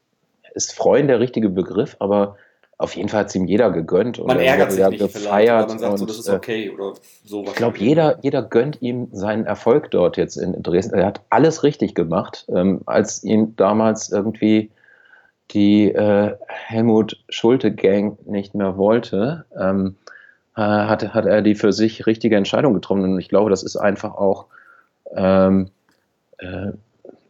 ist 0.55 0.75
freuen 0.75 1.09
der 1.09 1.21
richtige 1.21 1.49
Begriff, 1.49 1.97
aber 1.99 2.37
auf 2.79 2.95
jeden 2.95 3.09
Fall 3.09 3.21
hat 3.21 3.27
es 3.27 3.35
ihm 3.35 3.47
jeder 3.47 3.71
gegönnt. 3.71 4.21
Und 4.21 4.29
man 4.29 4.38
ärgert 4.38 4.71
sich 4.71 4.87
nicht 4.88 5.01
gefeiert 5.01 5.69
man 5.69 5.79
sagt 5.81 5.93
und, 5.93 5.99
so, 5.99 6.07
das 6.07 6.19
ist 6.21 6.29
äh, 6.29 6.37
okay 6.37 6.71
oder 6.71 6.95
so. 7.25 7.43
Ich 7.43 7.55
glaube, 7.55 7.77
jeder, 7.79 8.19
jeder 8.23 8.41
gönnt 8.41 8.81
ihm 8.81 9.09
seinen 9.12 9.47
Erfolg 9.47 9.91
dort 9.91 10.17
jetzt 10.17 10.37
in 10.37 10.62
Dresden. 10.62 10.95
Er 10.95 11.07
hat 11.07 11.21
alles 11.29 11.64
richtig 11.64 11.97
gemacht, 11.97 12.47
ähm, 12.55 12.83
als 12.87 13.25
ihn 13.25 13.57
damals 13.57 14.12
irgendwie 14.12 14.71
die 15.51 15.91
äh, 15.91 16.37
Helmut 16.47 17.23
Schulte-Gang 17.29 18.19
nicht 18.27 18.55
mehr 18.55 18.77
wollte, 18.77 19.45
ähm, 19.59 19.97
äh, 20.57 20.61
hat, 20.61 21.14
hat 21.14 21.27
er 21.27 21.43
die 21.43 21.57
für 21.57 21.73
sich 21.73 22.07
richtige 22.07 22.37
Entscheidung 22.37 22.75
getroffen. 22.75 23.03
Und 23.03 23.19
ich 23.19 23.29
glaube, 23.29 23.51
das 23.51 23.64
ist 23.64 23.77
einfach 23.77 24.14
auch 24.14 24.47
ähm, 25.17 25.71
äh, 26.38 26.73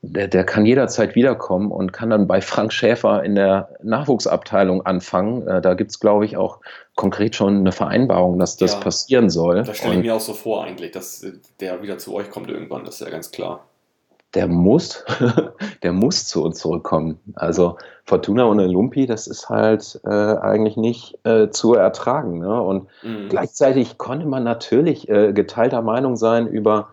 der, 0.03 0.29
der 0.29 0.45
kann 0.45 0.67
jederzeit 0.67 1.15
wiederkommen 1.15 1.71
und 1.71 1.93
kann 1.93 2.11
dann 2.11 2.27
bei 2.27 2.41
Frank 2.41 2.73
Schäfer 2.73 3.23
in 3.25 3.35
der 3.35 3.71
Nachwuchsabteilung 3.83 4.87
anfangen. 4.87 5.47
Äh, 5.47 5.61
da 5.61 5.75
gibt 5.75 5.91
es, 5.91 6.01
glaube 6.01 6.25
ich, 6.25 6.37
auch 6.37 6.61
konkret 6.95 7.37
schon 7.37 7.59
eine 7.59 7.73
Vereinbarung, 7.73 8.39
dass 8.39 8.57
das 8.57 8.75
ja, 8.75 8.81
passieren 8.81 9.31
soll. 9.31 9.63
Das 9.63 9.79
stelle 9.79 9.95
ich 9.95 10.03
mir 10.03 10.15
auch 10.15 10.21
so 10.21 10.35
vor 10.35 10.65
eigentlich, 10.65 10.93
dass 10.93 11.27
der 11.61 11.83
wieder 11.83 11.99
zu 11.99 12.15
euch 12.15 12.31
kommt 12.31 12.51
irgendwann, 12.51 12.85
das 12.85 12.95
ist 12.97 13.07
ja 13.07 13.11
ganz 13.11 13.31
klar. 13.31 13.65
Der 14.35 14.47
muss, 14.47 15.05
der 15.83 15.93
muss 15.93 16.27
zu 16.27 16.45
uns 16.45 16.59
zurückkommen. 16.59 17.19
Also 17.35 17.79
Fortuna 18.05 18.47
ohne 18.47 18.67
Lumpi, 18.67 19.07
das 19.07 19.27
ist 19.27 19.49
halt 19.49 20.01
äh, 20.05 20.11
eigentlich 20.11 20.77
nicht 20.77 21.19
äh, 21.25 21.49
zu 21.49 21.75
ertragen. 21.75 22.41
Ne? 22.41 22.61
Und 22.61 22.89
mhm. 23.03 23.29
gleichzeitig 23.31 23.97
konnte 23.97 24.27
man 24.27 24.45
natürlich 24.45 25.09
äh, 25.09 25.33
geteilter 25.33 25.81
Meinung 25.81 26.17
sein 26.17 26.47
über 26.47 26.91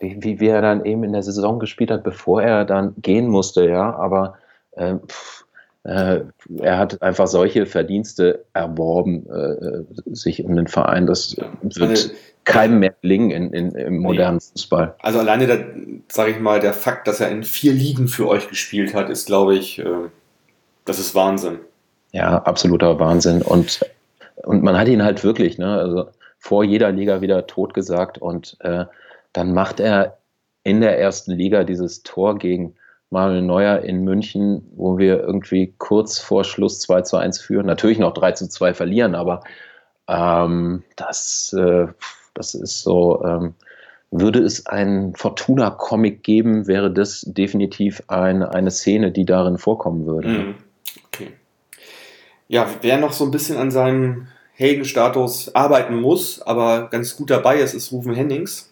wie, 0.00 0.16
wie, 0.20 0.40
wie 0.40 0.48
er 0.48 0.62
dann 0.62 0.84
eben 0.84 1.04
in 1.04 1.12
der 1.12 1.22
Saison 1.22 1.58
gespielt 1.58 1.90
hat, 1.90 2.02
bevor 2.02 2.42
er 2.42 2.64
dann 2.64 2.94
gehen 2.98 3.28
musste, 3.28 3.68
ja, 3.68 3.94
aber 3.94 4.38
äh, 4.72 4.96
pff, 4.96 5.44
äh, 5.84 6.20
er 6.58 6.78
hat 6.78 7.00
einfach 7.00 7.26
solche 7.26 7.64
Verdienste 7.64 8.44
erworben, 8.52 9.26
äh, 9.30 10.14
sich 10.14 10.44
um 10.44 10.54
den 10.56 10.66
Verein. 10.66 11.06
Das 11.06 11.36
wird 11.62 12.12
keinem 12.44 12.80
mehr 12.80 12.94
gelingen 13.00 13.30
in, 13.30 13.52
in, 13.52 13.72
im 13.72 13.98
modernen. 13.98 14.40
Fußball. 14.40 14.94
Also 15.00 15.20
alleine, 15.20 16.02
sage 16.08 16.32
ich 16.32 16.40
mal, 16.40 16.60
der 16.60 16.74
Fakt, 16.74 17.08
dass 17.08 17.20
er 17.20 17.30
in 17.30 17.44
vier 17.44 17.72
Ligen 17.72 18.08
für 18.08 18.28
euch 18.28 18.48
gespielt 18.48 18.94
hat, 18.94 19.08
ist, 19.08 19.26
glaube 19.26 19.54
ich, 19.54 19.78
äh, 19.78 20.08
das 20.84 20.98
ist 20.98 21.14
Wahnsinn. 21.14 21.60
Ja, 22.12 22.42
absoluter 22.42 22.98
Wahnsinn. 22.98 23.40
Und, 23.40 23.80
und 24.42 24.62
man 24.62 24.76
hat 24.76 24.88
ihn 24.88 25.02
halt 25.02 25.24
wirklich, 25.24 25.56
ne, 25.56 25.78
also 25.78 26.08
vor 26.38 26.64
jeder 26.64 26.90
Liga 26.90 27.20
wieder 27.20 27.46
totgesagt 27.46 28.18
und 28.18 28.56
äh, 28.60 28.84
dann 29.32 29.54
macht 29.54 29.80
er 29.80 30.18
in 30.62 30.80
der 30.80 30.98
ersten 30.98 31.32
Liga 31.32 31.64
dieses 31.64 32.02
Tor 32.02 32.38
gegen 32.38 32.74
Manuel 33.10 33.42
Neuer 33.42 33.80
in 33.80 34.04
München, 34.04 34.70
wo 34.76 34.98
wir 34.98 35.20
irgendwie 35.20 35.74
kurz 35.78 36.18
vor 36.18 36.44
Schluss 36.44 36.78
2 36.80 37.02
zu 37.02 37.16
1 37.16 37.40
führen, 37.40 37.66
natürlich 37.66 37.98
noch 37.98 38.14
3 38.14 38.32
zu 38.32 38.48
2 38.48 38.74
verlieren, 38.74 39.14
aber 39.14 39.42
ähm, 40.06 40.84
das, 40.96 41.52
äh, 41.58 41.88
das 42.34 42.54
ist 42.54 42.82
so, 42.82 43.22
ähm, 43.24 43.54
würde 44.12 44.40
es 44.40 44.66
einen 44.66 45.14
Fortuna-Comic 45.14 46.22
geben, 46.22 46.66
wäre 46.66 46.92
das 46.92 47.22
definitiv 47.26 48.02
ein, 48.08 48.42
eine 48.42 48.70
Szene, 48.70 49.12
die 49.12 49.24
darin 49.24 49.58
vorkommen 49.58 50.06
würde. 50.06 50.28
Mhm. 50.28 50.54
Okay. 51.06 51.32
Ja, 52.48 52.68
wer 52.82 52.98
noch 52.98 53.12
so 53.12 53.24
ein 53.24 53.30
bisschen 53.30 53.56
an 53.56 53.70
seinem 53.70 54.28
Heldenstatus 54.54 55.54
arbeiten 55.54 56.00
muss, 56.00 56.42
aber 56.42 56.88
ganz 56.90 57.16
gut 57.16 57.30
dabei 57.30 57.60
ist, 57.60 57.74
ist 57.74 57.92
Rufen 57.92 58.14
Hennings, 58.14 58.69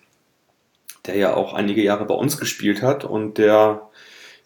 der 1.07 1.17
ja 1.17 1.35
auch 1.35 1.55
einige 1.55 1.83
Jahre 1.83 2.05
bei 2.05 2.15
uns 2.15 2.39
gespielt 2.39 2.83
hat 2.83 3.05
und 3.05 3.39
der 3.39 3.89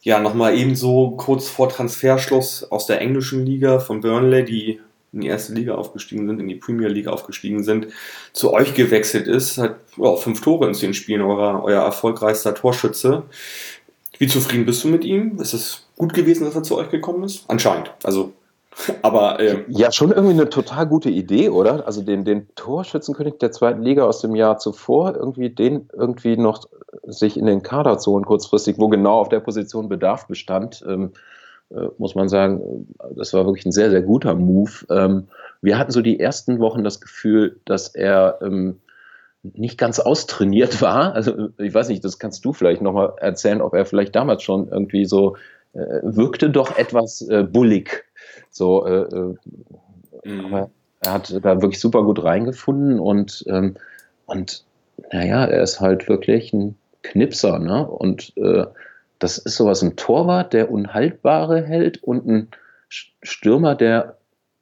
ja 0.03 0.19
nochmal 0.19 0.57
ebenso 0.57 1.13
kurz 1.13 1.49
vor 1.49 1.69
Transferschluss 1.69 2.65
aus 2.71 2.87
der 2.87 3.01
englischen 3.01 3.47
Liga 3.47 3.79
von 3.79 4.01
Burnley, 4.01 4.45
die 4.45 4.81
in 5.13 5.21
die 5.21 5.29
erste 5.29 5.53
Liga 5.53 5.75
aufgestiegen 5.75 6.27
sind, 6.27 6.41
in 6.41 6.49
die 6.49 6.55
Premier 6.57 6.89
League 6.89 7.07
aufgestiegen 7.07 7.63
sind, 7.63 7.89
zu 8.33 8.53
euch 8.53 8.75
gewechselt 8.75 9.29
ist, 9.29 9.59
hat 9.59 9.77
oh, 9.99 10.17
fünf 10.17 10.41
Tore 10.41 10.67
in 10.67 10.75
zehn 10.75 10.95
Spielen, 10.95 11.21
euer, 11.23 11.63
euer 11.63 11.83
erfolgreichster 11.83 12.55
Torschütze. 12.55 13.25
Wie 14.19 14.27
zufrieden 14.27 14.65
bist 14.65 14.83
du 14.85 14.89
mit 14.89 15.05
ihm? 15.05 15.39
Ist 15.39 15.53
es 15.53 15.87
gut 15.97 16.15
gewesen, 16.15 16.45
dass 16.45 16.55
er 16.55 16.63
zu 16.63 16.79
euch 16.79 16.91
gekommen 16.91 17.25
ist? 17.25 17.45
Anscheinend. 17.49 17.93
Also, 18.03 18.33
aber. 19.03 19.41
Ähm, 19.41 19.65
ja, 19.69 19.93
schon 19.93 20.13
irgendwie 20.13 20.35
eine 20.35 20.51
total 20.51 20.87
gute 20.87 21.11
Idee, 21.11 21.49
oder? 21.49 21.87
Also 21.87 22.03
den, 22.03 22.25
den 22.25 22.49
Torschützenkönig 22.55 23.39
der 23.39 23.53
zweiten 23.53 23.83
Liga 23.83 24.05
aus 24.05 24.21
dem 24.21 24.35
Jahr 24.35 24.59
zuvor, 24.59 25.15
irgendwie 25.15 25.51
den 25.51 25.89
irgendwie 25.93 26.37
noch 26.37 26.67
sich 27.05 27.37
in 27.37 27.47
den 27.47 27.63
Kader 27.63 27.99
zu 27.99 28.13
holen, 28.13 28.25
kurzfristig, 28.25 28.79
wo 28.79 28.89
genau 28.89 29.21
auf 29.21 29.29
der 29.29 29.41
Position 29.41 29.89
Bedarf 29.89 30.27
bestand. 30.27 30.85
Ähm, 30.87 31.13
äh, 31.71 31.89
muss 31.99 32.15
man 32.15 32.29
sagen, 32.29 32.87
das 33.17 33.33
war 33.33 33.47
wirklich 33.47 33.67
ein 33.67 33.73
sehr, 33.73 33.91
sehr 33.91 34.03
guter 34.03 34.35
Move. 34.35 34.73
Ähm, 34.91 35.29
wir 35.63 35.79
hatten 35.79 35.93
so 35.93 36.03
die 36.03 36.21
ersten 36.21 36.59
Wochen 36.59 36.85
das 36.85 37.01
Gefühl, 37.01 37.61
dass 37.65 37.89
er 37.89 38.39
ähm, 38.43 38.81
nicht 39.43 39.79
ganz 39.79 39.99
austrainiert 39.99 40.83
war. 40.83 41.15
Also 41.15 41.49
ich 41.59 41.75
weiß 41.75 41.89
nicht, 41.89 42.05
das 42.05 42.19
kannst 42.19 42.45
du 42.45 42.53
vielleicht 42.53 42.83
nochmal 42.83 43.15
erzählen, 43.19 43.61
ob 43.61 43.75
er 43.75 43.85
vielleicht 43.85 44.15
damals 44.15 44.43
schon 44.43 44.69
irgendwie 44.69 45.05
so 45.05 45.37
äh, 45.73 46.01
wirkte 46.03 46.51
doch 46.51 46.77
etwas 46.77 47.23
äh, 47.23 47.43
bullig. 47.43 48.05
So, 48.53 48.87
äh, 48.87 49.03
äh 49.03 49.35
mhm. 50.25 50.45
aber 50.47 50.71
er 51.01 51.13
hat 51.15 51.35
da 51.43 51.61
wirklich 51.61 51.81
super 51.81 52.05
gut 52.05 52.23
reingefunden 52.23 53.01
und, 53.01 53.45
ähm, 53.49 53.75
und 54.27 54.65
naja, 55.11 55.45
er 55.45 55.63
ist 55.63 55.81
halt 55.81 56.09
wirklich 56.09 56.53
ein 56.53 56.77
Knipser, 57.03 57.59
ne? 57.59 57.87
Und 57.87 58.37
äh, 58.37 58.67
das 59.19 59.39
ist 59.39 59.57
sowas, 59.57 59.83
ein 59.83 59.97
Torwart, 59.97 60.53
der 60.53 60.71
Unhaltbare 60.71 61.63
hält 61.63 62.03
und 62.03 62.27
ein 62.27 62.49
Stürmer, 62.89 63.75
der 63.75 64.19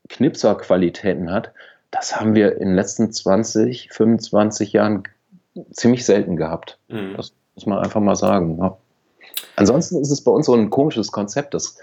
Knipser-Qualitäten 0.09 1.31
hat. 1.31 1.53
Das 1.91 2.19
haben 2.19 2.35
wir 2.35 2.57
in 2.57 2.69
den 2.69 2.75
letzten 2.75 3.13
20, 3.13 3.91
25 3.93 4.73
Jahren 4.73 5.03
ziemlich 5.73 6.05
selten 6.05 6.37
gehabt. 6.37 6.79
Mhm. 6.89 7.15
Das 7.17 7.33
muss 7.55 7.67
man 7.67 7.79
einfach 7.79 8.01
mal 8.01 8.17
sagen. 8.17 8.59
Ja. 8.59 8.77
Ansonsten 9.57 10.01
ist 10.01 10.11
es 10.11 10.23
bei 10.23 10.31
uns 10.31 10.47
so 10.47 10.55
ein 10.55 10.71
komisches 10.71 11.11
Konzept, 11.11 11.55
das 11.55 11.79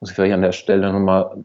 muss 0.00 0.10
ich 0.10 0.16
vielleicht 0.16 0.34
an 0.34 0.42
der 0.42 0.52
Stelle 0.52 0.92
nochmal 0.92 1.44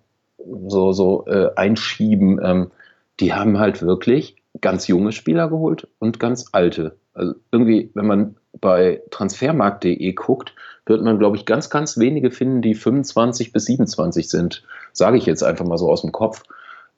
so, 0.68 0.92
so 0.92 1.26
äh, 1.28 1.52
einschieben. 1.56 2.40
Ähm, 2.44 2.72
die 3.20 3.34
haben 3.34 3.60
halt 3.60 3.82
wirklich 3.82 4.36
ganz 4.60 4.88
junge 4.88 5.12
Spieler 5.12 5.50
geholt 5.50 5.88
und 6.00 6.20
ganz 6.20 6.48
alte. 6.52 6.98
Also 7.14 7.36
irgendwie, 7.52 7.92
wenn 7.94 8.08
man 8.08 8.36
bei 8.60 9.02
transfermarkt.de 9.12 10.14
guckt, 10.14 10.54
wird 10.86 11.02
man, 11.04 11.20
glaube 11.20 11.38
ich, 11.38 11.46
ganz, 11.46 11.70
ganz 11.70 11.98
wenige 11.98 12.32
finden, 12.32 12.62
die 12.62 12.76
25 12.76 13.54
bis 13.54 13.66
27 13.66 14.30
sind. 14.30 14.64
Sage 14.94 15.18
ich 15.18 15.26
jetzt 15.26 15.44
einfach 15.44 15.66
mal 15.66 15.78
so 15.78 15.90
aus 15.90 16.02
dem 16.02 16.12
Kopf. 16.12 16.44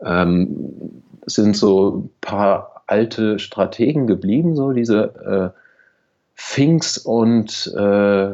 Ähm, 0.03 1.03
es 1.25 1.35
sind 1.35 1.55
so 1.55 1.97
ein 1.97 2.09
paar 2.21 2.83
alte 2.87 3.39
Strategen 3.39 4.07
geblieben, 4.07 4.55
so 4.55 4.71
diese 4.71 5.53
äh, 5.55 5.59
Finks 6.33 6.97
und 6.97 7.73
äh, 7.77 8.31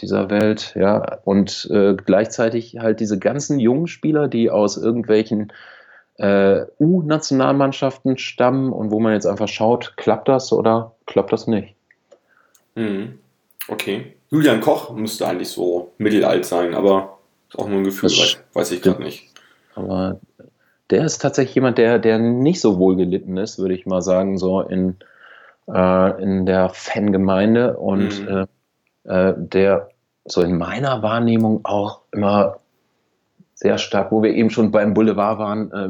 dieser 0.00 0.30
Welt, 0.30 0.74
ja, 0.76 1.18
und 1.24 1.68
äh, 1.72 1.94
gleichzeitig 1.94 2.78
halt 2.78 3.00
diese 3.00 3.18
ganzen 3.18 3.58
jungen 3.60 3.86
Spieler, 3.86 4.28
die 4.28 4.50
aus 4.50 4.76
irgendwelchen 4.76 5.52
äh, 6.16 6.62
U-Nationalmannschaften 6.80 8.18
stammen 8.18 8.72
und 8.72 8.90
wo 8.90 9.00
man 9.00 9.12
jetzt 9.12 9.26
einfach 9.26 9.48
schaut, 9.48 9.96
klappt 9.96 10.28
das 10.28 10.52
oder 10.52 10.94
klappt 11.06 11.32
das 11.32 11.46
nicht. 11.46 11.74
Mhm. 12.74 13.18
Okay. 13.68 14.14
Julian 14.30 14.60
Koch 14.60 14.94
müsste 14.94 15.26
eigentlich 15.26 15.48
so 15.48 15.92
mittelalt 15.98 16.44
sein, 16.44 16.74
aber 16.74 17.18
ist 17.48 17.58
auch 17.58 17.68
nur 17.68 17.78
ein 17.78 17.84
Gefühl, 17.84 18.10
weiß, 18.10 18.38
weiß 18.52 18.72
ich 18.72 18.82
gerade 18.82 19.02
nicht. 19.02 19.32
Aber 19.74 20.20
der 20.90 21.04
ist 21.04 21.18
tatsächlich 21.18 21.54
jemand, 21.54 21.78
der, 21.78 21.98
der 21.98 22.18
nicht 22.18 22.60
so 22.60 22.78
wohl 22.78 22.96
gelitten 22.96 23.36
ist, 23.36 23.58
würde 23.58 23.74
ich 23.74 23.86
mal 23.86 24.02
sagen, 24.02 24.38
so 24.38 24.60
in, 24.60 24.96
äh, 25.68 26.22
in 26.22 26.46
der 26.46 26.70
Fangemeinde 26.70 27.76
und 27.76 28.28
mhm. 28.28 28.46
Äh, 29.08 29.34
der 29.36 29.88
so 30.24 30.42
in 30.42 30.56
meiner 30.58 31.02
Wahrnehmung 31.02 31.60
auch 31.64 32.02
immer 32.12 32.58
sehr 33.54 33.78
stark, 33.78 34.12
wo 34.12 34.22
wir 34.22 34.34
eben 34.34 34.50
schon 34.50 34.70
beim 34.70 34.94
Boulevard 34.94 35.38
waren, 35.38 35.72
äh, 35.72 35.88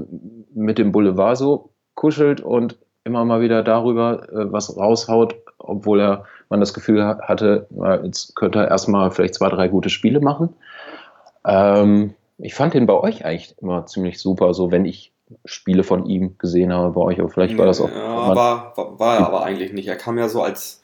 mit 0.54 0.78
dem 0.78 0.92
Boulevard 0.92 1.36
so 1.36 1.70
kuschelt 1.94 2.40
und 2.40 2.78
immer 3.04 3.24
mal 3.24 3.40
wieder 3.40 3.62
darüber 3.62 4.22
äh, 4.32 4.52
was 4.52 4.76
raushaut, 4.76 5.36
obwohl 5.58 6.00
er 6.00 6.24
man 6.48 6.60
das 6.60 6.72
Gefühl 6.72 7.04
hatte, 7.04 7.66
jetzt 8.04 8.34
könnte 8.34 8.60
er 8.60 8.68
erstmal 8.68 9.10
vielleicht 9.10 9.34
zwei, 9.34 9.50
drei 9.50 9.68
gute 9.68 9.90
Spiele 9.90 10.20
machen. 10.20 10.54
Ähm, 11.44 12.14
ich 12.38 12.54
fand 12.54 12.72
den 12.72 12.86
bei 12.86 12.94
euch 12.94 13.24
eigentlich 13.24 13.54
immer 13.60 13.84
ziemlich 13.84 14.18
super, 14.18 14.54
so 14.54 14.70
wenn 14.70 14.86
ich 14.86 15.12
Spiele 15.44 15.84
von 15.84 16.06
ihm 16.06 16.38
gesehen 16.38 16.72
habe 16.72 16.92
bei 16.92 17.00
euch, 17.02 17.20
aber 17.20 17.28
vielleicht 17.28 17.58
war 17.58 17.66
das 17.66 17.80
auch. 17.82 17.90
Ja, 17.90 18.34
war, 18.34 18.72
war, 18.76 18.98
war 18.98 19.16
er 19.16 19.26
aber 19.26 19.44
eigentlich 19.44 19.72
nicht. 19.72 19.88
Er 19.88 19.96
kam 19.96 20.16
ja 20.16 20.28
so 20.28 20.42
als, 20.42 20.82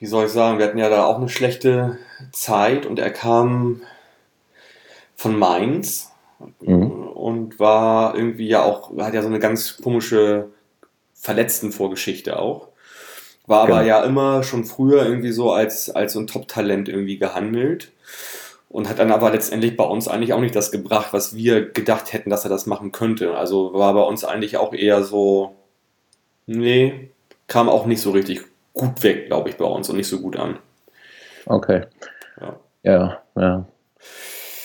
wie 0.00 0.06
soll 0.06 0.26
ich 0.26 0.32
sagen, 0.32 0.58
wir 0.58 0.66
hatten 0.66 0.78
ja 0.78 0.88
da 0.88 1.04
auch 1.04 1.18
eine 1.18 1.28
schlechte 1.28 1.98
Zeit 2.32 2.86
und 2.86 2.98
er 2.98 3.10
kam 3.10 3.82
von 5.14 5.38
Mainz 5.38 6.10
mhm. 6.60 6.90
und 6.90 7.60
war 7.60 8.16
irgendwie 8.16 8.48
ja 8.48 8.62
auch, 8.62 8.96
hat 8.96 9.12
ja 9.12 9.20
so 9.20 9.28
eine 9.28 9.38
ganz 9.38 9.76
komische 9.76 10.48
Verletztenvorgeschichte 11.14 12.38
auch. 12.38 12.68
War 13.46 13.66
genau. 13.66 13.78
aber 13.78 13.86
ja 13.86 14.02
immer 14.02 14.42
schon 14.42 14.64
früher 14.64 15.04
irgendwie 15.04 15.32
so 15.32 15.52
als, 15.52 15.90
als 15.90 16.14
so 16.14 16.20
ein 16.20 16.26
Top-Talent 16.26 16.88
irgendwie 16.88 17.18
gehandelt 17.18 17.92
und 18.70 18.88
hat 18.88 19.00
dann 19.00 19.12
aber 19.12 19.30
letztendlich 19.30 19.76
bei 19.76 19.84
uns 19.84 20.08
eigentlich 20.08 20.32
auch 20.32 20.40
nicht 20.40 20.56
das 20.56 20.70
gebracht, 20.70 21.12
was 21.12 21.34
wir 21.34 21.68
gedacht 21.68 22.14
hätten, 22.14 22.30
dass 22.30 22.44
er 22.44 22.50
das 22.50 22.64
machen 22.64 22.90
könnte. 22.90 23.36
Also 23.36 23.74
war 23.74 23.92
bei 23.92 24.02
uns 24.02 24.24
eigentlich 24.24 24.56
auch 24.56 24.72
eher 24.72 25.02
so, 25.02 25.56
nee, 26.46 27.10
kam 27.48 27.68
auch 27.68 27.84
nicht 27.84 28.00
so 28.00 28.12
richtig 28.12 28.42
gut 28.80 29.02
weg, 29.02 29.26
glaube 29.26 29.50
ich, 29.50 29.56
bei 29.56 29.64
uns 29.64 29.88
und 29.90 29.96
nicht 29.96 30.08
so 30.08 30.20
gut 30.20 30.36
an. 30.36 30.58
Okay. 31.46 31.82
Ja, 32.40 32.56
ja. 32.82 33.18
ja. 33.36 33.66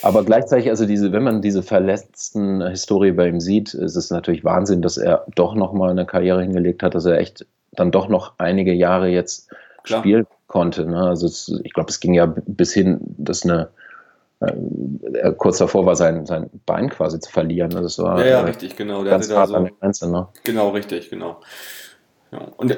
Aber 0.02 0.24
gleichzeitig, 0.24 0.70
also 0.70 0.86
diese, 0.86 1.12
wenn 1.12 1.22
man 1.22 1.42
diese 1.42 1.62
verletzten 1.62 2.66
Historie 2.66 3.12
bei 3.12 3.28
ihm 3.28 3.40
sieht, 3.40 3.74
ist 3.74 3.96
es 3.96 4.10
natürlich 4.10 4.44
Wahnsinn, 4.44 4.82
dass 4.82 4.96
er 4.96 5.26
doch 5.34 5.54
nochmal 5.54 5.90
eine 5.90 6.06
Karriere 6.06 6.42
hingelegt 6.42 6.82
hat, 6.82 6.94
dass 6.94 7.06
er 7.06 7.18
echt 7.18 7.46
dann 7.72 7.90
doch 7.90 8.08
noch 8.08 8.34
einige 8.38 8.72
Jahre 8.72 9.08
jetzt 9.08 9.50
Klar. 9.82 10.00
spielen 10.00 10.26
konnte. 10.46 10.86
Ne? 10.86 11.00
Also 11.00 11.26
es, 11.26 11.60
ich 11.64 11.72
glaube, 11.72 11.90
es 11.90 12.00
ging 12.00 12.14
ja 12.14 12.26
bis 12.46 12.72
hin, 12.72 13.00
dass 13.18 13.44
eine 13.44 13.68
äh, 14.40 15.32
kurz 15.36 15.58
davor 15.58 15.86
war, 15.86 15.96
sein, 15.96 16.26
sein 16.26 16.50
Bein 16.66 16.88
quasi 16.90 17.18
zu 17.20 17.30
verlieren. 17.30 17.74
Also 17.74 17.86
es 17.86 17.98
war 17.98 18.20
ja, 18.20 18.26
ja, 18.26 18.40
richtig, 18.42 18.76
genau. 18.76 19.02
Der 19.02 19.12
ganz 19.12 19.32
hart 19.32 19.48
so, 19.48 19.54
an 19.56 19.64
der 19.64 19.72
Grenze, 19.80 20.10
ne? 20.10 20.28
Genau, 20.44 20.70
richtig, 20.70 21.10
genau. 21.10 21.40
Ja. 22.32 22.40
Und 22.56 22.76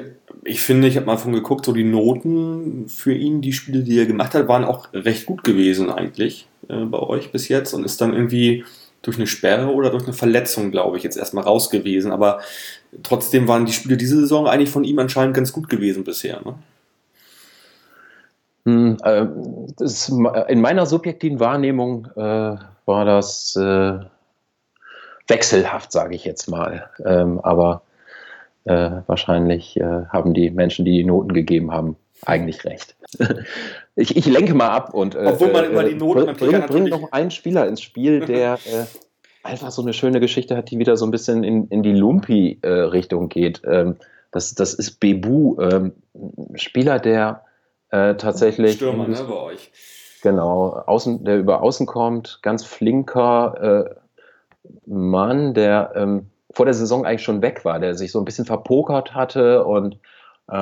ich 0.49 0.61
finde, 0.61 0.87
ich 0.87 0.97
habe 0.97 1.05
mal 1.05 1.17
von 1.17 1.33
geguckt, 1.33 1.65
so 1.65 1.73
die 1.73 1.83
Noten 1.83 2.89
für 2.89 3.13
ihn, 3.13 3.41
die 3.41 3.53
Spiele, 3.53 3.83
die 3.83 3.99
er 3.99 4.05
gemacht 4.05 4.33
hat, 4.33 4.47
waren 4.47 4.65
auch 4.65 4.87
recht 4.93 5.25
gut 5.25 5.43
gewesen 5.43 5.91
eigentlich 5.91 6.47
äh, 6.67 6.85
bei 6.85 6.99
euch 6.99 7.31
bis 7.31 7.47
jetzt 7.47 7.73
und 7.73 7.85
ist 7.85 8.01
dann 8.01 8.13
irgendwie 8.13 8.65
durch 9.01 9.17
eine 9.17 9.27
Sperre 9.27 9.73
oder 9.73 9.91
durch 9.91 10.03
eine 10.03 10.13
Verletzung, 10.13 10.71
glaube 10.71 10.97
ich, 10.97 11.03
jetzt 11.03 11.17
erstmal 11.17 11.43
raus 11.43 11.69
gewesen. 11.69 12.11
Aber 12.11 12.39
trotzdem 13.03 13.47
waren 13.47 13.65
die 13.65 13.71
Spiele 13.73 13.95
diese 13.95 14.19
Saison 14.19 14.47
eigentlich 14.47 14.71
von 14.71 14.83
ihm 14.83 14.99
anscheinend 14.99 15.35
ganz 15.35 15.53
gut 15.53 15.69
gewesen 15.69 16.03
bisher. 16.03 16.41
Ne? 16.43 16.55
Hm, 18.65 18.97
äh, 19.03 19.27
das, 19.77 20.09
in 20.47 20.61
meiner 20.61 20.85
subjektiven 20.85 21.39
Wahrnehmung 21.39 22.07
äh, 22.15 22.55
war 22.85 23.05
das 23.05 23.55
äh, 23.55 23.99
wechselhaft, 25.27 25.91
sage 25.91 26.15
ich 26.15 26.25
jetzt 26.25 26.49
mal. 26.49 26.89
Ähm, 27.05 27.39
aber 27.39 27.83
äh, 28.65 29.01
wahrscheinlich 29.07 29.77
äh, 29.77 30.05
haben 30.09 30.33
die 30.33 30.49
Menschen, 30.51 30.85
die 30.85 30.91
die 30.91 31.03
Noten 31.03 31.33
gegeben 31.33 31.71
haben, 31.71 31.95
eigentlich 32.25 32.65
recht. 32.65 32.95
ich, 33.95 34.15
ich 34.15 34.25
lenke 34.25 34.53
mal 34.53 34.69
ab 34.69 34.93
und 34.93 35.15
äh, 35.15 35.25
obwohl 35.25 35.51
man 35.51 35.65
immer 35.65 35.83
die 35.83 35.95
Noten 35.95 36.35
bring, 36.35 36.51
bring, 36.51 36.67
bring 36.67 36.83
noch 36.85 37.11
einen 37.11 37.31
Spieler 37.31 37.67
ins 37.67 37.81
Spiel, 37.81 38.21
der 38.21 38.59
einfach 39.43 39.71
so 39.71 39.81
eine 39.81 39.93
schöne 39.93 40.19
Geschichte 40.19 40.55
hat, 40.55 40.71
die 40.71 40.79
wieder 40.79 40.97
so 40.97 41.05
ein 41.05 41.11
bisschen 41.11 41.43
in, 41.43 41.67
in 41.67 41.83
die 41.83 41.93
Lumpi-Richtung 41.93 43.29
geht. 43.29 43.61
Ähm, 43.65 43.97
das, 44.31 44.53
das 44.53 44.73
ist 44.73 44.99
Bebu, 44.99 45.59
ähm, 45.59 45.93
Spieler, 46.55 46.99
der 46.99 47.43
äh, 47.89 48.15
tatsächlich. 48.15 48.73
Stürmer, 48.73 49.07
ne, 49.07 49.23
bei 49.27 49.35
euch. 49.35 49.71
Genau, 50.21 50.73
außen, 50.85 51.23
der 51.23 51.39
über 51.39 51.63
außen 51.63 51.85
kommt, 51.85 52.39
ganz 52.41 52.65
flinker 52.65 53.87
äh, 53.87 53.95
Mann, 54.85 55.53
der 55.53 55.93
ähm, 55.95 56.28
vor 56.51 56.65
der 56.65 56.73
Saison 56.73 57.05
eigentlich 57.05 57.23
schon 57.23 57.41
weg 57.41 57.63
war, 57.65 57.79
der 57.79 57.95
sich 57.95 58.11
so 58.11 58.19
ein 58.19 58.25
bisschen 58.25 58.45
verpokert 58.45 59.13
hatte 59.13 59.65
und 59.65 59.97
äh, 60.51 60.55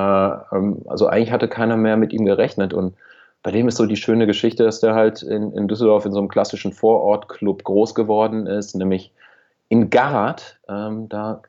ähm, 0.52 0.82
also 0.86 1.06
eigentlich 1.06 1.32
hatte 1.32 1.48
keiner 1.48 1.76
mehr 1.76 1.96
mit 1.96 2.12
ihm 2.12 2.24
gerechnet. 2.24 2.74
Und 2.74 2.94
bei 3.42 3.50
dem 3.50 3.68
ist 3.68 3.76
so 3.76 3.86
die 3.86 3.96
schöne 3.96 4.26
Geschichte, 4.26 4.64
dass 4.64 4.80
der 4.80 4.94
halt 4.94 5.22
in, 5.22 5.52
in 5.52 5.68
Düsseldorf 5.68 6.04
in 6.04 6.12
so 6.12 6.18
einem 6.18 6.28
klassischen 6.28 6.72
Vorortclub 6.72 7.64
groß 7.64 7.94
geworden 7.94 8.46
ist, 8.46 8.74
nämlich 8.74 9.12
in 9.68 9.90
Garat, 9.90 10.58
ähm, 10.68 11.08
da 11.08 11.42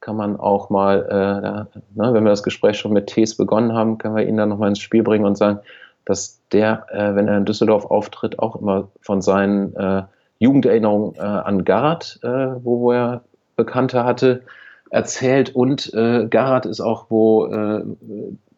kann 0.00 0.16
man 0.16 0.38
auch 0.38 0.70
mal, 0.70 1.02
äh, 1.06 1.42
da, 1.42 1.68
ne, 1.94 2.14
wenn 2.14 2.24
wir 2.24 2.30
das 2.30 2.42
Gespräch 2.42 2.78
schon 2.78 2.92
mit 2.92 3.08
Tees 3.08 3.36
begonnen 3.36 3.72
haben, 3.72 3.98
können 3.98 4.16
wir 4.16 4.26
ihn 4.26 4.36
dann 4.36 4.48
nochmal 4.48 4.68
ins 4.68 4.78
Spiel 4.78 5.02
bringen 5.02 5.24
und 5.24 5.36
sagen, 5.36 5.60
dass 6.04 6.40
der, 6.52 6.86
äh, 6.90 7.14
wenn 7.14 7.28
er 7.28 7.36
in 7.36 7.44
Düsseldorf 7.44 7.86
auftritt, 7.86 8.38
auch 8.38 8.56
immer 8.56 8.88
von 9.00 9.20
seinen 9.20 9.74
äh, 9.76 10.02
Jugenderinnerungen 10.38 11.16
äh, 11.16 11.20
an 11.20 11.64
Garat, 11.64 12.20
äh, 12.22 12.28
wo, 12.28 12.80
wo 12.80 12.92
er 12.92 13.22
Bekannte 13.58 14.04
hatte, 14.04 14.42
erzählt. 14.90 15.54
Und 15.54 15.92
äh, 15.92 16.26
Garat 16.28 16.64
ist 16.64 16.80
auch, 16.80 17.06
wo 17.10 17.46
äh, 17.46 17.82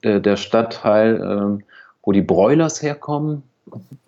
der, 0.05 0.21
der 0.21 0.37
Stadtteil, 0.37 1.17
äh, 1.17 1.65
wo 2.03 2.13
die 2.13 2.23
Broilers 2.23 2.81
herkommen, 2.83 3.43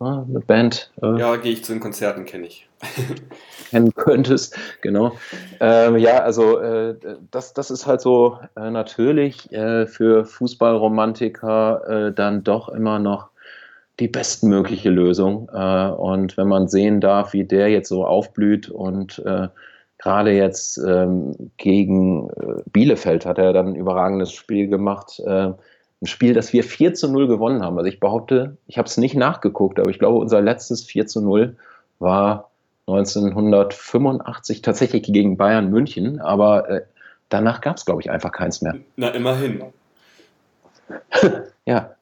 eine 0.01 0.41
Band. 0.41 0.91
Äh, 1.03 1.19
ja, 1.19 1.37
gehe 1.37 1.53
ich 1.53 1.65
zu 1.65 1.73
den 1.73 1.81
Konzerten, 1.81 2.25
kenne 2.25 2.47
ich. 2.47 2.69
kennen 3.71 3.95
könntest, 3.95 4.57
genau. 4.81 5.13
Ähm, 5.61 5.97
ja, 5.97 6.19
also 6.19 6.59
äh, 6.59 6.97
das, 7.31 7.55
das 7.55 7.71
ist 7.71 7.87
halt 7.87 8.01
so 8.01 8.39
äh, 8.57 8.71
natürlich 8.71 9.49
für 9.51 10.25
Fußballromantiker 10.25 12.13
dann 12.15 12.43
doch 12.43 12.69
immer 12.69 12.99
noch 12.99 13.29
die 14.01 14.09
bestmögliche 14.09 14.91
Lösung. 14.91 15.49
Und 15.49 16.37
wenn 16.37 16.49
man 16.49 16.67
sehen 16.67 17.01
darf, 17.01 17.35
wie 17.35 17.45
der 17.45 17.69
jetzt 17.69 17.89
so 17.89 18.05
aufblüht 18.05 18.69
und 18.69 19.23
gerade 20.03 20.33
jetzt 20.33 20.79
ähm, 20.79 21.51
gegen 21.57 22.29
Bielefeld 22.73 23.25
hat 23.25 23.39
er 23.39 23.53
dann 23.53 23.69
ein 23.69 23.75
überragendes 23.77 24.33
Spiel 24.33 24.69
gemacht 24.69 25.21
ein 26.03 26.07
Spiel, 26.07 26.35
das 26.35 26.53
wir 26.53 26.65
4 26.65 26.95
zu 26.95 27.11
0 27.11 27.29
gewonnen 27.29 27.63
haben. 27.63 27.79
Also 27.79 27.89
ich 27.89 28.01
behaupte, 28.01 28.57
ich 28.67 28.77
habe 28.77 28.87
es 28.87 28.97
nicht 28.97 29.15
nachgeguckt, 29.15 29.79
aber 29.79 29.89
ich 29.89 30.01
glaube, 30.01 30.19
unser 30.19 30.41
letztes 30.41 30.85
4 30.85 31.07
zu 31.07 31.23
0 31.23 31.57
war 32.01 32.51
1985 32.89 34.63
tatsächlich 34.63 35.05
gegen 35.05 35.37
Bayern 35.37 35.71
München, 35.71 36.21
aber 36.21 36.69
äh, 36.69 36.83
danach 37.29 37.61
gab 37.61 37.77
es, 37.77 37.85
glaube 37.85 38.03
ich, 38.03 38.11
einfach 38.11 38.33
keins 38.33 38.61
mehr. 38.61 38.75
Na, 38.97 39.11
immerhin. 39.11 39.63
ja. 41.65 41.95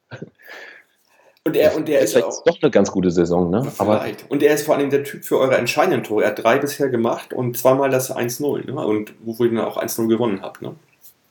Und 1.50 1.56
er, 1.56 1.76
und 1.76 1.88
er 1.88 2.00
ist, 2.00 2.16
auch, 2.16 2.44
doch 2.44 2.62
eine 2.62 2.70
ganz 2.70 2.90
gute 2.90 3.10
Saison, 3.10 3.50
ne? 3.50 3.70
Aber 3.78 4.04
und 4.28 4.42
er 4.42 4.54
ist 4.54 4.66
vor 4.66 4.76
allem 4.76 4.90
der 4.90 5.04
Typ 5.04 5.24
für 5.24 5.38
eure 5.38 5.56
entscheidenden 5.56 6.04
Tore. 6.04 6.24
Er 6.24 6.30
hat 6.30 6.42
drei 6.42 6.58
bisher 6.58 6.88
gemacht 6.88 7.32
und 7.32 7.58
zweimal 7.58 7.90
das 7.90 8.14
1-0, 8.14 8.66
ne? 8.66 8.74
Und 8.74 9.14
wo 9.24 9.44
ihr 9.44 9.50
dann 9.50 9.64
auch 9.64 9.82
1-0 9.82 10.08
gewonnen 10.08 10.40
habt, 10.42 10.62
ne? 10.62 10.74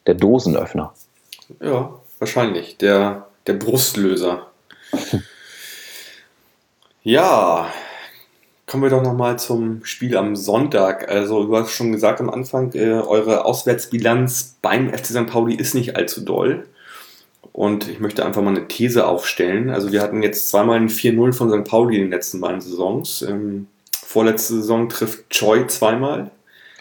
Der 0.07 0.15
Dosenöffner. 0.15 0.93
Ja, 1.61 1.93
Wahrscheinlich. 2.19 2.77
Der, 2.77 3.27
der 3.47 3.53
Brustlöser. 3.53 4.47
ja, 7.03 7.69
kommen 8.67 8.83
wir 8.83 8.89
doch 8.89 9.01
nochmal 9.01 9.39
zum 9.39 9.85
Spiel 9.85 10.17
am 10.17 10.35
Sonntag. 10.35 11.09
Also, 11.09 11.45
du 11.45 11.55
hast 11.55 11.71
schon 11.71 11.93
gesagt 11.93 12.19
am 12.19 12.29
Anfang, 12.29 12.73
äh, 12.73 12.91
eure 12.91 13.45
Auswärtsbilanz 13.45 14.57
beim 14.61 14.93
FC 14.93 15.07
St. 15.07 15.27
Pauli 15.27 15.55
ist 15.55 15.73
nicht 15.73 15.95
allzu 15.95 16.21
doll. 16.25 16.67
Und 17.51 17.87
ich 17.89 17.99
möchte 17.99 18.25
einfach 18.25 18.41
mal 18.41 18.55
eine 18.55 18.67
These 18.67 19.07
aufstellen. 19.07 19.69
Also, 19.69 19.91
wir 19.91 20.01
hatten 20.01 20.23
jetzt 20.23 20.49
zweimal 20.49 20.77
ein 20.77 20.89
4-0 20.89 21.33
von 21.33 21.49
St. 21.49 21.69
Pauli 21.69 21.95
in 21.95 22.03
den 22.03 22.11
letzten 22.11 22.41
beiden 22.41 22.61
Saisons. 22.61 23.21
Ähm, 23.21 23.67
vorletzte 23.91 24.55
Saison 24.55 24.89
trifft 24.89 25.29
Choi 25.29 25.67
zweimal. 25.67 26.31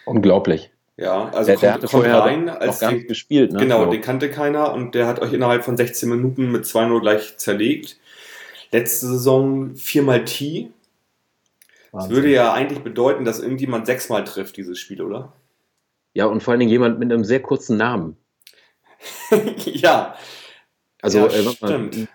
Unglaublich. 0.04 0.70
Ja, 0.96 1.28
also 1.28 1.52
der, 1.52 1.56
der 1.56 1.88
kommt, 1.88 1.90
kommt 1.90 2.06
rein, 2.06 2.48
als 2.48 2.80
gar 2.80 2.90
nicht 2.90 3.06
gespielt. 3.06 3.52
Ne? 3.52 3.60
Genau, 3.60 3.86
den 3.86 4.00
kannte 4.00 4.30
keiner 4.30 4.72
und 4.72 4.96
der 4.96 5.06
hat 5.06 5.20
euch 5.20 5.32
innerhalb 5.32 5.64
von 5.64 5.76
16 5.76 6.08
Minuten 6.08 6.50
mit 6.50 6.64
2-0 6.64 7.00
gleich 7.00 7.36
zerlegt. 7.36 7.98
Letzte 8.72 9.06
Saison 9.06 9.76
viermal 9.76 10.24
T. 10.24 10.70
Das 11.92 12.10
würde 12.10 12.28
ja 12.30 12.52
eigentlich 12.52 12.80
bedeuten, 12.80 13.24
dass 13.24 13.38
irgendjemand 13.38 13.86
sechsmal 13.86 14.24
trifft, 14.24 14.56
dieses 14.56 14.78
Spiel, 14.78 15.00
oder? 15.00 15.32
Ja, 16.14 16.26
und 16.26 16.42
vor 16.42 16.52
allen 16.52 16.60
Dingen 16.60 16.72
jemand 16.72 16.98
mit 16.98 17.12
einem 17.12 17.24
sehr 17.24 17.40
kurzen 17.40 17.76
Namen. 17.76 18.16
ja. 19.64 20.16
Also, 21.02 21.28
ja, 21.28 21.68
äh, 21.68 22.06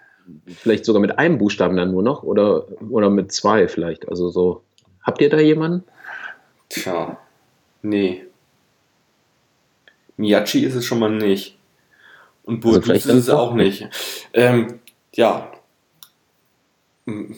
vielleicht 0.47 0.85
sogar 0.85 1.01
mit 1.01 1.17
einem 1.17 1.37
Buchstaben 1.37 1.77
dann 1.77 1.91
nur 1.91 2.03
noch 2.03 2.23
oder, 2.23 2.65
oder 2.89 3.09
mit 3.09 3.31
zwei 3.31 3.67
vielleicht. 3.67 4.07
Also 4.09 4.29
so. 4.29 4.63
Habt 5.01 5.21
ihr 5.21 5.29
da 5.29 5.39
jemanden? 5.39 5.83
Tja, 6.69 7.17
nee. 7.81 8.25
Miyachi 10.17 10.63
ist 10.63 10.75
es 10.75 10.85
schon 10.85 10.99
mal 10.99 11.09
nicht. 11.09 11.57
Und 12.43 12.61
Burgos 12.61 12.89
also 12.89 13.09
ist 13.09 13.15
es 13.15 13.29
auch 13.29 13.53
nicht. 13.53 13.87
Ähm, 14.33 14.79
ja. 15.13 15.51
Hm, 17.05 17.35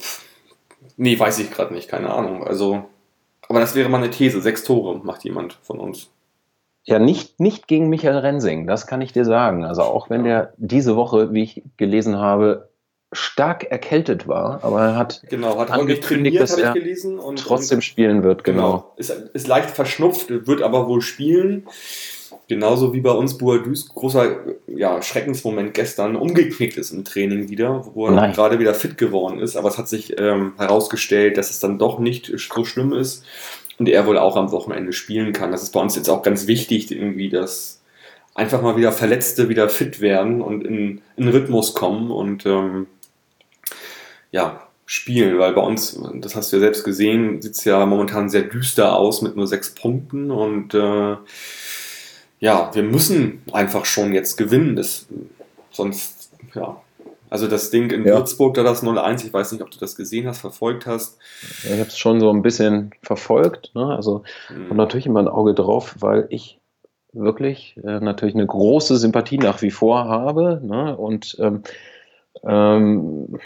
nee, 0.98 1.18
weiß 1.18 1.40
ich 1.40 1.52
gerade 1.52 1.74
nicht, 1.74 1.90
keine 1.90 2.12
Ahnung. 2.14 2.44
Also, 2.44 2.86
aber 3.48 3.60
das 3.60 3.76
wäre 3.76 3.90
mal 3.90 3.98
eine 3.98 4.10
These. 4.10 4.42
Sechs 4.42 4.64
Tore 4.64 5.00
macht 5.04 5.24
jemand 5.24 5.54
von 5.64 5.80
uns. 5.80 6.10
Ja, 6.88 7.00
nicht, 7.00 7.40
nicht 7.40 7.68
gegen 7.68 7.90
Michael 7.90 8.20
Rensing, 8.20 8.68
das 8.68 8.86
kann 8.86 9.02
ich 9.02 9.12
dir 9.12 9.26
sagen. 9.26 9.66
Also 9.66 9.82
auch 9.82 10.12
wenn 10.12 10.24
der 10.24 10.54
diese 10.58 10.96
Woche, 10.96 11.34
wie 11.34 11.44
ich 11.44 11.64
gelesen 11.78 12.20
habe, 12.20 12.70
stark 13.12 13.64
erkältet 13.64 14.28
war, 14.28 14.64
aber 14.64 14.82
er 14.82 14.96
hat, 14.96 15.24
genau, 15.30 15.58
hat 15.58 15.72
angekündigt, 15.72 16.40
dass 16.40 16.58
er 16.58 16.76
und, 17.24 17.40
trotzdem 17.40 17.78
und, 17.78 17.82
spielen 17.82 18.24
wird. 18.24 18.44
Genau. 18.44 18.62
genau. 18.62 18.94
Ist, 18.98 19.10
ist 19.10 19.48
leicht 19.48 19.72
verschnupft, 19.72 20.28
wird 20.30 20.62
aber 20.62 20.88
wohl 20.88 21.02
spielen. 21.02 21.68
Genauso 22.48 22.94
wie 22.94 23.02
bei 23.02 23.12
uns 23.12 23.40
Boadus 23.40 23.90
großer 23.90 24.36
ja, 24.68 25.02
Schreckensmoment 25.02 25.74
gestern 25.74 26.16
umgeknickt 26.16 26.78
ist 26.78 26.92
im 26.92 27.04
Training 27.04 27.50
wieder, 27.50 27.90
wo 27.96 28.08
er 28.08 28.32
gerade 28.34 28.60
wieder 28.60 28.76
fit 28.76 29.00
geworden 29.00 29.40
ist. 29.40 29.56
Aber 29.56 29.70
es 29.70 29.80
hat 29.80 29.88
sich 29.88 30.20
ähm, 30.20 30.54
herausgestellt, 30.58 31.38
dass 31.38 31.50
es 31.50 31.60
dann 31.60 31.80
doch 31.80 31.98
nicht 31.98 32.32
so 32.38 32.66
schlimm 32.66 32.94
ist 32.94 33.24
und 33.78 33.90
er 33.90 34.06
wohl 34.06 34.18
auch 34.18 34.36
am 34.36 34.52
Wochenende 34.52 34.94
spielen 34.94 35.34
kann. 35.34 35.52
Das 35.52 35.64
ist 35.64 35.72
bei 35.72 35.80
uns 35.80 35.96
jetzt 35.96 36.10
auch 36.10 36.24
ganz 36.24 36.48
wichtig, 36.48 36.92
irgendwie, 36.92 37.30
dass 37.30 37.82
einfach 38.34 38.62
mal 38.62 38.78
wieder 38.78 38.92
Verletzte 38.92 39.50
wieder 39.50 39.70
fit 39.70 40.02
werden 40.02 40.42
und 40.42 40.66
in, 40.66 41.02
in 41.16 41.28
Rhythmus 41.28 41.74
kommen 41.74 42.12
und 42.12 42.46
ähm, 42.46 42.88
ja, 44.32 44.68
spielen, 44.86 45.40
weil 45.40 45.54
bei 45.54 45.62
uns, 45.62 46.00
das 46.16 46.36
hast 46.36 46.52
du 46.52 46.58
ja 46.58 46.62
selbst 46.62 46.84
gesehen, 46.84 47.42
sieht 47.42 47.54
es 47.54 47.64
ja 47.64 47.86
momentan 47.86 48.30
sehr 48.30 48.44
düster 48.44 48.96
aus 48.96 49.22
mit 49.22 49.36
nur 49.36 49.48
sechs 49.48 49.74
Punkten 49.74 50.30
und 50.32 50.74
äh, 50.74 51.16
ja, 52.40 52.70
wir 52.74 52.84
müssen 52.84 53.42
einfach 53.52 53.86
schon 53.86 54.14
jetzt 54.14 54.38
gewinnen. 54.38 54.76
Das, 54.76 55.08
sonst, 55.72 56.32
ja. 56.54 56.82
Also 57.36 57.50
das 57.50 57.70
Ding 57.70 57.92
in 57.92 58.06
ja. 58.06 58.14
Würzburg, 58.14 58.54
da 58.54 58.64
das 58.64 58.82
0-1, 58.82 59.26
ich 59.26 59.34
weiß 59.34 59.52
nicht, 59.52 59.62
ob 59.62 59.70
du 59.70 59.78
das 59.78 59.98
gesehen 59.98 60.26
hast, 60.26 60.40
verfolgt 60.40 60.86
hast. 60.86 61.18
Ja, 61.66 61.74
ich 61.74 61.80
habe 61.82 61.90
es 61.90 61.98
schon 61.98 62.22
so 62.22 62.30
ein 62.30 62.42
bisschen 62.42 62.92
verfolgt. 63.02 63.76
Ne? 63.76 63.94
Also 63.94 64.24
hm. 64.48 64.72
und 64.72 64.78
natürlich 64.78 65.06
immer 65.06 65.20
ein 65.20 65.28
Auge 65.28 65.54
drauf, 65.54 65.98
weil 66.00 66.28
ich 66.30 66.62
wirklich 67.12 67.78
äh, 67.84 68.00
natürlich 68.00 68.36
eine 68.36 68.46
große 68.46 68.96
Sympathie 68.96 69.38
nach 69.38 69.62
wie 69.62 69.72
vor 69.72 70.06
habe. 70.06 70.62
Ne? 70.64 70.96
Und, 70.96 71.36
ähm, 71.42 71.64
ähm, 72.46 73.38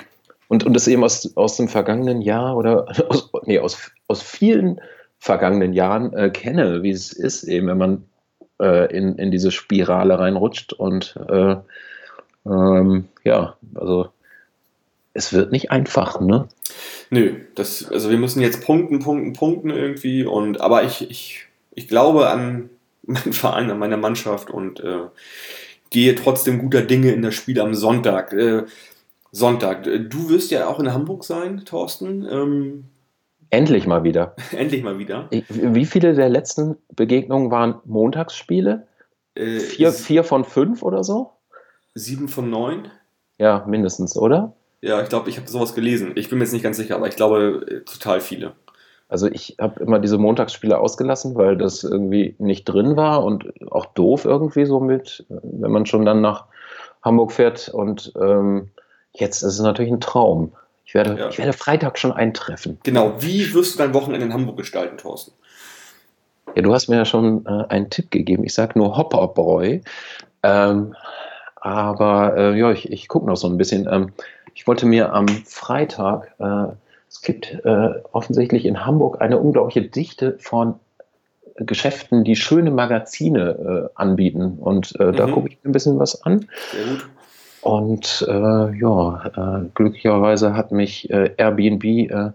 und, 0.50 0.64
und 0.68 0.74
das 0.76 0.88
eben 0.88 1.04
aus, 1.04 1.36
aus 1.36 1.58
dem 1.58 1.68
vergangenen 1.68 2.22
Jahr 2.22 2.58
oder 2.58 2.86
aus, 3.10 3.32
nee, 3.46 3.58
aus, 3.58 3.92
aus 4.08 4.22
vielen 4.22 4.80
vergangenen 5.18 5.74
Jahren 5.74 6.14
äh, 6.14 6.30
kenne, 6.30 6.84
wie 6.84 6.92
es 6.92 7.12
ist, 7.12 7.44
eben 7.44 7.66
wenn 7.66 7.80
man 7.80 8.06
äh, 8.62 8.96
in, 8.96 9.16
in 9.16 9.32
diese 9.32 9.50
Spirale 9.50 10.20
reinrutscht. 10.20 10.74
Und 10.74 11.18
äh, 11.28 11.56
ähm, 12.50 13.06
ja, 13.24 13.56
also 13.76 14.10
es 15.14 15.34
wird 15.34 15.52
nicht 15.52 15.72
einfach, 15.72 16.20
ne? 16.20 16.48
Nö, 17.10 17.36
das, 17.56 17.90
also 17.90 18.10
wir 18.10 18.18
müssen 18.18 18.42
jetzt 18.42 18.64
punkten, 18.64 19.00
punkten, 19.00 19.34
punkten 19.34 19.70
irgendwie. 19.70 20.26
Und 20.26 20.62
aber 20.62 20.84
ich, 20.84 21.10
ich, 21.10 21.48
ich 21.74 21.88
glaube 21.88 22.30
an 22.30 22.70
meinen 23.04 23.34
Verein, 23.34 23.72
an 23.72 23.80
meine 23.80 23.98
Mannschaft 23.98 24.50
und 24.50 24.80
äh, 24.80 25.08
gehe 25.90 26.16
trotzdem 26.16 26.60
guter 26.60 26.82
Dinge 26.82 27.12
in 27.12 27.22
das 27.22 27.36
Spiel 27.36 27.60
am 27.60 27.74
Sonntag. 27.74 28.34
Äh, 28.34 28.64
Sonntag. 29.32 29.84
Du 29.84 30.30
wirst 30.30 30.52
ja 30.52 30.68
auch 30.68 30.80
in 30.80 30.92
Hamburg 30.92 31.24
sein, 31.24 31.64
Thorsten. 31.66 32.28
Ähm, 32.30 32.86
Endlich 33.52 33.88
mal 33.88 34.04
wieder. 34.04 34.36
Endlich 34.52 34.84
mal 34.84 35.00
wieder. 35.00 35.30
Wie 35.50 35.86
viele 35.86 36.14
der 36.14 36.30
letzten 36.30 36.78
Begegnungen 36.96 37.52
waren 37.52 37.76
Montagsspiele? 37.86 38.88
Äh, 39.36 39.60
vier, 39.60 39.92
vier 39.92 40.24
von 40.24 40.46
fünf 40.46 40.84
oder 40.84 41.04
so? 41.04 41.32
Sieben 42.00 42.28
von 42.28 42.50
neun? 42.50 42.90
Ja, 43.38 43.66
mindestens, 43.68 44.18
oder? 44.18 44.54
Ja, 44.82 45.02
ich 45.02 45.10
glaube, 45.10 45.30
ich 45.30 45.38
habe 45.38 45.48
sowas 45.48 45.76
gelesen. 45.76 46.14
Ich 46.16 46.30
bin 46.30 46.38
mir 46.38 46.46
jetzt 46.46 46.54
nicht 46.54 46.64
ganz 46.64 46.78
sicher, 46.78 46.96
aber 46.96 47.08
ich 47.08 47.16
glaube 47.16 47.66
äh, 47.70 47.80
total 47.82 48.22
viele. 48.22 48.54
Also 49.10 49.28
ich 49.28 49.58
habe 49.60 49.84
immer 49.84 50.00
diese 50.00 50.18
Montagsspiele 50.18 50.78
ausgelassen, 50.78 51.36
weil 51.36 51.58
das 51.58 51.84
irgendwie 51.84 52.36
nicht 52.38 52.66
drin 52.66 52.96
war 52.96 53.24
und 53.24 53.52
auch 53.72 53.88
doof 53.88 54.26
irgendwie 54.26 54.66
so 54.66 54.80
mit, 54.80 55.26
wenn 55.30 55.72
man 55.72 55.88
schon 55.88 56.06
dann 56.06 56.22
nach 56.22 56.46
Hamburg 57.02 57.32
fährt. 57.32 57.70
Und 57.70 58.14
ähm, 58.22 58.70
jetzt 59.14 59.42
ist 59.42 59.56
es 59.56 59.62
natürlich 59.62 59.92
ein 59.92 60.00
Traum. 60.00 60.54
Ich 60.86 60.94
werde, 60.94 61.18
ja. 61.20 61.30
ich 61.30 61.40
werde 61.40 61.54
Freitag 61.54 61.98
schon 61.98 62.12
eintreffen. 62.12 62.80
Genau. 62.84 63.16
Wie 63.20 63.54
wirst 63.54 63.76
du 63.76 63.80
dein 63.80 63.94
Wochenende 63.94 64.28
in 64.28 64.34
Hamburg 64.34 64.58
gestalten, 64.58 64.98
Thorsten? 64.98 65.34
Ja, 66.56 66.62
du 66.62 66.74
hast 66.74 66.88
mir 66.88 66.98
ja 66.98 67.06
schon 67.06 67.46
äh, 67.46 67.66
einen 67.68 67.90
Tipp 67.90 68.12
gegeben. 68.12 68.44
Ich 68.44 68.54
sage 68.54 68.78
nur 68.78 68.96
Hopperbräu. 68.96 69.80
Ähm, 70.44 70.96
aber 71.62 72.38
äh, 72.38 72.58
ja, 72.58 72.72
ich, 72.72 72.92
ich 72.92 73.08
gucke 73.08 73.26
noch 73.26 73.38
so 73.38 73.48
ein 73.48 73.58
bisschen. 73.58 73.88
Ähm, 73.92 74.12
ich 74.54 74.68
wollte 74.68 74.86
mir 74.86 75.14
am 75.14 75.28
Freitag, 75.28 76.34
äh, 76.40 76.66
es 77.08 77.22
gibt 77.22 77.54
äh, 77.66 77.90
offensichtlich 78.12 78.66
in 78.66 78.86
Hamburg 78.86 79.22
eine 79.22 79.40
unglaubliche 79.40 79.82
Dichte 79.82 80.38
von 80.40 80.76
Geschäften, 81.56 82.24
die 82.24 82.36
schöne 82.36 82.72
Magazine 82.72 83.90
äh, 83.94 84.00
anbieten. 84.00 84.58
Und 84.60 85.00
äh, 85.00 85.06
mhm. 85.06 85.16
da 85.16 85.28
gucke 85.28 85.50
ich 85.50 85.58
ein 85.64 85.72
bisschen 85.72 86.00
was 86.00 86.24
an. 86.24 86.48
Sehr 86.72 86.86
gut. 86.86 87.10
Und 87.62 88.26
äh, 88.28 88.78
ja, 88.80 89.62
äh, 89.62 89.70
glücklicherweise 89.74 90.56
hat 90.56 90.72
mich 90.72 91.10
äh, 91.10 91.32
Airbnb 91.36 91.84
äh, 91.84 92.32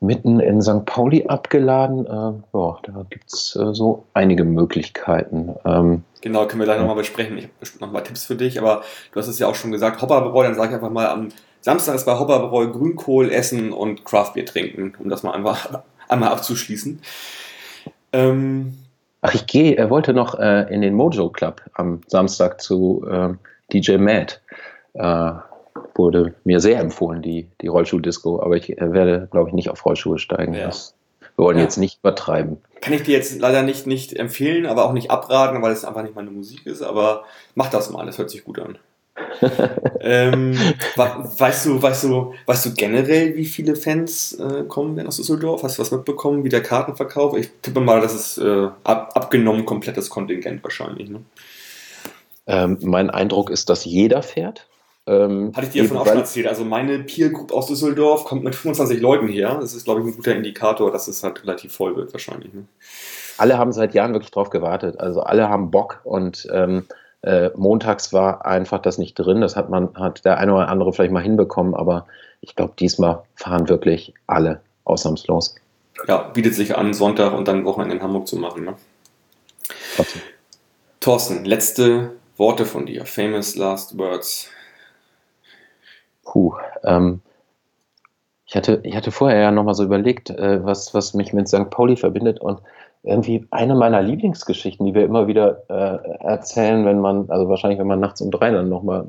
mitten 0.00 0.40
in 0.40 0.60
St. 0.62 0.84
Pauli 0.84 1.26
abgeladen. 1.26 2.06
Äh, 2.06 2.10
ja, 2.10 2.78
da 2.82 3.06
gibt 3.08 3.32
es 3.32 3.56
äh, 3.56 3.72
so 3.74 4.04
einige 4.14 4.44
Möglichkeiten. 4.44 5.54
Ähm, 5.64 6.02
genau, 6.20 6.46
können 6.46 6.60
wir 6.60 6.66
gleich 6.66 6.78
nochmal 6.78 6.96
besprechen. 6.96 7.38
Ich 7.38 7.44
habe 7.44 7.80
nochmal 7.80 8.02
Tipps 8.02 8.24
für 8.24 8.36
dich, 8.36 8.58
aber 8.58 8.82
du 9.12 9.20
hast 9.20 9.28
es 9.28 9.38
ja 9.38 9.46
auch 9.46 9.54
schon 9.54 9.72
gesagt, 9.72 10.02
Hopperbräu, 10.02 10.44
dann 10.44 10.54
sage 10.54 10.68
ich 10.68 10.74
einfach 10.74 10.90
mal, 10.90 11.08
am 11.08 11.28
Samstag 11.60 11.94
ist 11.94 12.06
bei 12.06 12.18
Hopperbräu 12.18 12.68
Grünkohl 12.68 13.30
essen 13.30 13.72
und 13.72 14.04
Craftbier 14.04 14.46
trinken, 14.46 14.94
um 14.98 15.08
das 15.08 15.22
mal 15.22 15.32
einfach 15.32 15.82
einmal 16.08 16.30
abzuschließen. 16.30 17.00
Ähm, 18.12 18.78
Ach, 19.22 19.34
ich 19.34 19.46
gehe, 19.46 19.76
er 19.76 19.90
wollte 19.90 20.12
noch 20.12 20.38
äh, 20.38 20.72
in 20.72 20.82
den 20.82 20.94
Mojo 20.94 21.30
Club 21.30 21.62
am 21.72 22.00
Samstag 22.06 22.60
zu 22.60 23.04
ähm, 23.10 23.38
DJ 23.72 23.96
Matt. 23.96 24.40
Wurde 25.96 26.34
mir 26.44 26.60
sehr 26.60 26.78
empfohlen, 26.78 27.22
die, 27.22 27.48
die 27.60 27.68
Rollschuh-Disco, 27.68 28.42
aber 28.42 28.56
ich 28.56 28.78
äh, 28.78 28.92
werde, 28.92 29.28
glaube 29.30 29.48
ich, 29.48 29.54
nicht 29.54 29.70
auf 29.70 29.84
Rollschuhe 29.84 30.18
steigen. 30.18 30.54
Ja. 30.54 30.66
Das, 30.66 30.94
wir 31.36 31.44
wollen 31.44 31.58
ja. 31.58 31.64
jetzt 31.64 31.78
nicht 31.78 32.00
übertreiben. 32.00 32.58
Kann 32.80 32.92
ich 32.92 33.02
dir 33.02 33.16
jetzt 33.16 33.38
leider 33.40 33.62
nicht, 33.62 33.86
nicht 33.86 34.14
empfehlen, 34.14 34.66
aber 34.66 34.84
auch 34.84 34.92
nicht 34.92 35.10
abraten, 35.10 35.62
weil 35.62 35.72
es 35.72 35.84
einfach 35.84 36.02
nicht 36.02 36.14
meine 36.14 36.30
Musik 36.30 36.66
ist, 36.66 36.82
aber 36.82 37.24
mach 37.54 37.70
das 37.70 37.90
mal, 37.90 38.06
das 38.06 38.18
hört 38.18 38.30
sich 38.30 38.44
gut 38.44 38.58
an. 38.58 38.78
ähm, 40.00 40.56
weißt 40.96 41.66
du, 41.66 41.80
weißt 41.82 42.04
du, 42.04 42.34
weißt 42.44 42.66
du 42.66 42.74
generell, 42.74 43.34
wie 43.36 43.46
viele 43.46 43.76
Fans 43.76 44.34
äh, 44.34 44.64
kommen 44.64 44.96
denn 44.96 45.06
aus 45.06 45.16
Düsseldorf? 45.16 45.62
Hast 45.62 45.78
du 45.78 45.82
was 45.82 45.90
mitbekommen, 45.90 46.44
wie 46.44 46.48
der 46.48 46.62
Kartenverkauf? 46.62 47.36
Ich 47.36 47.50
tippe 47.62 47.80
mal, 47.80 48.00
das 48.00 48.14
ist 48.14 48.38
äh, 48.38 48.68
ab, 48.84 49.12
abgenommen 49.14 49.64
komplettes 49.64 50.10
Kontingent 50.10 50.62
wahrscheinlich. 50.62 51.08
Ne? 51.08 51.22
Ähm, 52.46 52.78
mein 52.82 53.10
Eindruck 53.10 53.50
ist, 53.50 53.70
dass 53.70 53.84
jeder 53.84 54.22
fährt. 54.22 54.68
Ähm, 55.06 55.52
Hatte 55.54 55.66
ich 55.66 55.72
dir 55.72 55.82
davon 55.84 55.98
auch 55.98 56.06
schon 56.06 56.18
erzählt. 56.18 56.46
Also 56.48 56.64
meine 56.64 56.98
Peer 57.00 57.30
Group 57.30 57.52
aus 57.52 57.66
Düsseldorf 57.66 58.24
kommt 58.24 58.42
mit 58.42 58.54
25 58.54 59.00
Leuten 59.00 59.28
her. 59.28 59.58
Das 59.60 59.74
ist, 59.74 59.84
glaube 59.84 60.00
ich, 60.00 60.06
ein 60.06 60.16
guter 60.16 60.34
Indikator, 60.34 60.90
dass 60.90 61.06
es 61.06 61.22
halt 61.22 61.42
relativ 61.42 61.72
voll 61.72 61.96
wird 61.96 62.12
wahrscheinlich. 62.12 62.52
Ne? 62.52 62.64
Alle 63.38 63.58
haben 63.58 63.72
seit 63.72 63.94
Jahren 63.94 64.12
wirklich 64.12 64.32
drauf 64.32 64.50
gewartet. 64.50 64.98
Also 64.98 65.20
alle 65.20 65.48
haben 65.48 65.70
Bock 65.70 66.00
und 66.04 66.48
ähm, 66.52 66.86
äh, 67.22 67.50
montags 67.56 68.12
war 68.12 68.46
einfach 68.46 68.80
das 68.80 68.98
nicht 68.98 69.14
drin. 69.14 69.40
Das 69.40 69.56
hat 69.56 69.70
man, 69.70 69.94
hat 69.94 70.24
der 70.24 70.38
eine 70.38 70.54
oder 70.54 70.68
andere 70.68 70.92
vielleicht 70.92 71.12
mal 71.12 71.22
hinbekommen, 71.22 71.74
aber 71.74 72.06
ich 72.40 72.56
glaube, 72.56 72.74
diesmal 72.78 73.22
fahren 73.34 73.68
wirklich 73.68 74.12
alle 74.26 74.60
ausnahmslos. 74.84 75.56
Ja, 76.08 76.18
bietet 76.28 76.54
sich 76.54 76.76
an, 76.76 76.94
Sonntag 76.94 77.32
und 77.32 77.48
dann 77.48 77.64
Wochenende 77.64 77.96
in 77.96 78.02
Hamburg 78.02 78.26
zu 78.26 78.36
machen. 78.36 78.64
Ne? 78.64 78.74
Thorsten, 81.00 81.44
letzte 81.44 82.12
Worte 82.36 82.66
von 82.66 82.86
dir. 82.86 83.06
Famous 83.06 83.56
last 83.56 83.96
words. 83.98 84.50
Puh, 86.26 86.54
ähm, 86.84 87.20
ich 88.46 88.56
hatte, 88.56 88.80
ich 88.82 88.94
hatte 88.94 89.10
vorher 89.10 89.40
ja 89.40 89.50
nochmal 89.50 89.74
so 89.74 89.84
überlegt, 89.84 90.30
äh, 90.30 90.64
was, 90.64 90.92
was 90.92 91.14
mich 91.14 91.32
mit 91.32 91.48
St. 91.48 91.70
Pauli 91.70 91.96
verbindet 91.96 92.40
und 92.40 92.60
irgendwie 93.02 93.46
eine 93.50 93.74
meiner 93.74 94.02
Lieblingsgeschichten, 94.02 94.84
die 94.84 94.94
wir 94.94 95.04
immer 95.04 95.28
wieder 95.28 95.62
äh, 95.68 96.24
erzählen, 96.24 96.84
wenn 96.84 97.00
man, 97.00 97.30
also 97.30 97.48
wahrscheinlich, 97.48 97.78
wenn 97.78 97.86
man 97.86 98.00
nachts 98.00 98.20
um 98.20 98.30
drei 98.30 98.50
dann 98.50 98.68
nochmal 98.68 99.06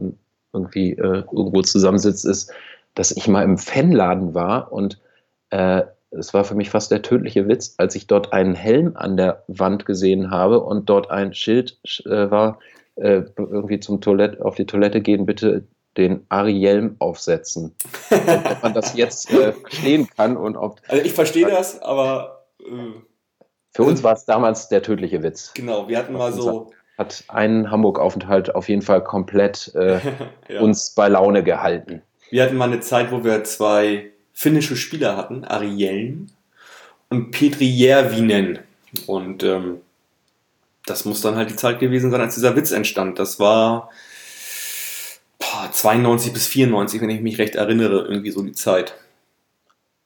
irgendwie 0.53 0.93
äh, 0.93 1.24
irgendwo 1.32 1.61
zusammensitzt, 1.61 2.26
ist, 2.26 2.51
dass 2.95 3.11
ich 3.11 3.28
mal 3.28 3.43
im 3.43 3.57
Fanladen 3.57 4.34
war 4.34 4.72
und 4.72 4.99
äh, 5.49 5.84
es 6.11 6.34
war 6.34 6.43
für 6.43 6.55
mich 6.55 6.70
fast 6.70 6.91
der 6.91 7.01
tödliche 7.01 7.47
Witz, 7.47 7.76
als 7.78 7.95
ich 7.95 8.07
dort 8.07 8.32
einen 8.34 8.55
Helm 8.55 8.93
an 8.95 9.18
der 9.18 9.43
Wand 9.47 9.86
gesehen 9.86 10.32
habe 10.32 10.61
und 10.61 10.89
dort 10.89 11.11
ein 11.11 11.34
Schild 11.34 11.80
äh, 12.05 12.32
war, 12.32 12.59
äh, 12.95 13.24
irgendwie 13.38 13.80
zum 13.80 14.01
Toilette, 14.01 14.43
auf 14.43 14.55
die 14.55 14.65
Toilette 14.65 15.01
gehen, 15.01 15.26
bitte 15.26 15.63
den 15.98 16.26
Arielm 16.30 16.95
aufsetzen. 17.00 17.76
ob 18.10 18.64
man 18.64 18.74
das 18.74 18.95
jetzt 18.95 19.32
äh, 19.32 19.54
verstehen 19.54 20.08
kann 20.16 20.38
und 20.38 20.56
ob. 20.56 20.82
Also 20.88 21.04
ich 21.04 21.14
verstehe 21.14 21.48
das, 21.48 21.82
aber 21.82 22.45
äh, 22.60 23.02
für 23.72 23.84
uns 23.84 24.04
war 24.04 24.14
es 24.14 24.26
damals 24.26 24.70
der 24.70 24.82
tödliche 24.82 25.24
Witz. 25.24 25.52
Genau, 25.54 25.88
wir 25.88 25.98
hatten 25.98 26.14
mal 26.14 26.34
so. 26.34 26.72
Hat 26.98 27.26
einen 27.28 27.70
Hamburg-Aufenthalt 27.70 28.56
auf 28.56 28.70
jeden 28.70 28.82
Fall 28.82 29.04
komplett 29.04 29.72
äh, 29.76 30.00
ja. 30.50 30.62
uns 30.62 30.95
bei 30.95 31.08
Laune 31.08 31.43
gehalten. 31.43 32.02
Wir 32.32 32.43
hatten 32.43 32.58
mal 32.58 32.70
eine 32.70 32.80
Zeit, 32.80 33.12
wo 33.12 33.24
wir 33.24 33.43
zwei 33.43 34.12
finnische 34.34 34.76
Spieler 34.76 35.16
hatten, 35.16 35.45
Arieln 35.45 36.32
und 37.10 37.32
Petri 37.32 37.66
Järvinen. 37.66 38.60
Und 39.06 39.43
ähm, 39.43 39.82
das 40.88 41.06
muss 41.06 41.22
dann 41.22 41.36
halt 41.36 41.52
die 41.52 41.56
Zeit 41.56 41.80
gewesen 41.80 42.10
sein, 42.12 42.22
als 42.22 42.36
dieser 42.36 42.56
Witz 42.56 42.72
entstand. 42.72 43.20
Das 43.20 43.39
war 43.39 43.89
boah, 45.68 45.72
92 45.72 46.34
bis 46.34 46.47
94, 46.47 47.01
wenn 47.01 47.09
ich 47.09 47.22
mich 47.22 47.38
recht 47.38 47.55
erinnere, 47.55 48.05
irgendwie 48.07 48.32
so 48.32 48.41
die 48.41 48.53
Zeit. 48.53 48.95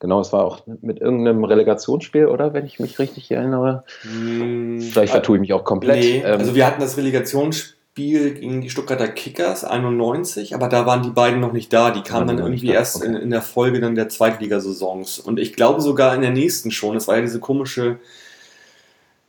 Genau, 0.02 0.20
es 0.20 0.34
war 0.34 0.44
auch 0.44 0.64
mit 0.82 1.00
irgendeinem 1.00 1.44
Relegationsspiel, 1.44 2.26
oder? 2.26 2.54
Wenn 2.54 2.66
ich 2.66 2.80
mich 2.80 2.98
richtig 2.98 3.30
erinnere. 3.30 3.84
Hm, 4.02 4.82
Vielleicht 4.82 5.12
vertue 5.12 5.38
ich 5.38 5.42
mich 5.42 5.54
auch 5.54 5.64
komplett. 5.64 6.00
Nee, 6.00 6.24
ähm, 6.26 6.40
also 6.40 6.56
wir 6.56 6.66
hatten 6.66 6.82
das 6.82 6.98
Relegationsspiel 6.98 8.34
gegen 8.34 8.62
die 8.62 8.72
Stuttgarter 8.72 9.08
Kickers 9.08 9.64
91, 9.64 10.56
aber 10.56 10.70
da 10.70 10.88
waren 10.88 11.04
die 11.04 11.12
beiden 11.12 11.40
noch 11.40 11.54
nicht 11.54 11.72
da. 11.72 11.92
Die 11.92 12.02
kamen 12.02 12.26
dann 12.26 12.40
irgendwie 12.40 12.70
erst 12.70 12.96
okay. 12.96 13.10
in, 13.10 13.16
in, 13.16 13.30
der 13.30 13.44
Folge 13.44 13.80
dann 13.80 13.94
der 13.94 14.10
Zweitligasaisons. 14.10 15.20
Und 15.20 15.40
ich 15.40 15.54
glaube 15.54 15.82
sogar 15.82 16.16
in 16.16 16.22
der 16.22 16.32
nächsten 16.32 16.72
schon. 16.72 16.96
Es 16.96 17.08
war 17.08 17.18
ja 17.18 17.22
diese 17.22 17.40
komische 17.40 18.00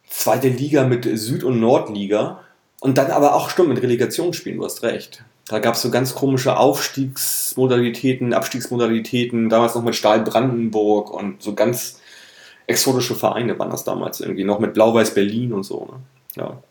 zweite 0.08 0.48
Liga 0.48 0.84
mit 0.84 1.04
Süd- 1.04 1.44
und 1.44 1.60
Nordliga. 1.60 2.40
Und 2.80 2.96
dann 2.96 3.10
aber 3.10 3.34
auch 3.34 3.50
stimmt 3.50 3.68
mit 3.68 3.82
Relegationsspielen, 3.82 4.58
du 4.58 4.64
hast 4.64 4.82
recht. 4.82 5.22
Da 5.53 5.59
gab 5.59 5.74
es 5.74 5.82
so 5.82 5.90
ganz 5.90 6.14
komische 6.14 6.57
Aufstiegsmodalitäten, 6.57 8.32
Abstiegsmodalitäten, 8.32 9.50
damals 9.50 9.74
noch 9.74 9.82
mit 9.82 9.94
Stahl 9.94 10.20
Brandenburg 10.20 11.11
und 11.11 11.42
so 11.42 11.55
ganz 11.55 12.00
exotische 12.66 13.14
Vereine 13.14 13.59
waren 13.59 13.68
das 13.68 13.84
damals 13.84 14.22
irgendwie, 14.22 14.44
noch 14.44 14.61
mit 14.61 14.72
Blau-Weiß 14.72 15.12
Berlin 15.12 15.53
und 15.53 15.64
so. 15.64 15.90
Ne? 15.90 16.42
Ja. 16.42 16.62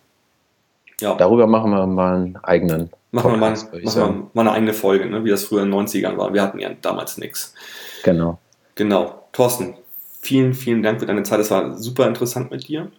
ja. 1.00 1.14
Darüber 1.14 1.46
machen 1.46 1.70
wir 1.70 1.86
mal 1.86 2.16
einen 2.16 2.38
eigenen. 2.38 2.90
Machen, 3.12 3.40
Podcast, 3.40 3.72
wir, 3.72 3.82
mal, 3.82 3.86
machen 3.86 4.16
wir 4.16 4.30
mal 4.34 4.42
eine 4.42 4.52
eigene 4.54 4.74
Folge, 4.74 5.06
ne? 5.06 5.24
wie 5.24 5.30
das 5.30 5.44
früher 5.44 5.62
in 5.62 5.70
den 5.70 5.80
90ern 5.80 6.18
war. 6.18 6.34
Wir 6.34 6.42
hatten 6.42 6.58
ja 6.58 6.72
damals 6.82 7.20
nichts. 7.20 7.54
Genau. 8.04 8.40
Genau. 8.74 9.28
Thorsten, 9.32 9.76
vielen, 10.22 10.56
vielen 10.56 10.82
Dank 10.82 11.02
für 11.02 11.06
deine 11.06 11.22
Zeit. 11.22 11.40
Es 11.40 11.52
war 11.52 11.78
super 11.78 12.08
interessant 12.08 12.50
mit 12.50 12.68
dir. 12.68 12.92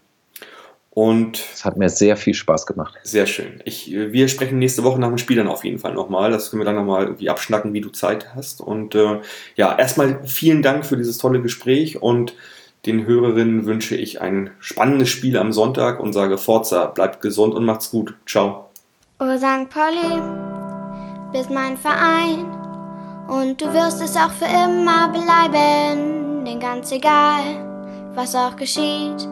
Und 0.94 1.42
es 1.54 1.64
hat 1.64 1.78
mir 1.78 1.88
sehr 1.88 2.18
viel 2.18 2.34
Spaß 2.34 2.66
gemacht. 2.66 2.98
Sehr 3.02 3.26
schön. 3.26 3.62
Ich, 3.64 3.90
wir 3.90 4.28
sprechen 4.28 4.58
nächste 4.58 4.84
Woche 4.84 5.00
nach 5.00 5.08
dem 5.08 5.16
Spiel 5.16 5.36
dann 5.36 5.48
auf 5.48 5.64
jeden 5.64 5.78
Fall 5.78 5.94
nochmal. 5.94 6.30
Das 6.30 6.50
können 6.50 6.60
wir 6.60 6.66
dann 6.66 6.74
nochmal 6.74 7.04
irgendwie 7.04 7.30
abschnacken, 7.30 7.72
wie 7.72 7.80
du 7.80 7.88
Zeit 7.88 8.34
hast. 8.34 8.60
Und 8.60 8.94
äh, 8.94 9.20
ja, 9.56 9.78
erstmal 9.78 10.22
vielen 10.26 10.60
Dank 10.60 10.84
für 10.84 10.98
dieses 10.98 11.16
tolle 11.16 11.40
Gespräch 11.40 12.02
und 12.02 12.34
den 12.84 13.06
Hörerinnen 13.06 13.64
wünsche 13.64 13.96
ich 13.96 14.20
ein 14.20 14.50
spannendes 14.58 15.08
Spiel 15.08 15.38
am 15.38 15.52
Sonntag 15.52 15.98
und 15.98 16.12
sage 16.12 16.36
Forza, 16.36 16.86
bleibt 16.86 17.22
gesund 17.22 17.54
und 17.54 17.64
macht's 17.64 17.90
gut. 17.90 18.14
Ciao. 18.26 18.68
Oh 19.18 19.36
St. 19.38 19.70
Pauli, 19.70 20.20
bist 21.32 21.48
mein 21.48 21.78
Verein 21.78 22.44
und 23.28 23.62
du 23.62 23.72
wirst 23.72 24.02
es 24.02 24.14
auch 24.16 24.32
für 24.32 24.44
immer 24.44 25.08
bleiben, 25.08 26.44
denn 26.44 26.60
ganz 26.60 26.92
egal, 26.92 28.12
was 28.14 28.34
auch 28.34 28.56
geschieht. 28.56 29.31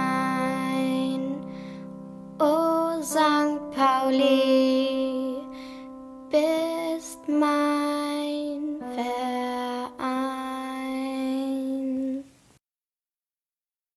St. 3.01 3.59
Pauli, 3.75 5.41
bist 6.29 7.27
mein 7.27 8.77
Ver 8.93 9.30